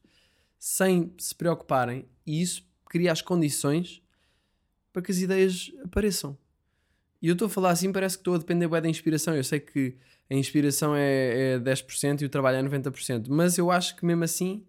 sem 0.58 1.14
se 1.18 1.34
preocuparem, 1.34 2.06
e 2.26 2.42
isso 2.42 2.68
cria 2.90 3.12
as 3.12 3.22
condições 3.22 4.02
para 4.92 5.00
que 5.00 5.10
as 5.10 5.18
ideias 5.20 5.72
apareçam. 5.82 6.36
E 7.22 7.28
eu 7.28 7.32
estou 7.32 7.46
a 7.46 7.50
falar 7.50 7.70
assim, 7.70 7.90
parece 7.90 8.18
que 8.18 8.20
estou 8.20 8.34
a 8.34 8.38
depender 8.38 8.68
da 8.68 8.88
inspiração. 8.90 9.34
Eu 9.34 9.42
sei 9.42 9.58
que 9.58 9.96
a 10.30 10.34
inspiração 10.34 10.94
é, 10.94 11.54
é 11.54 11.58
10% 11.58 12.22
e 12.22 12.24
o 12.24 12.28
trabalho 12.28 12.58
é 12.58 12.62
90%, 12.62 13.26
mas 13.28 13.58
eu 13.58 13.70
acho 13.70 13.96
que 13.96 14.04
mesmo 14.04 14.24
assim, 14.24 14.64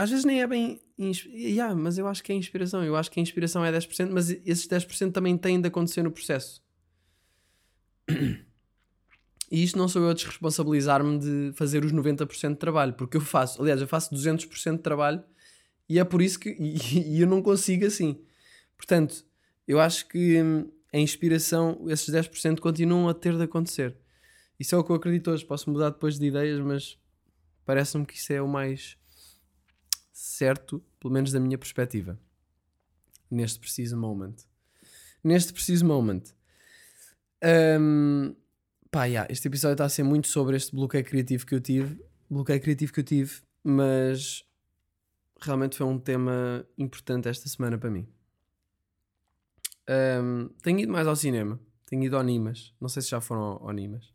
às 0.00 0.08
vezes 0.08 0.24
nem 0.24 0.40
é 0.40 0.46
bem. 0.46 0.80
Yeah, 0.98 1.74
mas 1.74 1.98
eu 1.98 2.06
acho 2.06 2.22
que 2.22 2.32
é 2.32 2.34
inspiração. 2.34 2.82
Eu 2.82 2.96
acho 2.96 3.10
que 3.10 3.20
a 3.20 3.22
inspiração 3.22 3.62
é 3.62 3.70
10%, 3.70 4.10
mas 4.10 4.30
esses 4.30 4.66
10% 4.66 5.12
também 5.12 5.36
têm 5.36 5.60
de 5.60 5.68
acontecer 5.68 6.02
no 6.02 6.10
processo. 6.10 6.62
E 9.50 9.62
isto 9.64 9.76
não 9.76 9.88
sou 9.88 10.02
eu 10.02 10.10
a 10.10 10.14
desresponsabilizar-me 10.14 11.18
de 11.18 11.52
fazer 11.54 11.84
os 11.84 11.92
90% 11.92 12.50
de 12.50 12.56
trabalho, 12.56 12.94
porque 12.94 13.16
eu 13.16 13.20
faço, 13.20 13.60
aliás, 13.60 13.80
eu 13.80 13.88
faço 13.88 14.14
200% 14.14 14.76
de 14.76 14.82
trabalho 14.82 15.22
e 15.88 15.98
é 15.98 16.04
por 16.04 16.22
isso 16.22 16.38
que 16.38 16.50
e, 16.50 17.16
e 17.16 17.20
eu 17.20 17.26
não 17.26 17.42
consigo 17.42 17.84
assim. 17.84 18.22
Portanto, 18.76 19.24
eu 19.66 19.80
acho 19.80 20.06
que 20.08 20.40
hum, 20.40 20.70
a 20.92 20.98
inspiração, 20.98 21.84
esses 21.88 22.08
10% 22.08 22.58
continuam 22.58 23.08
a 23.08 23.14
ter 23.14 23.36
de 23.36 23.42
acontecer. 23.42 23.96
Isso 24.58 24.74
é 24.74 24.78
o 24.78 24.84
que 24.84 24.90
eu 24.90 24.96
acredito 24.96 25.30
hoje. 25.30 25.44
Posso 25.44 25.70
mudar 25.70 25.90
depois 25.90 26.18
de 26.18 26.26
ideias, 26.26 26.60
mas 26.60 26.98
parece-me 27.64 28.04
que 28.04 28.14
isso 28.14 28.32
é 28.32 28.42
o 28.42 28.48
mais 28.48 28.98
certo, 30.12 30.84
pelo 30.98 31.14
menos 31.14 31.32
da 31.32 31.40
minha 31.40 31.56
perspectiva, 31.56 32.18
neste 33.30 33.58
preciso 33.58 33.96
moment. 33.96 34.36
Neste 35.22 35.52
preciso 35.52 35.86
moment. 35.86 36.24
Hum, 37.80 38.34
pá, 38.90 39.04
yeah, 39.04 39.30
este 39.32 39.48
episódio 39.48 39.74
está 39.74 39.84
a 39.84 39.88
ser 39.88 40.02
muito 40.02 40.28
sobre 40.28 40.56
este 40.56 40.74
bloqueio 40.74 41.04
criativo 41.04 41.46
que 41.46 41.54
eu 41.54 41.60
tive, 41.60 41.98
bloqueio 42.28 42.60
criativo 42.60 42.92
que 42.92 43.00
eu 43.00 43.04
tive, 43.04 43.40
mas 43.64 44.44
realmente 45.40 45.76
foi 45.76 45.86
um 45.86 45.98
tema 45.98 46.66
importante 46.76 47.28
esta 47.28 47.48
semana 47.48 47.78
para 47.78 47.90
mim. 47.90 48.06
Hum, 49.90 50.50
tenho 50.62 50.78
ido 50.78 50.92
mais 50.92 51.08
ao 51.08 51.16
cinema, 51.16 51.58
tenho 51.86 52.04
ido 52.04 52.16
ao 52.16 52.22
Nimas, 52.22 52.72
não 52.80 52.88
sei 52.88 53.02
se 53.02 53.10
já 53.10 53.20
foram 53.20 53.42
ao, 53.60 53.72
Nimas. 53.72 54.14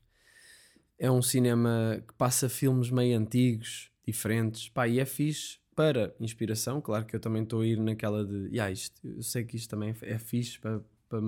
É 0.98 1.12
um 1.12 1.22
cinema 1.22 2.02
que 2.08 2.14
passa 2.14 2.48
filmes 2.48 2.90
meio 2.90 3.18
antigos, 3.20 3.92
diferentes, 4.08 4.70
pá, 4.70 4.88
e 4.88 5.00
é 5.02 5.06
fixe 5.06 5.60
para 5.76 6.16
inspiração. 6.20 6.80
Claro 6.80 7.06
que 7.06 7.14
eu 7.14 7.20
também 7.20 7.44
estou 7.44 7.60
a 7.60 7.68
ir 7.68 7.78
naquela 7.78 8.24
de, 8.24 8.48
yeah, 8.48 8.72
isto, 8.72 8.96
eu 9.04 9.22
sei 9.22 9.44
que 9.44 9.58
isto 9.58 9.70
também 9.70 9.94
é 10.02 10.18
fixe 10.18 10.58
para, 10.60 10.80
para, 11.10 11.20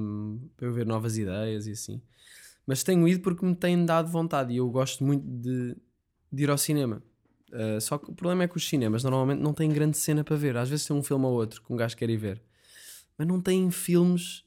para 0.56 0.68
eu 0.68 0.72
ver 0.72 0.86
novas 0.86 1.18
ideias 1.18 1.68
e 1.68 1.72
assim. 1.72 2.02
Mas 2.66 2.84
tenho 2.84 3.06
ido 3.08 3.22
porque 3.22 3.46
me 3.46 3.56
tem 3.56 3.86
dado 3.86 4.10
vontade 4.10 4.54
e 4.54 4.58
eu 4.58 4.70
gosto 4.70 5.04
muito 5.04 5.26
de, 5.26 5.76
de 6.32 6.44
ir 6.44 6.50
ao 6.50 6.58
cinema. 6.58 7.04
Uh, 7.52 7.82
só 7.82 7.98
que 7.98 8.10
o 8.10 8.14
problema 8.14 8.44
é 8.44 8.48
que 8.48 8.56
os 8.56 8.68
cinemas 8.68 9.04
normalmente 9.04 9.42
não 9.42 9.54
têm 9.54 9.70
grande 9.70 9.98
cena 9.98 10.24
para 10.24 10.38
ver. 10.38 10.56
Às 10.56 10.70
vezes 10.70 10.86
tem 10.86 10.96
um 10.96 11.04
filme 11.04 11.26
ou 11.26 11.34
outro 11.34 11.62
que 11.62 11.74
um 11.74 11.76
gajo 11.76 11.96
quer 11.98 12.10
ir 12.10 12.18
ver, 12.18 12.42
mas 13.18 13.28
não 13.28 13.42
têm 13.42 13.72
filmes 13.72 14.46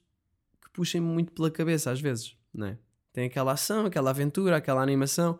que 0.62 0.70
puxem 0.70 1.00
muito 1.00 1.32
pela 1.32 1.50
cabeça, 1.50 1.90
às 1.90 2.00
vezes, 2.00 2.36
não 2.52 2.68
é? 2.68 2.78
Tem 3.12 3.26
aquela 3.26 3.52
ação, 3.52 3.86
aquela 3.86 4.10
aventura, 4.10 4.56
aquela 4.56 4.82
animação, 4.82 5.38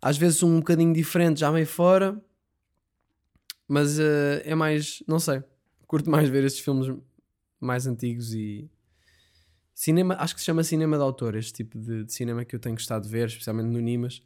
às 0.00 0.16
vezes 0.16 0.42
um 0.42 0.58
bocadinho 0.58 0.92
diferente, 0.92 1.40
já 1.40 1.50
meio 1.50 1.66
fora, 1.66 2.20
mas 3.66 3.98
uh, 3.98 4.42
é 4.44 4.54
mais, 4.54 5.02
não 5.06 5.18
sei, 5.18 5.42
curto 5.86 6.08
mais 6.08 6.28
ver 6.28 6.44
estes 6.44 6.62
filmes 6.62 6.96
mais 7.60 7.86
antigos 7.86 8.32
e 8.32 8.70
cinema, 9.74 10.16
acho 10.18 10.34
que 10.34 10.40
se 10.40 10.46
chama 10.46 10.62
cinema 10.62 10.96
de 10.96 11.02
autor, 11.02 11.34
este 11.34 11.52
tipo 11.52 11.78
de, 11.78 12.04
de 12.04 12.12
cinema 12.12 12.44
que 12.44 12.54
eu 12.54 12.60
tenho 12.60 12.74
gostado 12.74 13.04
de 13.04 13.10
ver, 13.10 13.28
especialmente 13.28 13.66
no 13.66 13.80
Nimas. 13.80 14.22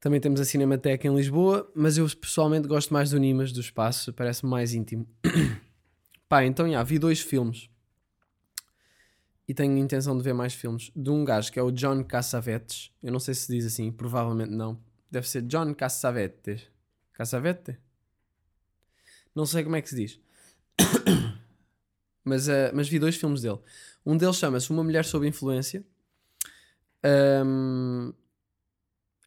Também 0.00 0.20
temos 0.20 0.38
a 0.38 0.44
Cinemateca 0.44 1.08
em 1.08 1.16
Lisboa, 1.16 1.70
mas 1.74 1.96
eu 1.96 2.06
pessoalmente 2.20 2.68
gosto 2.68 2.92
mais 2.92 3.08
do 3.08 3.18
Nimas, 3.18 3.52
do 3.52 3.60
espaço, 3.60 4.12
parece-me 4.12 4.50
mais 4.50 4.74
íntimo. 4.74 5.08
Pá, 6.28 6.44
então 6.44 6.70
já, 6.70 6.82
vi 6.82 6.98
dois 6.98 7.20
filmes. 7.20 7.68
E 9.46 9.52
tenho 9.52 9.76
intenção 9.76 10.16
de 10.16 10.22
ver 10.22 10.32
mais 10.32 10.54
filmes. 10.54 10.90
De 10.96 11.10
um 11.10 11.24
gajo 11.24 11.52
que 11.52 11.58
é 11.58 11.62
o 11.62 11.70
John 11.70 12.02
Cassavetes. 12.02 12.90
Eu 13.02 13.12
não 13.12 13.20
sei 13.20 13.34
se 13.34 13.52
diz 13.52 13.66
assim, 13.66 13.92
provavelmente 13.92 14.50
não. 14.50 14.80
Deve 15.10 15.28
ser 15.28 15.42
John 15.42 15.74
Cassavetes. 15.74 16.62
Cassavetes? 17.12 17.76
Não 19.34 19.44
sei 19.44 19.62
como 19.62 19.76
é 19.76 19.82
que 19.82 19.88
se 19.88 19.96
diz. 19.96 20.20
mas, 22.24 22.48
eh, 22.48 22.72
mas 22.72 22.88
vi 22.88 22.98
dois 22.98 23.16
filmes 23.16 23.42
dele. 23.42 23.58
Um 24.04 24.16
deles 24.16 24.36
chama-se 24.36 24.70
Uma 24.70 24.82
Mulher 24.82 25.04
Sob 25.04 25.26
Influência. 25.26 25.84
Ahm, 27.02 28.12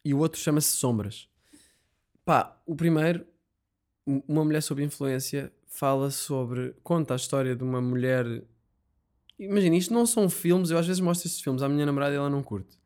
e 0.04 0.12
o 0.12 0.18
outro 0.18 0.40
chama-se 0.40 0.70
Sombras. 0.70 1.28
Pá, 2.24 2.60
o 2.66 2.74
primeiro, 2.74 3.26
Uma 4.06 4.44
Mulher 4.44 4.62
Sob 4.62 4.82
Influência, 4.82 5.52
fala 5.68 6.10
sobre. 6.10 6.74
conta 6.82 7.14
a 7.14 7.16
história 7.16 7.54
de 7.54 7.62
uma 7.62 7.80
mulher. 7.80 8.42
Imagina, 9.38 9.76
isto 9.76 9.94
não 9.94 10.04
são 10.04 10.28
filmes, 10.28 10.70
eu 10.70 10.78
às 10.78 10.86
vezes 10.86 11.00
mostro 11.00 11.28
estes 11.28 11.42
filmes 11.42 11.62
à 11.62 11.68
minha 11.68 11.86
namorada 11.86 12.14
e 12.14 12.16
ela 12.16 12.28
não 12.28 12.42
curte. 12.42 12.76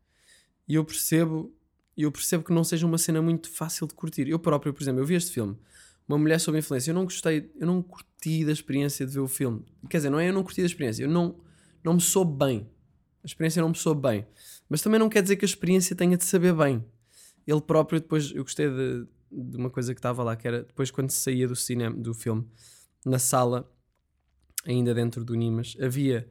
E 0.67 0.75
eu 0.75 0.85
percebo, 0.85 1.51
eu 1.97 2.11
percebo 2.11 2.43
que 2.43 2.53
não 2.53 2.63
seja 2.63 2.85
uma 2.85 2.97
cena 2.97 3.21
muito 3.21 3.49
fácil 3.49 3.87
de 3.87 3.93
curtir. 3.95 4.27
Eu 4.27 4.37
próprio, 4.37 4.73
por 4.73 4.83
exemplo, 4.83 5.01
eu 5.01 5.05
vi 5.05 5.15
este 5.15 5.31
filme, 5.31 5.57
Uma 6.07 6.17
Mulher 6.17 6.39
Sob 6.39 6.57
Influência, 6.57 6.91
eu 6.91 6.95
não 6.95 7.05
gostei, 7.05 7.51
eu 7.59 7.65
não 7.65 7.81
curti 7.81 8.45
da 8.45 8.51
experiência 8.51 9.05
de 9.05 9.13
ver 9.13 9.21
o 9.21 9.27
filme. 9.27 9.65
Quer 9.89 9.97
dizer, 9.97 10.09
não 10.09 10.19
é 10.19 10.29
eu 10.29 10.33
não 10.33 10.43
curti 10.43 10.61
da 10.61 10.67
experiência, 10.67 11.03
eu 11.03 11.09
não, 11.09 11.35
não 11.83 11.95
me 11.95 12.01
soube 12.01 12.37
bem. 12.37 12.69
A 13.23 13.25
experiência 13.25 13.61
não 13.61 13.69
me 13.69 13.75
soube 13.75 14.01
bem. 14.01 14.27
Mas 14.69 14.81
também 14.81 14.99
não 14.99 15.09
quer 15.09 15.23
dizer 15.23 15.37
que 15.37 15.45
a 15.45 15.47
experiência 15.47 15.95
tenha 15.95 16.17
de 16.17 16.25
saber 16.25 16.53
bem. 16.53 16.83
Ele 17.47 17.61
próprio, 17.61 17.99
depois, 17.99 18.31
eu 18.31 18.43
gostei 18.43 18.69
de, 18.69 19.07
de 19.35 19.57
uma 19.57 19.69
coisa 19.69 19.93
que 19.93 19.99
estava 19.99 20.23
lá, 20.23 20.35
que 20.35 20.47
era 20.47 20.63
depois 20.63 20.91
quando 20.91 21.09
se 21.09 21.19
saía 21.19 21.47
do 21.47 21.55
cinema, 21.55 21.95
do 21.95 22.13
filme, 22.13 22.47
na 23.05 23.19
sala, 23.19 23.69
ainda 24.65 24.93
dentro 24.93 25.23
do 25.25 25.35
Nimas, 25.35 25.75
havia 25.81 26.29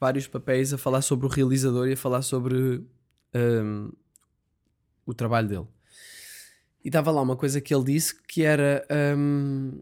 vários 0.00 0.26
papéis 0.26 0.72
a 0.72 0.78
falar 0.78 1.02
sobre 1.02 1.26
o 1.26 1.28
realizador 1.28 1.88
e 1.88 1.92
a 1.92 1.96
falar 1.96 2.22
sobre 2.22 2.84
hum, 3.34 3.92
o 5.04 5.14
trabalho 5.14 5.48
dele. 5.48 5.66
E 6.84 6.88
estava 6.88 7.10
lá 7.10 7.22
uma 7.22 7.36
coisa 7.36 7.60
que 7.60 7.74
ele 7.74 7.84
disse 7.84 8.14
que 8.22 8.42
era 8.42 8.86
hum, 9.16 9.80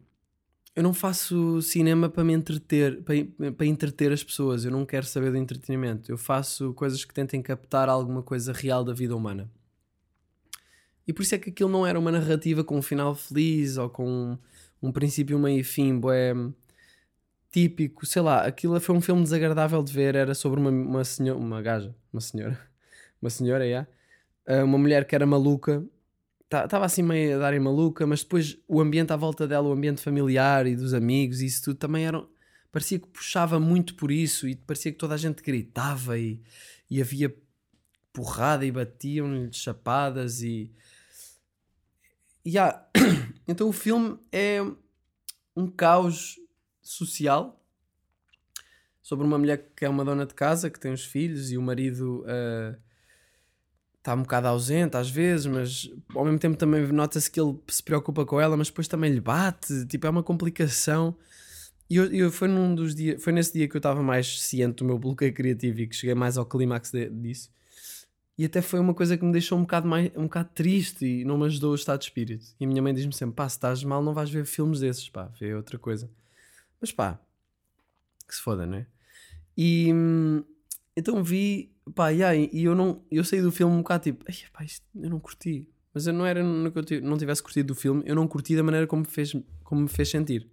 eu 0.74 0.82
não 0.82 0.94
faço 0.94 1.60
cinema 1.60 2.08
para 2.08 2.24
me 2.24 2.32
entreter, 2.32 3.02
para, 3.02 3.52
para 3.52 3.66
entreter 3.66 4.10
as 4.10 4.24
pessoas, 4.24 4.64
eu 4.64 4.70
não 4.70 4.86
quero 4.86 5.04
saber 5.04 5.30
do 5.30 5.36
entretenimento. 5.36 6.10
Eu 6.10 6.16
faço 6.16 6.72
coisas 6.72 7.04
que 7.04 7.12
tentem 7.12 7.42
captar 7.42 7.88
alguma 7.88 8.22
coisa 8.22 8.52
real 8.52 8.82
da 8.82 8.94
vida 8.94 9.14
humana. 9.14 9.50
E 11.06 11.12
por 11.12 11.22
isso 11.22 11.34
é 11.34 11.38
que 11.38 11.50
aquilo 11.50 11.70
não 11.70 11.86
era 11.86 11.98
uma 11.98 12.12
narrativa 12.12 12.62
com 12.62 12.78
um 12.78 12.82
final 12.82 13.14
feliz 13.14 13.76
ou 13.76 13.90
com 13.90 14.06
um, 14.06 14.38
um 14.82 14.92
princípio, 14.92 15.38
meio 15.38 15.60
e 15.60 15.64
fim, 15.64 15.98
bué, 15.98 16.32
típico, 17.52 18.06
sei 18.06 18.22
lá, 18.22 18.46
aquilo 18.46 18.80
foi 18.80 18.96
um 18.96 19.00
filme 19.00 19.22
desagradável 19.22 19.82
de 19.82 19.92
ver, 19.92 20.14
era 20.14 20.34
sobre 20.34 20.58
uma, 20.58 20.70
uma 20.70 21.04
senhora, 21.04 21.38
uma 21.38 21.60
gaja, 21.60 21.94
uma 22.12 22.20
senhora, 22.20 22.58
uma 23.20 23.30
senhora, 23.30 23.66
yeah, 23.66 23.88
Ah, 24.46 24.64
uma 24.64 24.78
mulher 24.78 25.04
que 25.06 25.14
era 25.14 25.26
maluca, 25.26 25.84
estava 26.46 26.84
assim 26.86 27.02
meio 27.02 27.36
a 27.36 27.38
dar 27.38 27.54
em 27.54 27.60
maluca, 27.60 28.06
mas 28.06 28.22
depois 28.22 28.58
o 28.66 28.80
ambiente 28.80 29.12
à 29.12 29.16
volta 29.16 29.46
dela, 29.46 29.68
o 29.68 29.72
ambiente 29.72 30.00
familiar 30.00 30.66
e 30.66 30.74
dos 30.74 30.94
amigos 30.94 31.40
e 31.40 31.46
isso 31.46 31.62
tudo 31.64 31.76
também 31.76 32.06
era, 32.06 32.24
parecia 32.70 32.98
que 32.98 33.06
puxava 33.08 33.60
muito 33.60 33.94
por 33.96 34.10
isso 34.10 34.48
e 34.48 34.56
parecia 34.56 34.90
que 34.90 34.98
toda 34.98 35.14
a 35.14 35.18
gente 35.18 35.42
gritava 35.42 36.18
e, 36.18 36.40
e 36.90 37.00
havia 37.00 37.34
porrada 38.12 38.64
e 38.64 38.72
batiam-lhe 38.72 39.52
chapadas 39.52 40.42
e... 40.42 40.72
há- 42.58 42.84
então 43.48 43.68
o 43.68 43.72
filme 43.72 44.18
é 44.30 44.58
um 45.56 45.66
caos 45.68 46.38
social 46.80 47.60
sobre 49.02 49.26
uma 49.26 49.38
mulher 49.38 49.70
que 49.76 49.84
é 49.84 49.88
uma 49.88 50.04
dona 50.04 50.24
de 50.26 50.34
casa 50.34 50.70
que 50.70 50.78
tem 50.80 50.92
os 50.92 51.04
filhos 51.04 51.50
e 51.52 51.58
o 51.58 51.62
marido 51.62 52.24
está 53.98 54.14
um 54.14 54.22
bocado 54.22 54.48
ausente 54.48 54.96
às 54.96 55.08
vezes, 55.10 55.46
mas 55.46 55.90
ao 56.14 56.24
mesmo 56.24 56.38
tempo 56.38 56.56
também 56.56 56.86
nota-se 56.88 57.30
que 57.30 57.40
ele 57.40 57.56
se 57.68 57.82
preocupa 57.82 58.24
com 58.26 58.40
ela, 58.40 58.56
mas 58.56 58.68
depois 58.68 58.88
também 58.88 59.12
lhe 59.12 59.20
bate, 59.20 59.86
tipo, 59.86 60.06
é 60.06 60.10
uma 60.10 60.22
complicação. 60.22 61.16
E 61.88 61.96
eu, 61.96 62.12
eu- 62.12 62.32
foi, 62.32 62.48
num 62.48 62.74
dos 62.74 62.94
dias, 62.94 63.22
foi 63.22 63.32
nesse 63.32 63.52
dia 63.52 63.68
que 63.68 63.76
eu 63.76 63.78
estava 63.78 64.02
mais 64.02 64.40
ciente 64.40 64.76
do 64.78 64.84
meu 64.84 64.98
bloqueio 64.98 65.32
criativo 65.32 65.80
e 65.80 65.86
que 65.86 65.94
cheguei 65.94 66.14
mais 66.14 66.36
ao 66.36 66.46
clímax 66.46 66.90
disso. 67.12 67.50
E 68.36 68.44
até 68.44 68.62
foi 68.62 68.80
uma 68.80 68.94
coisa 68.94 69.16
que 69.16 69.24
me 69.24 69.32
deixou 69.32 69.58
um 69.58 69.62
bocado, 69.62 69.86
mais, 69.86 70.10
um 70.16 70.22
bocado 70.24 70.50
triste 70.54 71.04
e 71.04 71.24
não 71.24 71.36
me 71.36 71.44
ajudou 71.46 71.72
o 71.72 71.74
estado 71.74 71.98
de 72.00 72.06
espírito. 72.06 72.46
E 72.58 72.64
a 72.64 72.68
minha 72.68 72.80
mãe 72.80 72.94
diz-me 72.94 73.12
sempre: 73.12 73.36
pá, 73.36 73.48
se 73.48 73.56
estás 73.56 73.84
mal, 73.84 74.02
não 74.02 74.14
vais 74.14 74.30
ver 74.30 74.46
filmes 74.46 74.80
desses, 74.80 75.08
pá, 75.08 75.30
vê 75.38 75.54
outra 75.54 75.78
coisa. 75.78 76.10
Mas 76.80 76.90
pá, 76.90 77.20
que 78.26 78.34
se 78.34 78.40
foda, 78.40 78.66
não 78.66 78.78
é? 78.78 78.86
E 79.56 79.92
hum, 79.92 80.42
então 80.96 81.22
vi, 81.22 81.74
pá, 81.94 82.08
yeah, 82.08 82.34
e 82.34 82.64
eu, 82.64 82.74
não, 82.74 83.02
eu 83.10 83.22
saí 83.22 83.42
do 83.42 83.52
filme 83.52 83.74
um 83.74 83.78
bocado 83.78 84.04
tipo, 84.04 84.24
"Ai, 84.28 84.34
pá, 84.52 84.64
isto 84.64 84.84
eu 84.94 85.10
não 85.10 85.20
curti. 85.20 85.68
Mas 85.94 86.06
eu 86.06 86.12
não 86.12 86.24
era 86.24 86.42
no 86.42 86.72
que 86.72 86.94
eu 86.94 87.02
não 87.02 87.18
tivesse 87.18 87.42
curtido 87.42 87.68
do 87.68 87.74
filme, 87.74 88.02
eu 88.06 88.14
não 88.14 88.26
curti 88.26 88.56
da 88.56 88.62
maneira 88.62 88.86
como 88.86 89.02
me 89.02 89.08
fez, 89.08 89.36
como 89.62 89.82
me 89.82 89.88
fez 89.88 90.08
sentir. 90.08 90.48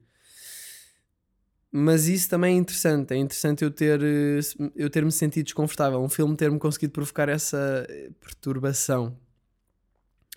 Mas 1.71 2.07
isso 2.07 2.29
também 2.29 2.55
é 2.55 2.57
interessante. 2.57 3.13
É 3.13 3.17
interessante 3.17 3.63
eu 3.63 3.71
ter, 3.71 4.01
eh, 4.03 4.39
eu 4.75 4.89
ter 4.89 5.05
me 5.05 5.11
sentido 5.11 5.45
desconfortável. 5.45 5.99
Um 6.01 6.09
filme 6.09 6.35
ter-me 6.35 6.57
conseguido 6.59 6.93
provocar 6.93 7.29
essa 7.29 7.85
eh, 7.89 8.09
perturbação. 8.19 9.15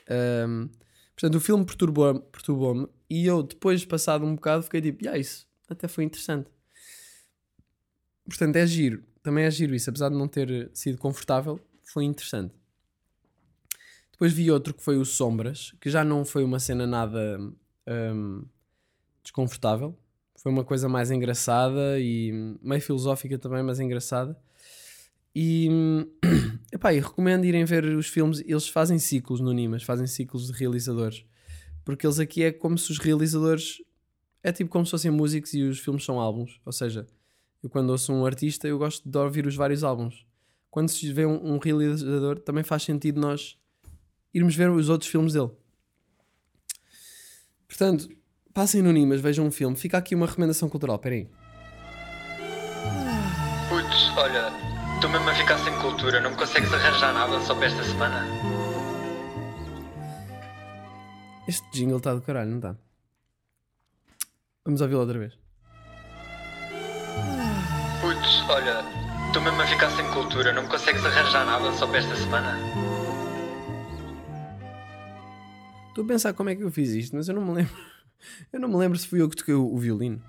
Ahm, 0.09 0.69
portanto, 1.15 1.37
o 1.37 1.41
filme 1.41 1.65
perturbou- 1.65 2.21
perturbou-me 2.21 2.89
e 3.09 3.27
eu, 3.27 3.43
depois, 3.43 3.85
passado 3.85 4.25
um 4.25 4.35
bocado, 4.35 4.63
fiquei 4.65 4.81
tipo, 4.81 5.09
ah, 5.09 5.19
isso 5.19 5.47
até 5.69 5.89
foi 5.89 6.05
interessante. 6.05 6.51
Portanto, 8.25 8.57
é 8.57 8.67
giro. 8.67 9.03
Também 9.23 9.45
é 9.45 9.51
giro 9.51 9.75
isso. 9.75 9.91
Apesar 9.91 10.09
de 10.09 10.17
não 10.17 10.27
ter 10.29 10.51
eh, 10.51 10.69
sido 10.75 10.99
confortável, 10.99 11.61
foi 11.85 12.05
interessante. 12.05 12.55
Depois 14.13 14.33
vi 14.33 14.51
outro 14.51 14.75
que 14.75 14.83
foi 14.83 14.97
o 14.99 15.05
Sombras, 15.05 15.73
que 15.81 15.91
já 15.91 16.05
não 16.05 16.25
foi 16.25 16.45
uma 16.45 16.61
cena 16.61 16.87
nada 16.87 17.39
ahm, 17.87 18.43
desconfortável. 19.23 19.97
Foi 20.43 20.51
uma 20.51 20.65
coisa 20.65 20.89
mais 20.89 21.09
engraçada 21.09 22.01
e 22.01 22.59
meio 22.61 22.83
filosófica 22.83 23.39
também, 23.39 23.63
mas 23.63 23.79
engraçada. 23.79 24.37
E, 25.33 25.69
epá, 26.73 26.93
e 26.93 26.99
recomendo 26.99 27.45
irem 27.45 27.65
ver 27.65 27.85
os 27.85 28.09
filmes. 28.09 28.41
Eles 28.41 28.67
fazem 28.67 28.99
ciclos 28.99 29.39
no 29.39 29.53
Nimas, 29.53 29.85
fazem 29.85 30.05
ciclos 30.05 30.49
de 30.49 30.53
realizadores. 30.59 31.25
Porque 31.85 32.05
eles 32.05 32.19
aqui 32.19 32.43
é 32.43 32.51
como 32.51 32.77
se 32.77 32.91
os 32.91 32.99
realizadores. 32.99 33.81
É 34.43 34.51
tipo 34.51 34.69
como 34.69 34.85
se 34.85 34.91
fossem 34.91 35.13
músicos 35.13 35.55
e 35.55 35.63
os 35.63 35.79
filmes 35.79 36.05
são 36.05 36.19
álbuns. 36.19 36.61
Ou 36.67 36.73
seja, 36.73 37.07
eu 37.63 37.71
quando 37.71 37.91
ouço 37.91 38.13
um 38.13 38.27
artista, 38.27 38.67
eu 38.67 38.79
gosto 38.79 39.09
de 39.09 39.17
ouvir 39.17 39.47
os 39.47 39.55
vários 39.55 39.85
álbuns. 39.85 40.27
Quando 40.73 40.89
se 40.89 41.13
vê 41.13 41.25
um, 41.25 41.55
um 41.55 41.59
realizador, 41.59 42.41
também 42.41 42.65
faz 42.65 42.83
sentido 42.83 43.21
nós 43.21 43.57
irmos 44.35 44.57
ver 44.57 44.71
os 44.71 44.89
outros 44.89 45.09
filmes 45.09 45.35
dele. 45.35 45.53
Portanto, 47.69 48.09
passem 48.53 48.83
no 48.83 48.93
Nimas, 48.93 49.21
vejam 49.21 49.47
um 49.47 49.51
filme. 49.51 49.77
Fica 49.77 49.99
aqui 49.99 50.15
uma 50.15 50.27
recomendação 50.27 50.69
cultural. 50.69 50.99
Peraí. 50.99 51.29
Putz, 53.69 54.17
olha, 54.17 54.53
estou 54.95 55.11
mesmo 55.11 55.29
a 55.29 55.35
ficar 55.35 55.59
sem 55.59 55.75
cultura, 55.79 56.21
não 56.21 56.31
me 56.31 56.37
consegues 56.37 56.73
arranjar 56.73 57.13
nada 57.13 57.41
só 57.41 57.55
para 57.55 57.67
esta 57.67 57.83
semana? 57.83 58.27
Este 61.49 61.67
jingle 61.73 61.99
está 61.99 62.15
do 62.15 62.21
caralho, 62.21 62.51
não 62.51 62.59
está? 62.59 62.77
Vamos 64.65 64.81
ouvi-lo 64.81 65.01
outra 65.01 65.19
vez. 65.19 65.37
Putz, 68.01 68.49
olha, 68.49 68.85
estou 69.27 69.43
mesmo 69.43 69.61
a 69.61 69.67
ficar 69.67 69.91
sem 69.91 70.07
cultura, 70.13 70.53
não 70.53 70.63
me 70.63 70.69
consegues 70.69 71.05
arranjar 71.05 71.45
nada 71.45 71.73
só 71.73 71.87
para 71.87 71.99
esta 71.99 72.15
semana? 72.15 72.57
Estou 75.89 76.05
a 76.05 76.09
pensar 76.09 76.33
como 76.33 76.49
é 76.49 76.55
que 76.55 76.63
eu 76.63 76.71
fiz 76.71 76.91
isto, 76.91 77.17
mas 77.17 77.29
eu 77.29 77.35
não 77.35 77.43
me 77.43 77.53
lembro. 77.53 77.92
Eu 78.53 78.61
não 78.61 78.69
me 78.69 78.77
lembro 78.77 78.99
se 78.99 79.07
fui 79.07 79.21
eu 79.21 79.29
que 79.29 79.37
toquei 79.37 79.55
o, 79.55 79.73
o 79.73 79.79
violino. 79.79 80.21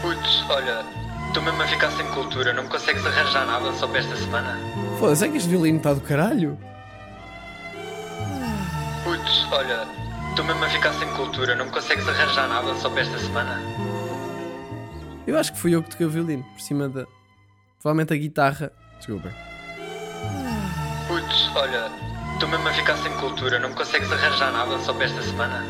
Putz, 0.00 0.44
olha, 0.48 0.84
estou 1.26 1.42
mesmo 1.42 1.62
a 1.62 1.66
ficar 1.66 1.90
sem 1.92 2.06
cultura, 2.08 2.52
não 2.52 2.62
me 2.64 2.68
consegues 2.68 3.04
arranjar 3.04 3.46
nada 3.46 3.72
só 3.72 3.86
para 3.86 3.98
esta 3.98 4.16
semana? 4.16 4.58
Foda-se, 4.98 5.24
é 5.24 5.28
que 5.28 5.36
este 5.36 5.48
violino 5.48 5.78
está 5.78 5.92
do 5.92 6.00
caralho. 6.00 6.58
Putz, 9.04 9.46
olha, 9.52 9.86
estou 10.30 10.44
mesmo 10.44 10.64
a 10.64 10.68
ficar 10.68 10.92
sem 10.94 11.08
cultura, 11.14 11.54
não 11.54 11.66
me 11.66 11.70
consegues 11.70 12.06
arranjar 12.08 12.48
nada 12.48 12.74
só 12.76 12.88
para 12.90 13.02
esta 13.02 13.18
semana? 13.18 13.60
Eu 15.26 15.38
acho 15.38 15.52
que 15.52 15.58
fui 15.58 15.74
eu 15.74 15.82
que 15.82 15.90
toquei 15.90 16.06
o 16.06 16.10
violino, 16.10 16.42
por 16.42 16.60
cima 16.60 16.88
da. 16.88 17.06
Provavelmente 17.80 18.14
a 18.14 18.16
guitarra. 18.16 18.72
Desculpa. 18.96 19.28
Putz, 21.06 21.50
olha, 21.54 21.90
estou 22.38 22.48
mesmo 22.48 22.68
a 22.68 22.72
ficar 22.72 22.96
sem 22.98 23.12
cultura, 23.14 23.58
não 23.58 23.72
consegues 23.74 24.12
arranjar 24.12 24.52
nada 24.52 24.78
só 24.78 24.94
para 24.94 25.06
esta 25.06 25.20
semana? 25.22 25.60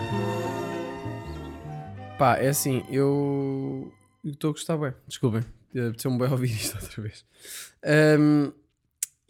Pá, 2.19 2.37
é 2.37 2.49
assim, 2.49 2.85
eu 2.91 3.91
Estou 4.23 4.51
a 4.51 4.53
gostar 4.53 4.77
bem. 4.77 4.93
Desculpem. 5.07 5.43
Apeteceu-me 5.71 6.19
bem 6.19 6.31
ouvir 6.31 6.51
isto 6.51 6.77
outra 6.83 7.03
vez. 7.03 7.25
Um, 8.21 8.53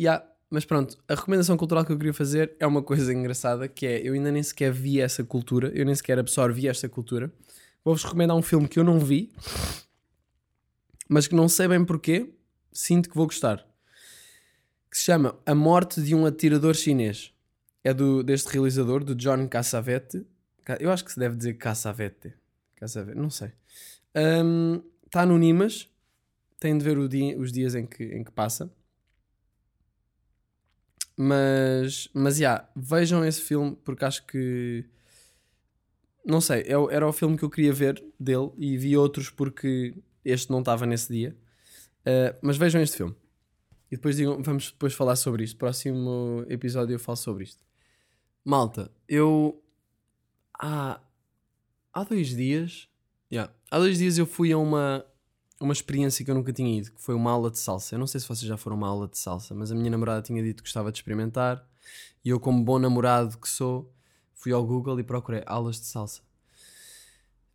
yeah, 0.01 0.24
mas 0.51 0.64
pronto, 0.64 0.99
a 1.07 1.14
recomendação 1.14 1.57
cultural 1.57 1.84
que 1.84 1.93
eu 1.93 1.97
queria 1.97 2.12
fazer 2.12 2.57
é 2.59 2.66
uma 2.66 2.82
coisa 2.82 3.12
engraçada 3.14 3.68
que 3.68 3.86
é 3.86 4.01
eu 4.05 4.14
ainda 4.14 4.32
nem 4.32 4.43
sequer 4.43 4.72
vi 4.72 5.01
essa 5.01 5.22
cultura, 5.22 5.70
eu 5.72 5.86
nem 5.86 5.95
sequer 5.95 6.18
absorvi 6.18 6.66
esta 6.66 6.89
cultura. 6.89 7.32
Vou-vos 7.84 8.03
recomendar 8.03 8.36
um 8.36 8.43
filme 8.43 8.66
que 8.66 8.80
eu 8.80 8.84
não 8.84 8.99
vi, 8.99 9.30
mas 11.09 11.28
que 11.28 11.36
não 11.36 11.49
sei 11.49 11.68
bem 11.68 11.84
porquê, 11.84 12.34
sinto 12.72 13.09
que 13.09 13.14
vou 13.14 13.26
gostar. 13.26 13.64
Que 14.91 14.97
se 14.99 15.05
chama 15.05 15.39
A 15.45 15.55
Morte 15.55 16.03
de 16.03 16.14
um 16.14 16.24
Atirador 16.26 16.74
Chinês. 16.74 17.32
É 17.84 17.93
do, 17.95 18.22
deste 18.22 18.49
realizador, 18.53 19.05
do 19.05 19.14
John 19.14 19.47
Cassavetes, 19.49 20.22
Ca- 20.64 20.76
Eu 20.80 20.91
acho 20.91 21.05
que 21.05 21.12
se 21.12 21.18
deve 21.18 21.36
dizer 21.36 21.55
Caçavete. 21.55 22.34
Caçavete, 22.76 23.16
não 23.18 23.30
sei. 23.30 23.53
Está 25.07 25.24
no 25.24 25.39
Nimas. 25.39 25.89
Tem 26.61 26.76
de 26.76 26.84
ver 26.84 27.09
dia- 27.09 27.39
os 27.39 27.53
dias 27.53 27.74
em 27.74 27.86
que, 27.86 28.05
em 28.05 28.22
que 28.24 28.32
passa. 28.32 28.70
Mas, 31.16 32.09
mas, 32.14 32.36
já, 32.36 32.68
vejam 32.76 33.24
esse 33.24 33.41
filme 33.41 33.76
porque 33.84 34.05
acho 34.05 34.24
que. 34.26 34.84
Não 36.24 36.41
sei, 36.41 36.64
é 36.66 36.76
o- 36.76 36.91
era 36.91 37.07
o 37.09 37.12
filme 37.12 37.36
que 37.39 37.45
eu 37.45 37.51
queria 37.51 37.72
ver 37.72 38.05
dele 38.20 38.51
e 38.59 38.76
vi 38.76 38.97
outros 38.97 39.30
porque 39.30 39.95
este 40.24 40.51
não 40.51 40.61
estava 40.61 40.84
nesse 40.86 41.12
dia. 41.12 41.36
Uh, 42.01 42.36
mas 42.43 42.57
vejam 42.57 42.80
este 42.80 42.97
filme. 42.99 43.14
E 43.91 43.97
depois 43.97 44.16
digam, 44.16 44.43
vamos 44.43 44.70
depois 44.70 44.93
falar 44.95 45.16
sobre 45.16 45.45
isto. 45.45 45.57
Próximo 45.57 46.45
episódio 46.49 46.95
eu 46.95 46.99
falo 46.99 47.16
sobre 47.16 47.45
isto. 47.45 47.64
Malta, 48.45 48.91
eu. 49.09 49.62
Há, 50.59 51.01
há 51.93 52.05
dois 52.05 52.28
dias. 52.28 52.89
Yeah, 53.30 53.53
há 53.70 53.78
dois 53.78 53.99
dias 53.99 54.18
eu 54.18 54.26
fui 54.26 54.53
a 54.53 54.59
uma, 54.59 55.05
uma 55.61 55.72
experiência 55.72 56.24
que 56.24 56.30
eu 56.30 56.34
nunca 56.34 56.53
tinha 56.53 56.78
ido, 56.78 56.93
que 56.93 57.01
foi 57.01 57.14
uma 57.14 57.30
aula 57.30 57.51
de 57.51 57.59
salsa. 57.59 57.95
Eu 57.95 57.99
não 57.99 58.07
sei 58.07 58.20
se 58.20 58.28
vocês 58.28 58.49
já 58.49 58.57
foram 58.57 58.76
a 58.76 58.78
uma 58.78 58.89
aula 58.89 59.09
de 59.09 59.18
salsa, 59.18 59.55
mas 59.55 59.70
a 59.70 59.74
minha 59.74 59.91
namorada 59.91 60.22
tinha 60.22 60.43
dito 60.43 60.62
que 60.62 60.68
gostava 60.68 60.91
de 60.93 60.99
experimentar. 60.99 61.66
E 62.24 62.30
eu, 62.30 62.41
como 62.41 62.62
bom 62.64 62.78
namorado 62.78 63.39
que 63.39 63.49
sou, 63.49 63.93
fui 64.34 64.53
ao 64.53 64.64
Google 64.64 65.01
e 65.01 65.03
procurei 65.03 65.43
aulas 65.47 65.80
de 65.80 65.86
salsa. 65.86 66.22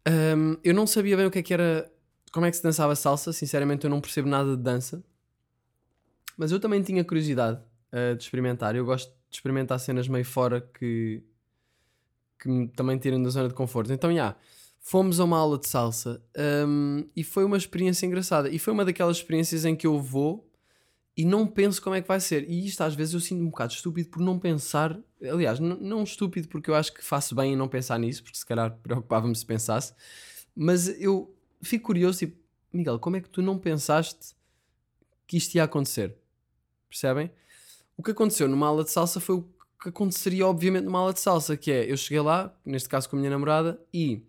Ahm, 0.06 0.58
eu 0.64 0.74
não 0.74 0.86
sabia 0.86 1.16
bem 1.16 1.26
o 1.26 1.32
que 1.32 1.40
é 1.40 1.44
que 1.44 1.54
era, 1.54 1.92
como 2.32 2.46
é 2.46 2.52
que 2.52 2.58
se 2.58 2.64
dançava 2.64 2.96
salsa. 2.96 3.32
Sinceramente, 3.32 3.86
eu 3.86 3.90
não 3.90 4.02
percebo 4.02 4.28
nada 4.28 4.56
de 4.56 4.62
dança. 4.62 5.04
Mas 6.38 6.52
eu 6.52 6.60
também 6.60 6.82
tinha 6.82 7.04
curiosidade 7.04 7.62
ah, 7.92 8.16
de 8.16 8.24
experimentar. 8.24 8.76
Eu 8.76 8.86
gosto 8.86 9.10
de 9.30 9.38
experimentar 9.38 9.80
cenas 9.80 10.08
meio 10.08 10.26
fora 10.26 10.62
que, 10.62 11.24
que 12.40 12.50
me 12.50 12.68
também 12.68 12.98
tiram 12.98 13.22
da 13.22 13.30
zona 13.30 13.48
de 13.48 13.54
conforto. 13.54 13.94
Então, 13.94 14.14
já, 14.14 14.36
fomos 14.80 15.20
a 15.20 15.24
uma 15.24 15.38
aula 15.38 15.58
de 15.58 15.68
salsa 15.68 16.22
ahm, 16.38 17.04
e 17.16 17.24
foi 17.24 17.46
uma 17.46 17.58
experiência 17.58 18.06
engraçada. 18.06 18.50
E 18.50 18.60
foi 18.60 18.74
uma 18.74 18.84
daquelas 18.84 19.18
experiências 19.18 19.64
em 19.64 19.76
que 19.76 19.88
eu 19.88 20.00
vou 20.00 20.50
e 21.16 21.24
não 21.24 21.46
penso 21.48 21.82
como 21.82 21.96
é 21.96 22.02
que 22.02 22.08
vai 22.08 22.20
ser. 22.20 22.50
E 22.50 22.66
isto 22.66 22.82
às 22.82 22.94
vezes 22.94 23.14
eu 23.14 23.20
sinto 23.20 23.42
um 23.42 23.50
bocado 23.50 23.74
estúpido 23.74 24.10
por 24.10 24.22
não 24.22 24.38
pensar. 24.38 25.00
Aliás, 25.22 25.60
não 25.60 26.04
estúpido 26.04 26.48
porque 26.48 26.70
eu 26.70 26.76
acho 26.76 26.94
que 26.94 27.04
faço 27.04 27.34
bem 27.34 27.54
em 27.54 27.56
não 27.56 27.68
pensar 27.68 27.98
nisso, 27.98 28.24
porque 28.24 28.38
se 28.38 28.46
calhar 28.46 28.76
preocupava-me 28.84 29.36
se 29.36 29.46
pensasse. 29.46 29.94
Mas 30.56 30.88
eu 31.00 31.34
fico 31.62 31.86
curioso, 31.86 32.20
tipo, 32.20 32.38
Miguel, 32.72 33.00
como 33.00 33.16
é 33.16 33.22
que 33.22 33.30
tu 33.30 33.42
não 33.42 33.58
pensaste 33.58 34.36
que 35.26 35.38
isto 35.38 35.56
ia 35.56 35.64
acontecer? 35.64 36.16
Percebem? 36.94 37.32
O 37.98 38.04
que 38.04 38.12
aconteceu 38.12 38.48
numa 38.48 38.68
aula 38.68 38.84
de 38.84 38.92
salsa 38.92 39.20
foi 39.20 39.38
o 39.38 39.50
que 39.82 39.90
aconteceria, 39.90 40.46
obviamente, 40.46 40.84
numa 40.86 41.00
aula 41.00 41.12
de 41.12 41.20
salsa, 41.20 41.58
que 41.58 41.72
é 41.72 41.92
eu 41.92 41.98
cheguei 41.98 42.22
lá, 42.22 42.56
neste 42.64 42.88
caso 42.88 43.10
com 43.10 43.16
a 43.16 43.20
minha 43.20 43.32
namorada, 43.32 43.82
e 43.92 44.22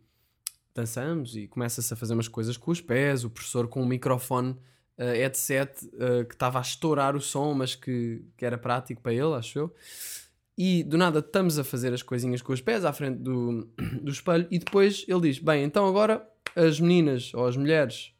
dançamos 0.74 1.36
e 1.36 1.46
começa-se 1.46 1.92
a 1.92 1.96
fazer 1.96 2.14
umas 2.14 2.26
coisas 2.26 2.56
com 2.56 2.70
os 2.70 2.80
pés, 2.80 3.22
o 3.22 3.28
professor 3.28 3.68
com 3.68 3.82
um 3.82 3.86
microfone 3.86 4.52
uh, 4.98 5.12
headset 5.14 5.72
uh, 5.88 6.24
que 6.24 6.34
estava 6.34 6.58
a 6.58 6.62
estourar 6.62 7.14
o 7.14 7.20
som, 7.20 7.52
mas 7.52 7.74
que, 7.74 8.24
que 8.34 8.46
era 8.46 8.56
prático 8.56 9.02
para 9.02 9.12
ele, 9.12 9.34
acho 9.34 9.58
eu. 9.58 9.74
E 10.56 10.82
do 10.84 10.96
nada 10.96 11.18
estamos 11.18 11.58
a 11.58 11.64
fazer 11.64 11.92
as 11.92 12.02
coisinhas 12.02 12.40
com 12.40 12.54
os 12.54 12.62
pés 12.62 12.82
à 12.82 12.94
frente 12.94 13.18
do, 13.18 13.68
do 14.00 14.10
espelho, 14.10 14.48
e 14.50 14.58
depois 14.58 15.04
ele 15.06 15.20
diz: 15.20 15.38
Bem, 15.38 15.64
então 15.64 15.86
agora 15.86 16.26
as 16.56 16.80
meninas 16.80 17.34
ou 17.34 17.46
as 17.46 17.58
mulheres, 17.58 18.14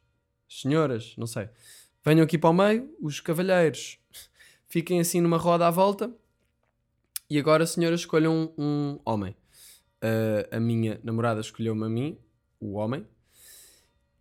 as 0.47 0.61
senhoras, 0.61 1.15
não 1.17 1.25
sei, 1.25 1.49
venham 2.05 2.23
aqui 2.23 2.37
para 2.37 2.51
o 2.51 2.53
meio, 2.53 2.95
os 3.01 3.19
cavalheiros 3.19 3.97
fiquem 4.67 4.99
assim 4.99 5.21
numa 5.21 5.37
roda 5.37 5.67
à 5.67 5.71
volta, 5.71 6.11
e 7.29 7.39
agora, 7.39 7.65
senhoras, 7.65 8.01
escolham 8.01 8.53
um, 8.57 8.63
um 8.63 8.99
homem. 9.03 9.35
Uh, 10.03 10.55
a 10.55 10.59
minha 10.59 10.99
namorada 11.03 11.41
escolheu-me 11.41 11.83
a 11.85 11.89
mim, 11.89 12.17
o 12.59 12.73
homem, 12.73 13.05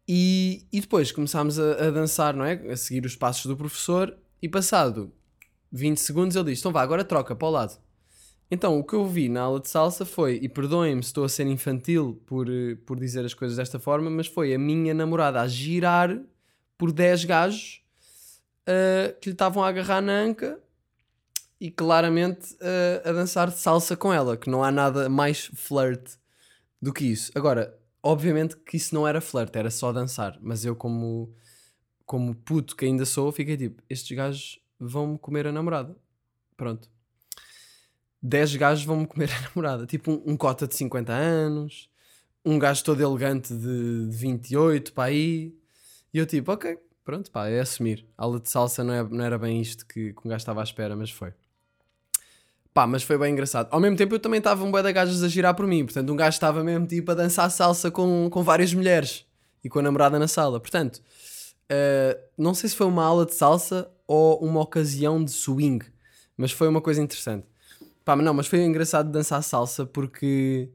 e, 0.09 0.67
e 0.73 0.81
depois 0.81 1.13
começámos 1.13 1.59
a, 1.59 1.89
a 1.89 1.91
dançar, 1.91 2.35
não 2.35 2.45
é? 2.45 2.55
A 2.71 2.77
seguir 2.77 3.05
os 3.05 3.17
passos 3.17 3.47
do 3.47 3.57
professor, 3.57 4.17
e 4.41 4.49
passado 4.49 5.13
20 5.73 5.99
segundos 5.99 6.37
ele 6.37 6.51
diz: 6.51 6.61
Então 6.61 6.73
vá, 6.73 6.83
agora 6.83 7.05
troca 7.05 7.35
para 7.35 7.49
o 7.49 7.51
lado. 7.51 7.79
Então 8.51 8.79
o 8.79 8.85
que 8.85 8.95
eu 8.95 9.07
vi 9.07 9.29
na 9.29 9.41
aula 9.43 9.61
de 9.61 9.69
salsa 9.69 10.05
foi, 10.05 10.39
e 10.41 10.49
perdoem-me 10.49 11.03
se 11.03 11.09
estou 11.09 11.25
a 11.25 11.29
ser 11.29 11.47
infantil 11.47 12.23
por, 12.27 12.49
eh, 12.49 12.77
por 12.87 12.99
dizer 13.01 13.25
as 13.25 13.35
coisas 13.35 13.57
desta 13.57 13.79
forma, 13.79 14.09
mas 14.09 14.27
foi 14.27 14.55
a 14.55 14.59
minha 14.59 14.95
namorada 14.95 15.41
a 15.41 15.49
girar 15.49 16.17
por 16.79 16.93
10 16.93 17.25
gajos 17.25 17.84
uh, 18.69 19.19
que 19.21 19.31
lhe 19.31 19.35
estavam 19.35 19.63
a 19.63 19.69
agarrar 19.69 20.01
na 20.01 20.13
anca 20.13 20.59
e 21.61 21.71
claramente 21.71 22.55
uh, 22.55 23.09
a 23.09 23.13
dançar 23.13 23.51
salsa 23.53 23.97
com 23.97 24.13
ela, 24.13 24.37
que 24.37 24.51
não 24.51 24.63
há 24.63 24.71
nada 24.71 25.09
mais 25.09 25.51
flirt 25.55 26.17
do 26.81 26.93
que 26.93 27.05
isso. 27.05 27.33
Agora, 27.35 27.79
obviamente 28.03 28.57
que 28.57 28.77
isso 28.77 28.95
não 28.95 29.07
era 29.07 29.21
flirt, 29.21 29.55
era 29.57 29.71
só 29.71 29.93
dançar, 29.93 30.39
mas 30.41 30.65
eu 30.65 30.77
como 30.77 31.35
como 32.05 32.35
puto 32.35 32.77
que 32.77 32.85
ainda 32.85 33.07
sou, 33.07 33.33
fiquei 33.33 33.57
tipo, 33.57 33.83
estes 33.89 34.15
gajos 34.15 34.61
vão-me 34.79 35.19
comer 35.19 35.47
a 35.47 35.53
namorada. 35.53 35.97
Pronto. 36.57 36.91
10 38.23 38.57
gajos 38.57 38.85
vão-me 38.85 39.07
comer 39.07 39.31
a 39.31 39.41
namorada. 39.49 39.87
Tipo 39.87 40.13
um, 40.13 40.33
um 40.33 40.37
cota 40.37 40.67
de 40.67 40.75
50 40.75 41.13
anos, 41.13 41.91
um 42.45 42.59
gajo 42.59 42.85
todo 42.85 43.03
elegante 43.03 43.55
de, 43.55 44.09
de 44.09 44.17
28 44.17 44.93
para 44.93 45.05
aí. 45.05 45.55
E 46.13 46.19
eu 46.19 46.27
tipo, 46.27 46.53
ok, 46.53 46.79
pronto, 47.05 47.31
pá, 47.31 47.49
é 47.49 47.61
assumir. 47.61 48.07
A 48.17 48.25
aula 48.25 48.41
de 48.41 48.49
salsa 48.49 48.83
não, 48.83 48.95
é, 48.95 49.03
não 49.05 49.25
era 49.25 49.39
bem 49.39 49.61
isto 49.61 49.87
que, 49.87 50.13
que 50.13 50.21
um 50.25 50.29
gajo 50.29 50.43
estava 50.43 50.61
à 50.61 50.65
espera, 50.65 50.97
mas 50.97 51.11
foi. 51.11 51.33
Pá, 52.73 52.87
mas 52.89 53.05
foi 53.05 53.17
bem 53.17 53.33
engraçado. 53.33 53.69
Ao 53.71 53.79
mesmo 53.79 53.97
tempo 53.97 54.15
eu 54.15 54.19
também 54.19 54.39
estava 54.39 54.65
um 54.65 54.71
bué 54.71 54.83
de 54.83 54.93
gajos 54.93 55.23
a 55.23 55.29
girar 55.29 55.55
por 55.55 55.67
mim. 55.67 55.85
Portanto, 55.85 56.13
um 56.13 56.17
gajo 56.17 56.35
estava 56.35 56.65
mesmo 56.65 56.87
tipo 56.87 57.13
a 57.13 57.15
dançar 57.15 57.49
salsa 57.51 57.91
com, 57.91 58.29
com 58.29 58.43
várias 58.43 58.75
mulheres 58.75 59.25
e 59.63 59.69
com 59.69 59.79
a 59.79 59.83
namorada 59.83 60.19
na 60.19 60.27
sala. 60.27 60.59
Portanto, 60.59 60.97
uh, 60.97 62.21
não 62.37 62.53
sei 62.53 62.69
se 62.69 62.75
foi 62.75 62.89
uma 62.89 63.05
aula 63.05 63.25
de 63.27 63.35
salsa 63.35 63.89
ou 64.09 64.39
uma 64.41 64.61
ocasião 64.61 65.25
de 65.25 65.31
swing, 65.31 65.87
mas 66.37 66.51
foi 66.51 66.67
uma 66.67 66.81
coisa 66.81 67.01
interessante. 67.01 67.47
Pá, 68.05 68.17
mas 68.17 68.25
não, 68.25 68.35
mas 68.35 68.49
foi 68.49 68.61
engraçado 68.63 69.09
dançar 69.09 69.41
salsa 69.43 69.87
porque 69.87 70.69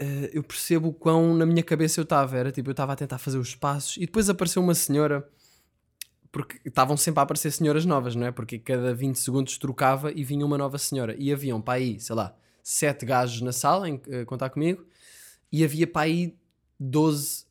uh, 0.00 0.28
eu 0.32 0.42
percebo 0.42 0.88
o 0.88 0.92
quão 0.92 1.34
na 1.34 1.46
minha 1.46 1.62
cabeça 1.62 2.00
eu 2.00 2.04
estava. 2.04 2.36
Era 2.36 2.52
tipo, 2.52 2.70
eu 2.70 2.72
estava 2.72 2.92
a 2.92 2.96
tentar 2.96 3.18
fazer 3.18 3.38
os 3.38 3.54
passos 3.54 3.96
e 3.96 4.00
depois 4.00 4.28
apareceu 4.28 4.62
uma 4.62 4.74
senhora, 4.74 5.28
porque 6.32 6.60
estavam 6.64 6.96
sempre 6.96 7.20
a 7.20 7.22
aparecer 7.22 7.50
senhoras 7.50 7.84
novas, 7.84 8.14
não 8.14 8.26
é? 8.26 8.32
Porque 8.32 8.58
cada 8.58 8.94
20 8.94 9.16
segundos 9.16 9.58
trocava 9.58 10.12
e 10.12 10.24
vinha 10.24 10.44
uma 10.44 10.58
nova 10.58 10.78
senhora. 10.78 11.14
E 11.18 11.32
haviam 11.32 11.60
para 11.60 11.74
aí, 11.74 12.00
sei 12.00 12.14
lá, 12.14 12.36
sete 12.62 13.06
gajos 13.06 13.40
na 13.40 13.52
sala 13.52 13.88
em 13.88 13.94
uh, 13.94 14.24
contar 14.26 14.50
comigo 14.50 14.84
e 15.52 15.62
havia 15.62 15.86
para 15.86 16.02
aí 16.02 16.36
12 16.80 17.44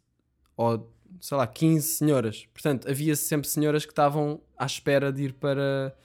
ou 0.58 0.94
sei 1.22 1.38
lá, 1.38 1.48
15 1.48 1.88
senhoras. 1.88 2.46
Portanto, 2.54 2.90
havia 2.90 3.16
sempre 3.16 3.48
senhoras 3.48 3.86
que 3.86 3.92
estavam 3.92 4.42
à 4.58 4.66
espera 4.66 5.12
de 5.12 5.24
ir 5.24 5.34
para, 5.34 5.96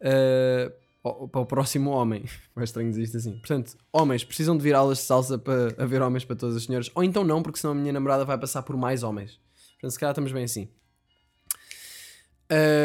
uh, 0.00 0.72
para 1.02 1.40
o 1.40 1.46
próximo 1.46 1.90
homem. 1.90 2.24
É 2.56 2.64
estranho 2.64 2.90
dizer 2.90 3.02
isto 3.02 3.16
assim. 3.16 3.32
Portanto, 3.32 3.76
homens 3.92 4.24
precisam 4.24 4.56
de 4.56 4.62
vir 4.62 4.74
aulas 4.74 4.98
de 4.98 5.04
salsa 5.04 5.38
para 5.38 5.74
haver 5.78 6.02
homens 6.02 6.24
para 6.24 6.36
todas 6.36 6.54
as 6.54 6.64
senhoras. 6.64 6.90
Ou 6.94 7.02
então 7.02 7.24
não, 7.24 7.42
porque 7.42 7.58
senão 7.58 7.72
a 7.72 7.76
minha 7.76 7.92
namorada 7.92 8.24
vai 8.24 8.38
passar 8.38 8.62
por 8.62 8.76
mais 8.76 9.02
homens. 9.02 9.40
Portanto, 9.72 9.90
se 9.90 9.98
calhar 9.98 10.12
estamos 10.12 10.30
bem 10.30 10.44
assim. 10.44 10.68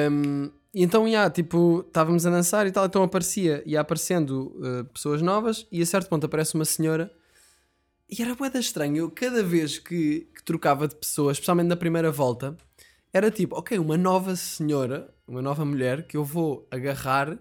Um, 0.09 0.49
e 0.73 0.83
então, 0.83 1.07
yeah, 1.07 1.29
tipo, 1.29 1.83
estávamos 1.85 2.25
a 2.25 2.29
dançar 2.29 2.65
e 2.65 2.71
tal, 2.71 2.85
então 2.85 3.03
aparecia, 3.03 3.61
ia 3.65 3.81
aparecendo 3.81 4.55
uh, 4.57 4.85
pessoas 4.85 5.21
novas 5.21 5.67
e 5.71 5.81
a 5.81 5.85
certo 5.85 6.07
ponto 6.07 6.25
aparece 6.25 6.55
uma 6.55 6.65
senhora 6.65 7.11
e 8.09 8.21
era 8.21 8.33
bué 8.35 8.49
da 8.49 8.59
estranho, 8.59 8.95
eu 8.95 9.11
cada 9.11 9.43
vez 9.43 9.79
que, 9.79 10.29
que 10.33 10.43
trocava 10.45 10.87
de 10.87 10.95
pessoas, 10.95 11.35
especialmente 11.35 11.67
na 11.67 11.75
primeira 11.75 12.09
volta, 12.09 12.55
era 13.11 13.29
tipo, 13.29 13.57
ok, 13.57 13.77
uma 13.79 13.97
nova 13.97 14.35
senhora, 14.35 15.13
uma 15.27 15.41
nova 15.41 15.65
mulher 15.65 16.07
que 16.07 16.15
eu 16.15 16.23
vou 16.23 16.65
agarrar 16.71 17.37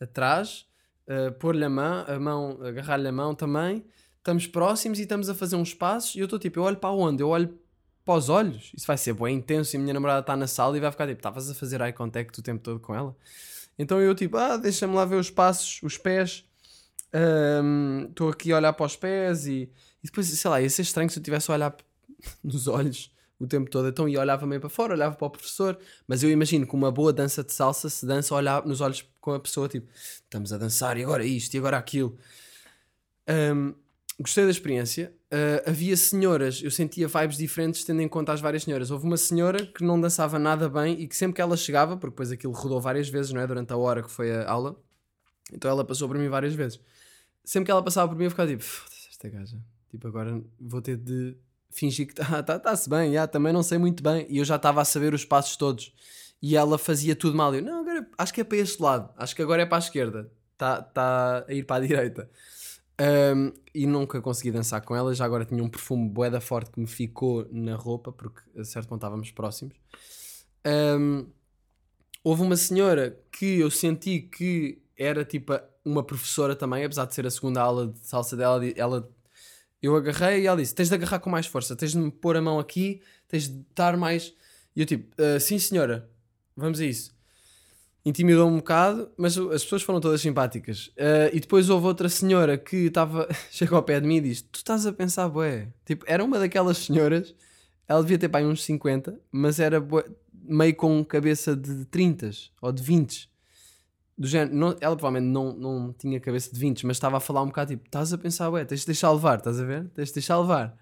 atrás, 0.00 0.66
uh, 1.06 1.32
pôr-lhe 1.32 1.64
a 1.64 1.70
mão, 1.70 2.04
a 2.06 2.18
mão 2.18 2.58
agarrar-lhe 2.62 3.08
a 3.08 3.12
mão 3.12 3.34
também, 3.34 3.84
estamos 4.18 4.46
próximos 4.46 4.98
e 4.98 5.02
estamos 5.02 5.28
a 5.28 5.34
fazer 5.34 5.56
uns 5.56 5.74
passos 5.74 6.14
e 6.14 6.20
eu 6.20 6.24
estou 6.24 6.38
tipo, 6.38 6.58
eu 6.58 6.64
olho 6.64 6.76
para 6.76 6.90
onde? 6.90 7.22
Eu 7.22 7.28
olho 7.28 7.58
para 8.04 8.14
os 8.14 8.28
olhos, 8.28 8.72
isso 8.74 8.86
vai 8.86 8.96
ser 8.96 9.12
bem 9.14 9.36
intenso 9.36 9.74
e 9.74 9.76
a 9.76 9.80
minha 9.80 9.94
namorada 9.94 10.20
está 10.20 10.36
na 10.36 10.46
sala 10.46 10.76
e 10.76 10.80
vai 10.80 10.90
ficar 10.90 11.06
tipo, 11.06 11.18
estavas 11.18 11.50
a 11.50 11.54
fazer 11.54 11.80
eye 11.80 11.92
contact 11.92 12.38
o 12.38 12.42
tempo 12.42 12.62
todo 12.62 12.80
com 12.80 12.94
ela? 12.94 13.16
Então 13.78 14.00
eu 14.00 14.14
tipo, 14.14 14.36
ah, 14.36 14.56
deixa-me 14.56 14.94
lá 14.94 15.04
ver 15.04 15.16
os 15.16 15.30
passos, 15.30 15.80
os 15.82 15.98
pés, 15.98 16.44
estou 18.08 18.28
aqui 18.28 18.52
a 18.52 18.56
olhar 18.56 18.72
para 18.72 18.86
os 18.86 18.96
pés 18.96 19.46
e, 19.46 19.70
e 20.02 20.06
depois, 20.06 20.26
sei 20.26 20.50
lá, 20.50 20.60
ia 20.60 20.70
ser 20.70 20.82
estranho 20.82 21.08
se 21.10 21.18
eu 21.18 21.20
estivesse 21.20 21.50
a 21.50 21.54
olhar 21.54 21.76
nos 22.42 22.66
olhos 22.66 23.12
o 23.38 23.46
tempo 23.46 23.70
todo. 23.70 23.88
Então 23.88 24.08
eu 24.08 24.20
olhava 24.20 24.46
meio 24.46 24.60
para 24.60 24.70
fora, 24.70 24.94
olhava 24.94 25.14
para 25.14 25.26
o 25.26 25.30
professor, 25.30 25.78
mas 26.06 26.22
eu 26.22 26.30
imagino 26.30 26.66
que 26.66 26.74
uma 26.74 26.90
boa 26.90 27.12
dança 27.12 27.44
de 27.44 27.52
salsa 27.52 27.88
se 27.88 28.04
dança 28.04 28.34
olhar 28.34 28.64
nos 28.66 28.80
olhos 28.80 29.04
com 29.20 29.32
a 29.32 29.40
pessoa, 29.40 29.68
tipo, 29.68 29.88
estamos 29.92 30.52
a 30.52 30.58
dançar 30.58 30.96
e 30.96 31.04
agora 31.04 31.24
isto 31.24 31.54
e 31.54 31.58
agora 31.58 31.76
aquilo. 31.76 32.16
Um, 33.28 33.74
gostei 34.20 34.44
da 34.44 34.50
experiência. 34.50 35.14
Uh, 35.32 35.68
havia 35.68 35.96
senhoras, 35.96 36.62
eu 36.62 36.70
sentia 36.70 37.06
vibes 37.06 37.36
diferentes 37.36 37.84
tendo 37.84 38.00
em 38.00 38.08
conta 38.08 38.32
as 38.32 38.40
várias 38.40 38.64
senhoras. 38.64 38.90
Houve 38.90 39.06
uma 39.06 39.16
senhora 39.16 39.66
que 39.66 39.84
não 39.84 40.00
dançava 40.00 40.38
nada 40.38 40.68
bem 40.68 41.00
e 41.00 41.06
que 41.06 41.14
sempre 41.14 41.36
que 41.36 41.42
ela 41.42 41.56
chegava, 41.56 41.96
porque 41.96 42.12
depois 42.12 42.32
aquilo 42.32 42.52
rodou 42.52 42.80
várias 42.80 43.08
vezes, 43.08 43.32
não 43.32 43.40
é? 43.40 43.46
Durante 43.46 43.72
a 43.72 43.76
hora 43.76 44.02
que 44.02 44.10
foi 44.10 44.34
a 44.34 44.50
aula, 44.50 44.76
então 45.52 45.70
ela 45.70 45.84
passou 45.84 46.08
por 46.08 46.18
mim 46.18 46.28
várias 46.28 46.54
vezes. 46.54 46.80
Sempre 47.44 47.66
que 47.66 47.70
ela 47.70 47.82
passava 47.82 48.08
por 48.08 48.16
mim, 48.16 48.24
eu 48.24 48.30
ficava 48.30 48.48
tipo, 48.48 48.62
"Foda-se, 48.62 49.08
esta 49.10 49.28
gaja. 49.28 49.58
Tipo, 49.90 50.08
agora 50.08 50.42
vou 50.60 50.82
ter 50.82 50.96
de 50.96 51.36
fingir 51.70 52.06
que 52.06 52.20
está 52.20 52.42
tá, 52.42 52.58
tá-se 52.58 52.88
bem, 52.88 53.12
também 53.30 53.52
não 53.52 53.62
sei 53.62 53.78
muito 53.78 54.02
bem. 54.02 54.26
E 54.28 54.38
eu 54.38 54.44
já 54.44 54.56
estava 54.56 54.80
a 54.80 54.84
saber 54.84 55.14
os 55.14 55.24
passos 55.24 55.56
todos. 55.56 55.92
E 56.40 56.56
ela 56.56 56.78
fazia 56.78 57.16
tudo 57.16 57.36
mal. 57.36 57.54
Eu, 57.54 57.62
não, 57.62 57.80
agora 57.80 58.08
acho 58.16 58.32
que 58.32 58.40
é 58.40 58.44
para 58.44 58.58
este 58.58 58.80
lado, 58.80 59.10
acho 59.16 59.34
que 59.34 59.42
agora 59.42 59.62
é 59.62 59.66
para 59.66 59.78
a 59.78 59.80
esquerda, 59.80 60.30
está 60.52 60.82
tá 60.82 61.44
a 61.48 61.52
ir 61.52 61.64
para 61.64 61.76
a 61.76 61.80
direita. 61.86 62.30
Um, 63.00 63.52
e 63.72 63.86
nunca 63.86 64.20
consegui 64.20 64.50
dançar 64.50 64.80
com 64.82 64.94
ela. 64.94 65.14
Já 65.14 65.24
agora 65.24 65.44
tinha 65.44 65.62
um 65.62 65.68
perfume 65.68 66.08
boeda 66.08 66.40
forte 66.40 66.70
que 66.70 66.80
me 66.80 66.86
ficou 66.86 67.46
na 67.50 67.76
roupa, 67.76 68.10
porque 68.10 68.40
a 68.58 68.64
certo 68.64 68.88
ponto 68.88 68.98
estávamos 68.98 69.30
próximos. 69.30 69.74
Um, 70.66 71.26
houve 72.24 72.42
uma 72.42 72.56
senhora 72.56 73.18
que 73.30 73.60
eu 73.60 73.70
senti 73.70 74.20
que 74.20 74.82
era 74.96 75.24
tipo 75.24 75.52
uma 75.84 76.02
professora 76.02 76.56
também, 76.56 76.84
apesar 76.84 77.06
de 77.06 77.14
ser 77.14 77.24
a 77.26 77.30
segunda 77.30 77.62
aula 77.62 77.86
de 77.86 78.00
salsa 78.00 78.36
dela. 78.36 78.60
Ela, 78.76 79.08
eu 79.82 79.94
agarrei 79.96 80.42
e 80.42 80.46
ela 80.46 80.56
disse: 80.60 80.74
Tens 80.74 80.88
de 80.88 80.94
agarrar 80.94 81.20
com 81.20 81.30
mais 81.30 81.46
força, 81.46 81.76
tens 81.76 81.92
de 81.92 81.98
me 81.98 82.10
pôr 82.10 82.36
a 82.36 82.42
mão 82.42 82.58
aqui, 82.58 83.00
tens 83.28 83.48
de 83.48 83.60
estar 83.60 83.96
mais. 83.96 84.34
E 84.74 84.80
eu 84.80 84.86
tipo: 84.86 85.14
"Ah, 85.20 85.38
Sim, 85.40 85.58
senhora, 85.58 86.08
vamos 86.56 86.80
a 86.80 86.84
isso. 86.84 87.16
Intimidou-me 88.04 88.54
um 88.54 88.58
bocado, 88.58 89.10
mas 89.18 89.36
as 89.36 89.62
pessoas 89.62 89.82
foram 89.82 90.00
todas 90.00 90.20
simpáticas. 90.20 90.90
Ah, 90.98 91.30
e 91.32 91.40
depois 91.40 91.68
houve 91.68 91.86
outra 91.86 92.08
senhora 92.08 92.56
que 92.56 92.76
estava, 92.86 93.28
chegou 93.50 93.76
ao 93.76 93.82
pé 93.82 94.00
de 94.00 94.06
mim 94.06 94.16
e 94.16 94.20
disse: 94.22 94.44
Tu 94.44 94.56
estás 94.56 94.86
a 94.86 94.92
pensar, 94.92 95.28
bué. 95.28 95.68
Tipo, 95.84 96.04
era 96.08 96.24
uma 96.24 96.38
daquelas 96.38 96.78
senhoras, 96.78 97.34
ela 97.86 98.00
devia 98.02 98.18
ter 98.18 98.28
pá, 98.28 98.40
uns 98.40 98.64
50, 98.64 99.18
mas 99.30 99.60
era 99.60 99.80
bué, 99.80 100.04
meio 100.32 100.74
com 100.74 101.04
cabeça 101.04 101.54
de 101.54 101.84
30 101.86 102.30
ou 102.62 102.72
de 102.72 102.82
20. 102.82 103.27
Do 104.18 104.26
género, 104.26 104.56
não- 104.56 104.76
ela 104.80 104.96
provavelmente 104.96 105.30
não, 105.32 105.52
não 105.52 105.92
tinha 105.92 106.18
cabeça 106.18 106.52
de 106.52 106.58
20, 106.58 106.84
mas 106.84 106.96
estava 106.96 107.18
a 107.18 107.20
falar 107.20 107.42
um 107.42 107.46
bocado 107.46 107.70
tipo: 107.72 107.84
Estás 107.86 108.12
a 108.12 108.18
pensar, 108.18 108.50
ué, 108.50 108.64
tens 108.64 108.80
de 108.80 108.86
deixar 108.86 109.12
levar, 109.12 109.38
estás 109.38 109.60
a 109.60 109.64
ver? 109.64 109.88
Tens 109.90 110.08
de 110.08 110.14
deixar 110.14 110.38
levar. 110.38 110.76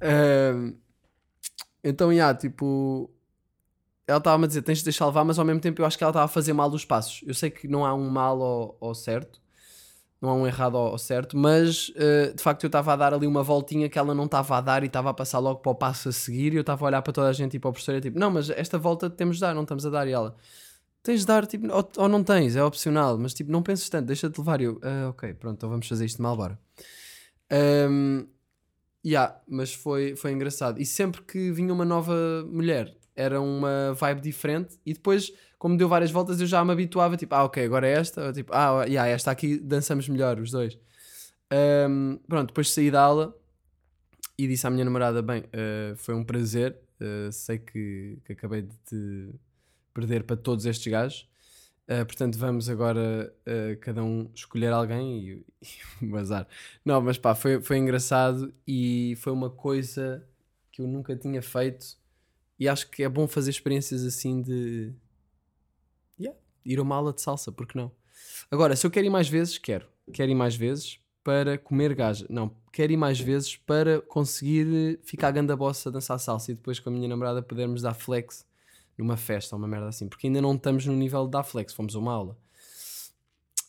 Ah, 0.00 0.72
então, 1.82 2.12
já, 2.14 2.34
tipo, 2.34 3.10
ela 4.06 4.18
estava-me 4.18 4.44
a 4.44 4.48
dizer 4.48 4.62
tens 4.62 4.78
de 4.78 4.84
deixar 4.84 5.06
levar, 5.06 5.24
mas 5.24 5.38
ao 5.38 5.44
mesmo 5.44 5.60
tempo 5.60 5.80
eu 5.80 5.86
acho 5.86 5.96
que 5.96 6.04
ela 6.04 6.10
estava 6.10 6.24
a 6.24 6.28
fazer 6.28 6.52
mal 6.52 6.68
os 6.70 6.84
passos. 6.84 7.22
Eu 7.26 7.34
sei 7.34 7.50
que 7.50 7.68
não 7.68 7.84
há 7.84 7.94
um 7.94 8.08
mal 8.08 8.40
ao, 8.42 8.76
ao 8.80 8.94
certo, 8.94 9.40
não 10.20 10.30
há 10.30 10.34
um 10.34 10.46
errado 10.46 10.76
ao, 10.76 10.88
ao 10.88 10.98
certo, 10.98 11.36
mas 11.36 11.92
eh, 11.96 12.32
de 12.34 12.42
facto 12.42 12.64
eu 12.64 12.68
estava 12.68 12.92
a 12.92 12.96
dar 12.96 13.14
ali 13.14 13.26
uma 13.26 13.42
voltinha 13.42 13.88
que 13.88 13.98
ela 13.98 14.14
não 14.14 14.24
estava 14.24 14.56
a 14.56 14.60
dar 14.60 14.82
e 14.82 14.86
estava 14.86 15.10
a 15.10 15.14
passar 15.14 15.38
logo 15.38 15.60
para 15.60 15.72
o 15.72 15.74
passo 15.74 16.08
a 16.08 16.12
seguir 16.12 16.52
e 16.52 16.56
eu 16.56 16.62
estava 16.62 16.84
a 16.84 16.88
olhar 16.88 17.02
para 17.02 17.12
toda 17.12 17.28
a 17.28 17.32
gente 17.32 17.56
e 17.56 17.60
para 17.60 17.70
o 17.70 17.72
professor 17.72 17.94
e 17.96 18.00
tipo, 18.00 18.18
não, 18.18 18.30
mas 18.30 18.50
esta 18.50 18.78
volta 18.78 19.10
temos 19.10 19.36
de 19.36 19.42
dar, 19.42 19.54
não 19.54 19.62
estamos 19.62 19.86
a 19.86 19.90
dar. 19.90 20.08
E 20.08 20.12
ela, 20.12 20.36
tens 21.06 21.20
de 21.20 21.26
dar, 21.26 21.46
tipo, 21.46 21.66
ou, 21.72 21.88
ou 21.96 22.08
não 22.08 22.22
tens, 22.24 22.56
é 22.56 22.62
opcional, 22.64 23.16
mas 23.18 23.32
tipo, 23.34 23.50
não 23.50 23.62
penses 23.62 23.88
tanto, 23.88 24.06
deixa-te 24.06 24.38
levar. 24.38 24.60
Eu, 24.60 24.78
"Ah, 24.82 25.08
ok, 25.10 25.32
pronto, 25.34 25.56
então 25.56 25.68
vamos 25.70 25.88
fazer 25.88 26.04
isto 26.04 26.20
mal, 26.22 26.36
bora. 26.36 26.58
Um, 27.90 28.26
Yeah, 29.04 29.40
mas 29.46 29.72
foi, 29.72 30.16
foi 30.16 30.32
engraçado. 30.32 30.80
E 30.80 30.84
sempre 30.84 31.22
que 31.22 31.52
vinha 31.52 31.72
uma 31.72 31.84
nova 31.84 32.12
mulher, 32.50 32.92
era 33.14 33.40
uma 33.40 33.94
vibe 33.94 34.20
diferente. 34.20 34.80
E 34.84 34.92
depois, 34.94 35.32
como 35.60 35.76
deu 35.76 35.88
várias 35.88 36.10
voltas, 36.10 36.40
eu 36.40 36.46
já 36.48 36.64
me 36.64 36.72
habituava. 36.72 37.16
Tipo, 37.16 37.36
ah, 37.36 37.44
ok, 37.44 37.64
agora 37.64 37.86
é 37.86 37.92
esta. 37.92 38.26
Ou, 38.26 38.32
tipo, 38.32 38.52
ah, 38.52 38.84
yeah, 38.84 39.08
esta 39.08 39.30
aqui 39.30 39.58
dançamos 39.60 40.08
melhor, 40.08 40.40
os 40.40 40.50
dois. 40.50 40.76
Um, 41.88 42.18
pronto, 42.26 42.48
depois 42.48 42.68
saí 42.72 42.90
da 42.90 43.00
aula 43.02 43.32
e 44.36 44.48
disse 44.48 44.66
à 44.66 44.70
minha 44.70 44.84
namorada: 44.84 45.22
Bem, 45.22 45.42
uh, 45.42 45.94
foi 45.96 46.14
um 46.16 46.24
prazer. 46.24 46.76
uh, 47.00 47.30
sei 47.30 47.58
que, 47.60 48.18
que 48.24 48.32
acabei 48.32 48.62
de 48.62 48.74
te 48.88 49.30
perder 49.96 50.24
para 50.24 50.36
todos 50.36 50.66
estes 50.66 50.92
gajos. 50.92 51.26
Uh, 51.88 52.04
portanto, 52.04 52.36
vamos 52.36 52.68
agora 52.68 53.32
uh, 53.46 53.78
cada 53.80 54.04
um 54.04 54.30
escolher 54.34 54.72
alguém 54.72 55.18
e, 55.18 55.46
e 56.02 56.06
bazar. 56.06 56.46
Não, 56.84 57.00
mas 57.00 57.16
pá, 57.16 57.34
foi, 57.34 57.62
foi 57.62 57.78
engraçado 57.78 58.52
e 58.66 59.14
foi 59.20 59.32
uma 59.32 59.48
coisa 59.48 60.26
que 60.70 60.82
eu 60.82 60.86
nunca 60.86 61.16
tinha 61.16 61.40
feito. 61.40 61.96
E 62.58 62.68
acho 62.68 62.90
que 62.90 63.02
é 63.02 63.08
bom 63.08 63.26
fazer 63.26 63.50
experiências 63.50 64.04
assim 64.04 64.42
de. 64.42 64.92
Yeah, 66.18 66.38
ir 66.64 66.78
a 66.78 66.82
uma 66.82 66.96
aula 66.96 67.12
de 67.12 67.20
salsa, 67.20 67.50
porque 67.50 67.78
não? 67.78 67.90
Agora, 68.50 68.74
se 68.76 68.86
eu 68.86 68.90
quero 68.90 69.06
ir 69.06 69.10
mais 69.10 69.28
vezes, 69.28 69.56
quero. 69.56 69.86
Quero 70.12 70.30
ir 70.30 70.34
mais 70.34 70.56
vezes 70.56 70.98
para 71.22 71.58
comer 71.58 71.94
gaja. 71.94 72.26
Não, 72.30 72.54
quero 72.72 72.92
ir 72.92 72.96
mais 72.96 73.20
vezes 73.20 73.56
para 73.56 74.00
conseguir 74.00 74.98
ficar 75.02 75.30
ganda 75.30 75.56
bossa 75.56 75.88
a 75.88 75.92
dançar 75.92 76.18
salsa 76.18 76.52
e 76.52 76.54
depois 76.54 76.78
com 76.78 76.88
a 76.88 76.92
minha 76.92 77.08
namorada 77.08 77.42
podermos 77.42 77.82
dar 77.82 77.94
flex 77.94 78.46
numa 78.96 79.16
festa 79.16 79.54
uma 79.56 79.68
merda 79.68 79.88
assim, 79.88 80.08
porque 80.08 80.26
ainda 80.26 80.40
não 80.40 80.54
estamos 80.54 80.86
no 80.86 80.94
nível 80.94 81.26
dar 81.26 81.42
flex, 81.42 81.72
fomos 81.74 81.94
a 81.94 81.98
uma 81.98 82.12
aula. 82.12 82.38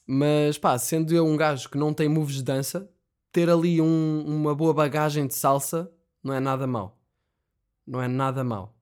Mas 0.06 0.58
pá, 0.58 0.78
sendo 0.78 1.14
eu 1.14 1.26
um 1.26 1.36
gajo 1.36 1.70
que 1.70 1.78
não 1.78 1.94
tem 1.94 2.08
moves 2.08 2.36
de 2.36 2.44
dança, 2.44 2.90
ter 3.32 3.50
ali 3.50 3.82
um- 3.82 4.24
uma 4.26 4.56
boa 4.56 4.74
bagagem 4.74 5.28
de 5.28 5.36
salsa 5.36 5.92
não 6.24 6.34
é 6.34 6.40
nada 6.40 6.66
mau. 6.66 6.98
Não 7.86 8.02
é 8.02 8.08
nada 8.08 8.44
mau. 8.44 8.74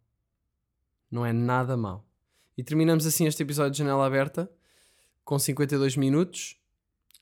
Não 1.09 1.25
é 1.25 1.33
nada 1.33 1.75
mau. 1.75 2.05
E 2.57 2.63
terminamos 2.63 3.05
assim 3.05 3.25
este 3.25 3.41
episódio 3.43 3.71
de 3.71 3.79
Janela 3.79 4.05
Aberta 4.05 4.49
com 5.23 5.37
52 5.39 5.97
minutos, 5.97 6.57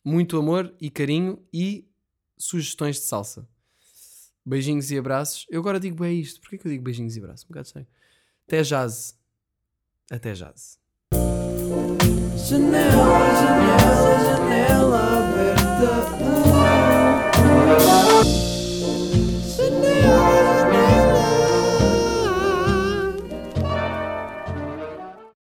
muito 0.03 0.37
amor 0.37 0.73
e 0.79 0.89
carinho 0.89 1.41
e 1.51 1.87
sugestões 2.37 2.97
de 2.97 3.03
salsa. 3.03 3.47
Beijinhos 4.45 4.91
e 4.91 4.97
abraços. 4.97 5.45
Eu 5.49 5.61
agora 5.61 5.79
digo 5.79 5.95
bem 6.01 6.19
isto. 6.19 6.41
Porquê 6.41 6.57
que 6.57 6.67
eu 6.67 6.71
digo 6.71 6.83
beijinhos 6.83 7.15
e 7.15 7.19
abraços? 7.19 7.45
Um 7.45 7.47
bocado 7.47 7.67
sei. 7.69 7.87
Até 8.47 8.61
jazz. 8.61 9.15
Até 10.11 10.33
jazz. 10.33 10.77
Janela, 12.35 13.19
janela, 13.41 14.19
janela 14.25 15.01
aberta. 15.19 16.42